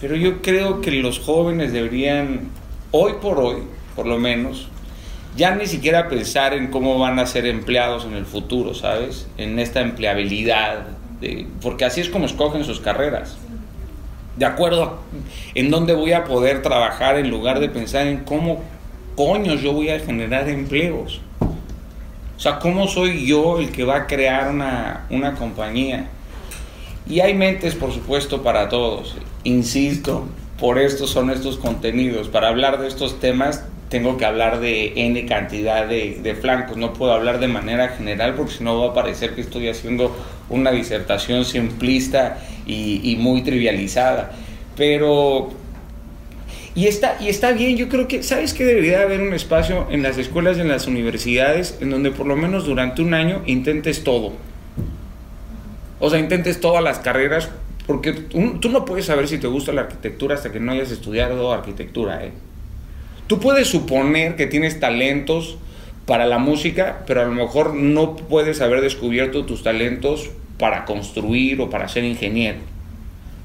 Pero 0.00 0.16
yo 0.16 0.42
creo 0.42 0.80
que 0.80 0.90
los 0.90 1.18
jóvenes 1.20 1.72
deberían, 1.72 2.50
hoy 2.90 3.14
por 3.20 3.38
hoy, 3.38 3.62
por 3.96 4.06
lo 4.06 4.18
menos, 4.18 4.68
ya 5.36 5.54
ni 5.54 5.66
siquiera 5.66 6.08
pensar 6.08 6.54
en 6.54 6.70
cómo 6.70 6.98
van 6.98 7.18
a 7.18 7.26
ser 7.26 7.46
empleados 7.46 8.04
en 8.04 8.14
el 8.14 8.26
futuro, 8.26 8.74
¿sabes? 8.74 9.26
En 9.38 9.58
esta 9.58 9.80
empleabilidad, 9.80 10.86
porque 11.60 11.84
así 11.84 12.00
es 12.00 12.08
como 12.08 12.26
escogen 12.26 12.64
sus 12.64 12.80
carreras. 12.80 13.38
De 14.36 14.46
acuerdo 14.46 14.98
en 15.54 15.70
dónde 15.70 15.94
voy 15.94 16.12
a 16.12 16.24
poder 16.24 16.62
trabajar 16.62 17.18
en 17.18 17.30
lugar 17.30 17.60
de 17.60 17.68
pensar 17.68 18.06
en 18.06 18.18
cómo 18.24 18.62
coños 19.16 19.60
yo 19.60 19.72
voy 19.72 19.90
a 19.90 20.00
generar 20.00 20.48
empleos. 20.48 21.20
O 21.40 22.40
sea, 22.40 22.58
cómo 22.58 22.88
soy 22.88 23.26
yo 23.26 23.58
el 23.58 23.70
que 23.70 23.84
va 23.84 23.96
a 23.96 24.06
crear 24.06 24.50
una, 24.50 25.06
una 25.10 25.34
compañía. 25.34 26.08
Y 27.06 27.20
hay 27.20 27.34
mentes, 27.34 27.74
por 27.74 27.92
supuesto, 27.92 28.42
para 28.42 28.68
todos. 28.68 29.16
Insisto, 29.44 30.26
por 30.58 30.78
esto 30.78 31.06
son 31.06 31.30
estos 31.30 31.56
contenidos. 31.56 32.28
Para 32.28 32.48
hablar 32.48 32.80
de 32.80 32.88
estos 32.88 33.20
temas 33.20 33.64
tengo 33.92 34.16
que 34.16 34.24
hablar 34.24 34.58
de 34.58 34.94
N 34.96 35.26
cantidad 35.26 35.86
de, 35.86 36.36
flancos. 36.40 36.78
No 36.78 36.94
puedo 36.94 37.12
hablar 37.12 37.40
de 37.40 37.46
manera 37.46 37.90
general 37.90 38.34
porque 38.34 38.52
si 38.54 38.64
no 38.64 38.80
va 38.80 38.88
a 38.88 38.94
parecer 38.94 39.34
que 39.34 39.42
estoy 39.42 39.68
haciendo 39.68 40.16
una 40.48 40.70
disertación 40.70 41.44
simplista 41.44 42.38
y, 42.66 43.16
muy 43.20 43.42
trivializada. 43.42 44.32
Pero... 44.78 45.50
Y 46.74 46.86
está, 46.86 47.18
y 47.20 47.28
está 47.28 47.52
bien, 47.52 47.76
yo 47.76 47.90
creo 47.90 48.08
que, 48.08 48.22
¿sabes 48.22 48.54
que 48.54 48.64
Debería 48.64 49.02
haber 49.02 49.20
un 49.20 49.34
espacio 49.34 49.86
en 49.90 50.02
las 50.02 50.16
escuelas 50.16 50.56
en 50.56 50.68
las 50.68 50.86
universidades 50.86 51.76
en 51.82 51.90
donde 51.90 52.10
por 52.10 52.24
lo 52.24 52.34
menos 52.34 52.64
durante 52.64 53.02
un 53.02 53.12
año 53.12 53.42
intentes 53.44 54.04
todo. 54.04 54.32
O 56.00 56.08
sea, 56.08 56.18
intentes 56.18 56.62
todas 56.62 56.82
las 56.82 56.98
carreras, 56.98 57.50
porque 57.86 58.14
tú, 58.14 58.58
tú 58.58 58.70
no 58.70 58.86
puedes 58.86 59.04
saber 59.04 59.28
si 59.28 59.36
te 59.36 59.48
gusta 59.48 59.70
la 59.72 59.82
arquitectura 59.82 60.34
hasta 60.34 60.50
que 60.50 60.60
no 60.60 60.72
hayas 60.72 60.90
estudiado 60.90 61.52
arquitectura. 61.52 62.24
¿eh? 62.24 62.32
Tú 63.26 63.40
puedes 63.40 63.68
suponer 63.68 64.36
que 64.36 64.46
tienes 64.46 64.80
talentos 64.80 65.56
para 66.06 66.26
la 66.26 66.38
música, 66.38 67.04
pero 67.06 67.22
a 67.22 67.24
lo 67.24 67.32
mejor 67.32 67.74
no 67.74 68.16
puedes 68.16 68.60
haber 68.60 68.80
descubierto 68.80 69.44
tus 69.44 69.62
talentos 69.62 70.30
para 70.58 70.84
construir 70.84 71.60
o 71.60 71.70
para 71.70 71.88
ser 71.88 72.04
ingeniero. 72.04 72.58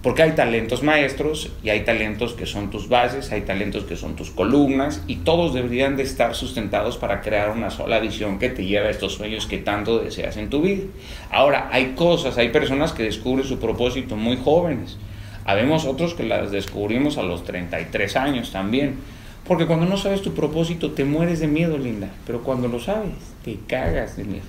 Porque 0.04 0.22
hay 0.24 0.32
talentos 0.32 0.84
maestros 0.84 1.52
y 1.64 1.70
hay 1.70 1.82
talentos 1.82 2.34
que 2.34 2.46
son 2.46 2.70
tus 2.70 2.88
bases, 2.88 3.32
hay 3.32 3.42
talentos 3.42 3.84
que 3.84 3.96
son 3.96 4.16
tus 4.16 4.30
columnas 4.30 5.04
y 5.08 5.18
todos 5.18 5.54
deberían 5.54 5.98
de 5.98 6.04
estar 6.04 6.36
sustentados 6.36 6.98
para 6.98 7.22
crear 7.22 7.50
una 7.50 7.72
sola 7.72 8.00
visión 8.00 8.40
que 8.40 8.50
te 8.50 8.66
lleve 8.66 8.88
a 8.88 8.92
estos 8.92 9.14
sueños 9.14 9.48
que 9.48 9.58
tanto 9.58 10.00
deseas 10.00 10.38
en 10.38 10.50
tu 10.50 10.62
vida. 10.62 10.84
Ahora, 11.32 11.70
hay 11.72 11.94
cosas, 11.96 12.38
hay 12.38 12.50
personas 12.50 12.94
que 12.94 13.04
descubren 13.04 13.46
su 13.46 13.60
propósito 13.60 14.16
muy 14.16 14.38
jóvenes. 14.38 14.98
Habemos 15.46 15.86
otros 15.86 16.14
que 16.14 16.24
las 16.24 16.52
descubrimos 16.52 17.18
a 17.18 17.24
los 17.24 17.44
33 17.44 18.16
años 18.18 18.52
también. 18.52 18.98
Porque 19.48 19.66
cuando 19.66 19.86
no 19.86 19.98
sabes 19.98 20.22
tu 20.22 20.34
propósito 20.34 20.92
te 20.92 21.06
mueres 21.06 21.40
de 21.40 21.48
miedo, 21.48 21.78
linda. 21.78 22.10
Pero 22.26 22.44
cuando 22.44 22.68
lo 22.68 22.80
sabes, 22.80 23.12
te 23.44 23.58
cagas 23.68 24.18
de 24.18 24.24
miedo. 24.26 24.46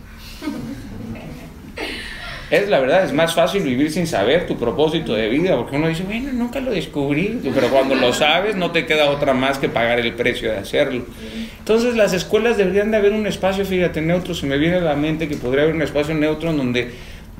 Es 2.50 2.66
la 2.70 2.80
verdad, 2.80 3.04
es 3.04 3.12
más 3.12 3.34
fácil 3.34 3.62
vivir 3.62 3.90
sin 3.90 4.06
saber 4.06 4.46
tu 4.46 4.56
propósito 4.56 5.12
de 5.12 5.28
vida, 5.28 5.54
porque 5.56 5.76
uno 5.76 5.86
dice, 5.88 6.02
bueno, 6.04 6.32
nunca 6.32 6.60
lo 6.60 6.70
descubrí, 6.70 7.38
pero 7.54 7.68
cuando 7.68 7.94
lo 7.94 8.14
sabes 8.14 8.56
no 8.56 8.70
te 8.70 8.86
queda 8.86 9.10
otra 9.10 9.34
más 9.34 9.58
que 9.58 9.68
pagar 9.68 10.00
el 10.00 10.14
precio 10.14 10.50
de 10.50 10.56
hacerlo. 10.56 11.04
Entonces 11.58 11.94
las 11.94 12.14
escuelas 12.14 12.56
deberían 12.56 12.90
de 12.90 12.96
haber 12.96 13.12
un 13.12 13.26
espacio, 13.26 13.66
fíjate, 13.66 14.00
neutro, 14.00 14.34
se 14.34 14.46
me 14.46 14.56
viene 14.56 14.76
a 14.76 14.80
la 14.80 14.96
mente 14.96 15.28
que 15.28 15.36
podría 15.36 15.64
haber 15.64 15.74
un 15.74 15.82
espacio 15.82 16.14
neutro 16.14 16.48
en 16.48 16.56
donde 16.56 16.90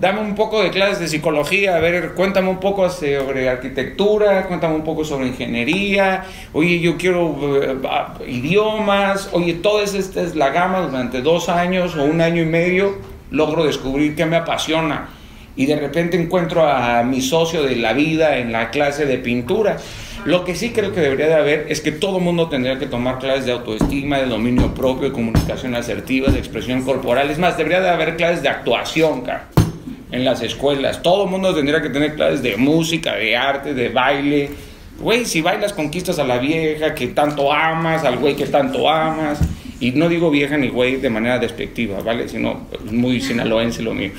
dame 0.01 0.21
un 0.21 0.35
poco 0.35 0.63
de 0.63 0.71
clases 0.71 1.01
de 1.01 1.09
psicología, 1.09 1.77
a 1.77 1.81
ver, 1.81 2.13
cuéntame 2.15 2.49
un 2.49 2.59
poco 2.61 2.89
sobre 2.89 3.49
arquitectura, 3.49 4.47
cuéntame 4.47 4.75
un 4.77 4.85
poco 4.85 5.05
sobre 5.05 5.27
ingeniería, 5.27 6.25
oye, 6.53 6.79
yo 6.81 6.97
quiero 6.97 7.63
eh, 7.63 7.77
idiomas, 8.29 9.31
oye, 9.33 9.55
toda 9.55 9.83
esta 9.83 10.23
es 10.23 10.37
la 10.37 10.51
gama 10.51 10.81
durante 10.83 11.21
dos 11.21 11.49
años 11.49 11.97
o 11.97 12.05
un 12.05 12.21
año 12.21 12.43
y 12.43 12.47
medio, 12.47 12.99
logro 13.31 13.65
descubrir 13.65 14.15
qué 14.15 14.25
me 14.25 14.37
apasiona 14.37 15.11
y 15.57 15.67
de 15.67 15.75
repente 15.75 16.21
encuentro 16.21 16.69
a 16.69 17.03
mi 17.03 17.21
socio 17.21 17.65
de 17.65 17.75
la 17.75 17.93
vida 17.93 18.39
en 18.39 18.53
la 18.53 18.71
clase 18.71 19.07
de 19.07 19.19
pintura. 19.19 19.79
Lo 20.25 20.45
que 20.45 20.55
sí 20.55 20.71
creo 20.71 20.93
que 20.93 21.01
debería 21.01 21.27
de 21.27 21.35
haber 21.35 21.67
es 21.69 21.81
que 21.81 21.91
todo 21.91 22.21
mundo 22.21 22.49
tendría 22.49 22.79
que 22.79 22.87
tomar 22.87 23.19
clases 23.19 23.47
de 23.47 23.53
autoestima, 23.53 24.19
de 24.19 24.27
dominio 24.27 24.73
propio, 24.73 25.09
de 25.09 25.13
comunicación 25.13 25.75
asertiva, 25.75 26.31
de 26.31 26.39
expresión 26.39 26.83
corporal. 26.83 27.29
Es 27.31 27.39
más, 27.39 27.57
debería 27.57 27.81
de 27.81 27.89
haber 27.89 28.17
clases 28.17 28.43
de 28.43 28.49
actuación, 28.49 29.23
cara 29.23 29.49
en 30.11 30.25
las 30.25 30.43
escuelas. 30.43 31.03
Todo 31.03 31.27
mundo 31.27 31.55
tendría 31.55 31.83
que 31.83 31.91
tener 31.91 32.15
clases 32.15 32.43
de 32.43 32.57
música, 32.57 33.15
de 33.15 33.37
arte, 33.37 33.75
de 33.75 33.89
baile. 33.89 34.51
Güey, 35.01 35.25
si 35.25 35.41
bailas 35.41 35.73
conquistas 35.73 36.19
a 36.19 36.25
la 36.25 36.39
vieja 36.39 36.95
que 36.95 37.09
tanto 37.09 37.53
amas, 37.53 38.05
al 38.05 38.19
güey 38.19 38.35
que 38.35 38.47
tanto 38.47 38.89
amas. 38.89 39.39
Y 39.81 39.93
no 39.93 40.09
digo 40.09 40.31
vieja 40.31 40.57
ni 40.57 40.69
güey 40.69 40.97
de 40.97 41.09
manera 41.09 41.39
despectiva, 41.39 42.01
¿vale? 42.01 42.29
Sino 42.29 42.67
muy 42.91 43.21
sinaloense 43.21 43.83
lo 43.83 43.95
mío. 43.95 44.11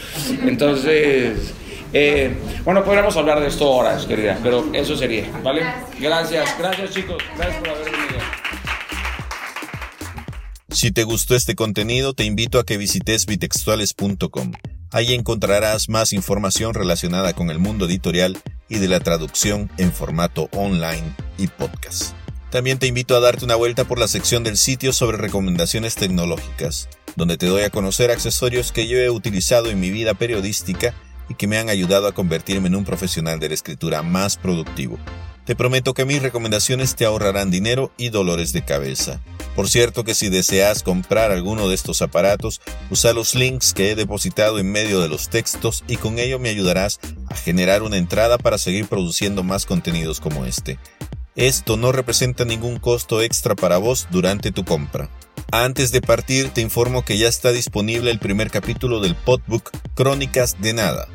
Entonces, 0.46 1.54
eh, 1.92 2.32
bueno, 2.64 2.84
podríamos 2.84 3.18
hablar 3.18 3.42
de 3.42 3.48
esto 3.48 3.70
horas, 3.70 4.06
querida, 4.06 4.38
pero 4.42 4.70
eso 4.74 4.96
sería, 4.96 5.26
¿vale? 5.44 5.64
Gracias, 6.00 6.56
gracias 6.58 6.92
chicos, 6.92 7.18
gracias 7.36 7.58
por 7.58 7.70
haber 7.70 7.86
venido. 7.86 8.20
Si 10.70 10.92
te 10.92 11.04
gustó 11.04 11.36
este 11.36 11.56
contenido, 11.56 12.14
te 12.14 12.24
invito 12.26 12.60
a 12.60 12.64
que 12.64 12.78
visites 12.78 13.26
bitextuales.com. 13.26 14.52
Ahí 14.92 15.14
encontrarás 15.14 15.88
más 15.88 16.14
información 16.14 16.74
relacionada 16.74 17.34
con 17.34 17.52
el 17.52 17.60
mundo 17.60 17.86
editorial 17.86 18.40
y 18.70 18.80
de 18.80 18.88
la 18.88 19.00
traducción 19.00 19.70
en 19.78 19.92
formato 19.92 20.50
online 20.52 21.16
y 21.38 21.48
podcast. 21.48 22.14
También 22.50 22.80
te 22.80 22.88
invito 22.88 23.16
a 23.16 23.20
darte 23.20 23.46
una 23.46 23.56
vuelta 23.56 23.84
por 23.84 24.00
la 24.00 24.08
sección 24.08 24.44
del 24.44 24.58
sitio 24.58 24.92
sobre 24.92 25.18
recomendaciones 25.18 25.94
tecnológicas, 25.94 26.90
donde 27.16 27.38
te 27.38 27.46
doy 27.46 27.62
a 27.62 27.70
conocer 27.70 28.10
accesorios 28.10 28.72
que 28.72 28.88
yo 28.88 28.98
he 28.98 29.12
utilizado 29.12 29.70
en 29.70 29.80
mi 29.80 29.92
vida 29.92 30.16
periodística 30.16 30.96
y 31.30 31.36
que 31.36 31.46
me 31.46 31.60
han 31.60 31.70
ayudado 31.70 32.08
a 32.08 32.14
convertirme 32.14 32.70
en 32.70 32.76
un 32.76 32.86
profesional 32.86 33.40
de 33.40 33.50
la 33.50 33.54
escritura 33.54 34.02
más 34.02 34.38
productivo. 34.38 34.98
Te 35.46 35.56
prometo 35.56 35.94
que 35.94 36.06
mis 36.06 36.24
recomendaciones 36.24 36.96
te 36.96 37.06
ahorrarán 37.06 37.52
dinero 37.52 37.92
y 37.98 38.10
dolores 38.10 38.54
de 38.54 38.66
cabeza. 38.66 39.22
Por 39.60 39.68
cierto 39.68 40.06
que 40.06 40.16
si 40.16 40.30
deseas 40.30 40.84
comprar 40.84 41.34
alguno 41.34 41.68
de 41.68 41.76
estos 41.76 42.02
aparatos, 42.02 42.62
usa 42.90 43.12
los 43.12 43.36
links 43.36 43.74
que 43.74 43.92
he 43.92 43.96
depositado 43.96 44.58
en 44.58 44.72
medio 44.72 45.02
de 45.02 45.10
los 45.10 45.28
textos 45.28 45.84
y 45.86 45.98
con 45.98 46.18
ello 46.18 46.40
me 46.40 46.48
ayudarás 46.48 47.02
a 47.28 47.36
generar 47.36 47.84
una 47.84 47.98
entrada 47.98 48.38
para 48.38 48.58
seguir 48.58 48.88
produciendo 48.88 49.44
más 49.44 49.66
contenidos 49.66 50.22
como 50.22 50.46
este. 50.46 50.80
Esto 51.36 51.76
no 51.76 51.92
representa 51.92 52.46
ningún 52.46 52.80
costo 52.80 53.22
extra 53.22 53.54
para 53.54 53.80
vos 53.80 54.08
durante 54.12 54.54
tu 54.54 54.64
compra. 54.64 55.10
Antes 55.52 55.92
de 55.92 56.00
partir 56.00 56.52
te 56.52 56.62
informo 56.62 57.04
que 57.04 57.18
ya 57.18 57.28
está 57.28 57.52
disponible 57.52 58.12
el 58.12 58.20
primer 58.20 58.52
capítulo 58.52 59.02
del 59.02 59.16
podbook 59.16 59.72
Crónicas 59.94 60.56
de 60.62 60.72
Nada 60.72 61.10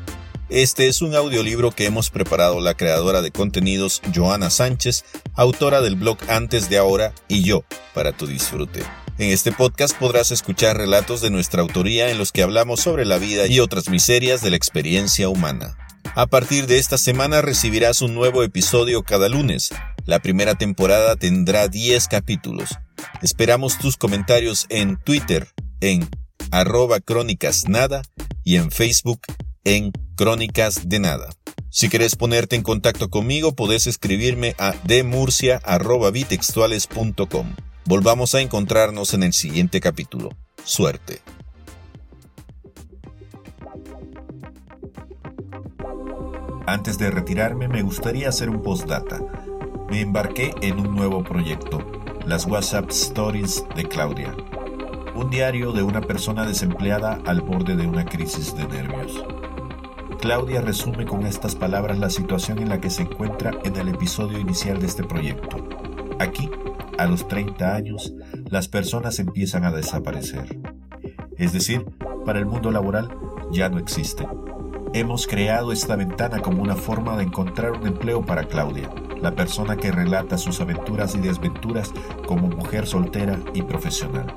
este 0.49 0.87
es 0.87 1.01
un 1.01 1.15
audiolibro 1.15 1.71
que 1.71 1.85
hemos 1.85 2.09
preparado 2.09 2.61
la 2.61 2.75
creadora 2.75 3.21
de 3.21 3.31
contenidos 3.31 4.01
Joana 4.13 4.49
Sánchez, 4.49 5.03
autora 5.33 5.81
del 5.81 5.95
blog 5.95 6.17
Antes 6.27 6.69
de 6.69 6.77
Ahora 6.77 7.13
y 7.27 7.43
yo, 7.43 7.63
para 7.93 8.11
tu 8.11 8.27
disfrute. 8.27 8.83
En 9.17 9.31
este 9.31 9.51
podcast 9.51 9.97
podrás 9.97 10.31
escuchar 10.31 10.77
relatos 10.77 11.21
de 11.21 11.29
nuestra 11.29 11.61
autoría 11.61 12.11
en 12.11 12.17
los 12.17 12.31
que 12.31 12.43
hablamos 12.43 12.81
sobre 12.81 13.05
la 13.05 13.17
vida 13.17 13.47
y 13.47 13.59
otras 13.59 13.89
miserias 13.89 14.41
de 14.41 14.49
la 14.49 14.57
experiencia 14.57 15.29
humana. 15.29 15.77
A 16.15 16.27
partir 16.27 16.67
de 16.67 16.77
esta 16.77 16.97
semana 16.97 17.41
recibirás 17.41 18.01
un 18.01 18.13
nuevo 18.13 18.43
episodio 18.43 19.03
cada 19.03 19.29
lunes. 19.29 19.71
La 20.05 20.19
primera 20.19 20.55
temporada 20.55 21.15
tendrá 21.15 21.67
10 21.67 22.07
capítulos. 22.07 22.77
Esperamos 23.21 23.79
tus 23.79 23.97
comentarios 23.97 24.67
en 24.69 24.97
Twitter, 24.97 25.47
en 25.81 26.07
arroba 26.51 26.99
crónicas 26.99 27.67
nada 27.67 28.03
y 28.43 28.57
en 28.57 28.69
Facebook 28.69 29.21
en 29.65 29.91
Crónicas 30.15 30.87
de 30.87 30.99
Nada. 30.99 31.27
Si 31.69 31.89
quieres 31.89 32.15
ponerte 32.15 32.55
en 32.55 32.63
contacto 32.63 33.09
conmigo, 33.09 33.53
podés 33.53 33.85
escribirme 33.85 34.55
a 34.57 34.73
demurcia.bitextuales.com. 34.85 37.53
Volvamos 37.83 38.33
a 38.33 38.39
encontrarnos 38.39 39.13
en 39.13 39.23
el 39.23 39.33
siguiente 39.33 39.81
capítulo. 39.81 40.29
Suerte. 40.63 41.19
Antes 46.65 46.97
de 46.97 47.11
retirarme, 47.11 47.67
me 47.67 47.81
gustaría 47.83 48.29
hacer 48.29 48.49
un 48.49 48.63
postdata. 48.63 49.19
Me 49.89 49.99
embarqué 50.01 50.53
en 50.61 50.79
un 50.79 50.95
nuevo 50.95 51.23
proyecto, 51.23 51.85
las 52.25 52.45
WhatsApp 52.45 52.89
Stories 52.89 53.65
de 53.75 53.83
Claudia. 53.83 54.33
Un 55.13 55.29
diario 55.29 55.73
de 55.73 55.83
una 55.83 55.99
persona 56.01 56.45
desempleada 56.45 57.19
al 57.25 57.41
borde 57.41 57.75
de 57.75 57.85
una 57.85 58.05
crisis 58.05 58.55
de 58.55 58.65
nervios. 58.65 59.21
Claudia 60.19 60.61
resume 60.61 61.05
con 61.05 61.25
estas 61.25 61.55
palabras 61.55 61.99
la 61.99 62.09
situación 62.09 62.59
en 62.59 62.69
la 62.69 62.79
que 62.79 62.89
se 62.89 63.03
encuentra 63.03 63.51
en 63.63 63.75
el 63.75 63.89
episodio 63.89 64.39
inicial 64.39 64.79
de 64.79 64.87
este 64.87 65.03
proyecto. 65.03 65.67
Aquí, 66.19 66.49
a 66.97 67.05
los 67.05 67.27
30 67.27 67.75
años, 67.75 68.13
las 68.49 68.67
personas 68.67 69.19
empiezan 69.19 69.65
a 69.65 69.71
desaparecer. 69.71 70.59
Es 71.37 71.53
decir, 71.53 71.85
para 72.25 72.39
el 72.39 72.45
mundo 72.45 72.71
laboral 72.71 73.09
ya 73.51 73.69
no 73.69 73.77
existen. 73.77 74.27
Hemos 74.93 75.27
creado 75.27 75.71
esta 75.71 75.95
ventana 75.95 76.39
como 76.39 76.63
una 76.63 76.75
forma 76.75 77.17
de 77.17 77.23
encontrar 77.23 77.71
un 77.71 77.85
empleo 77.85 78.25
para 78.25 78.45
Claudia, 78.45 78.89
la 79.21 79.35
persona 79.35 79.75
que 79.75 79.91
relata 79.91 80.37
sus 80.37 80.61
aventuras 80.61 81.15
y 81.15 81.19
desventuras 81.19 81.91
como 82.25 82.47
mujer 82.47 82.87
soltera 82.87 83.37
y 83.53 83.61
profesional. 83.61 84.33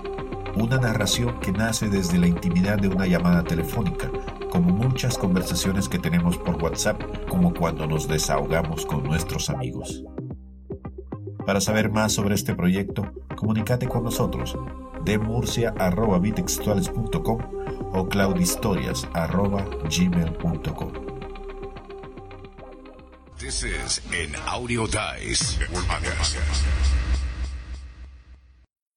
Una 0.57 0.79
narración 0.79 1.39
que 1.41 1.53
nace 1.53 1.89
desde 1.89 2.19
la 2.19 2.27
intimidad 2.27 2.79
de 2.79 2.89
una 2.89 3.07
llamada 3.07 3.45
telefónica, 3.45 4.11
como 4.51 4.71
muchas 4.71 5.19
conversaciones 5.19 5.89
que 5.89 5.99
tenemos 5.99 6.39
por 6.39 6.63
WhatsApp, 6.63 7.03
como 7.29 7.53
cuando 7.55 7.87
nos 7.87 8.09
desahogamos 8.09 8.87
con 8.87 9.05
nuestros 9.05 9.51
amigos. 9.51 10.03
Para 11.47 11.61
saber 11.61 11.91
más 11.91 12.13
sobre 12.13 12.35
este 12.35 12.55
proyecto, 12.55 13.13
comunícate 13.37 13.87
con 13.89 14.05
nosotros 14.05 14.57
de 15.05 15.19
murcia.bitextuales.com 15.19 17.39
o 17.93 18.09
claudistorias.gmail.com. 18.09 20.93
This 23.39 23.63
is 23.63 24.01
an 24.13 24.35
Audio 24.47 24.87
Dice. 24.87 25.59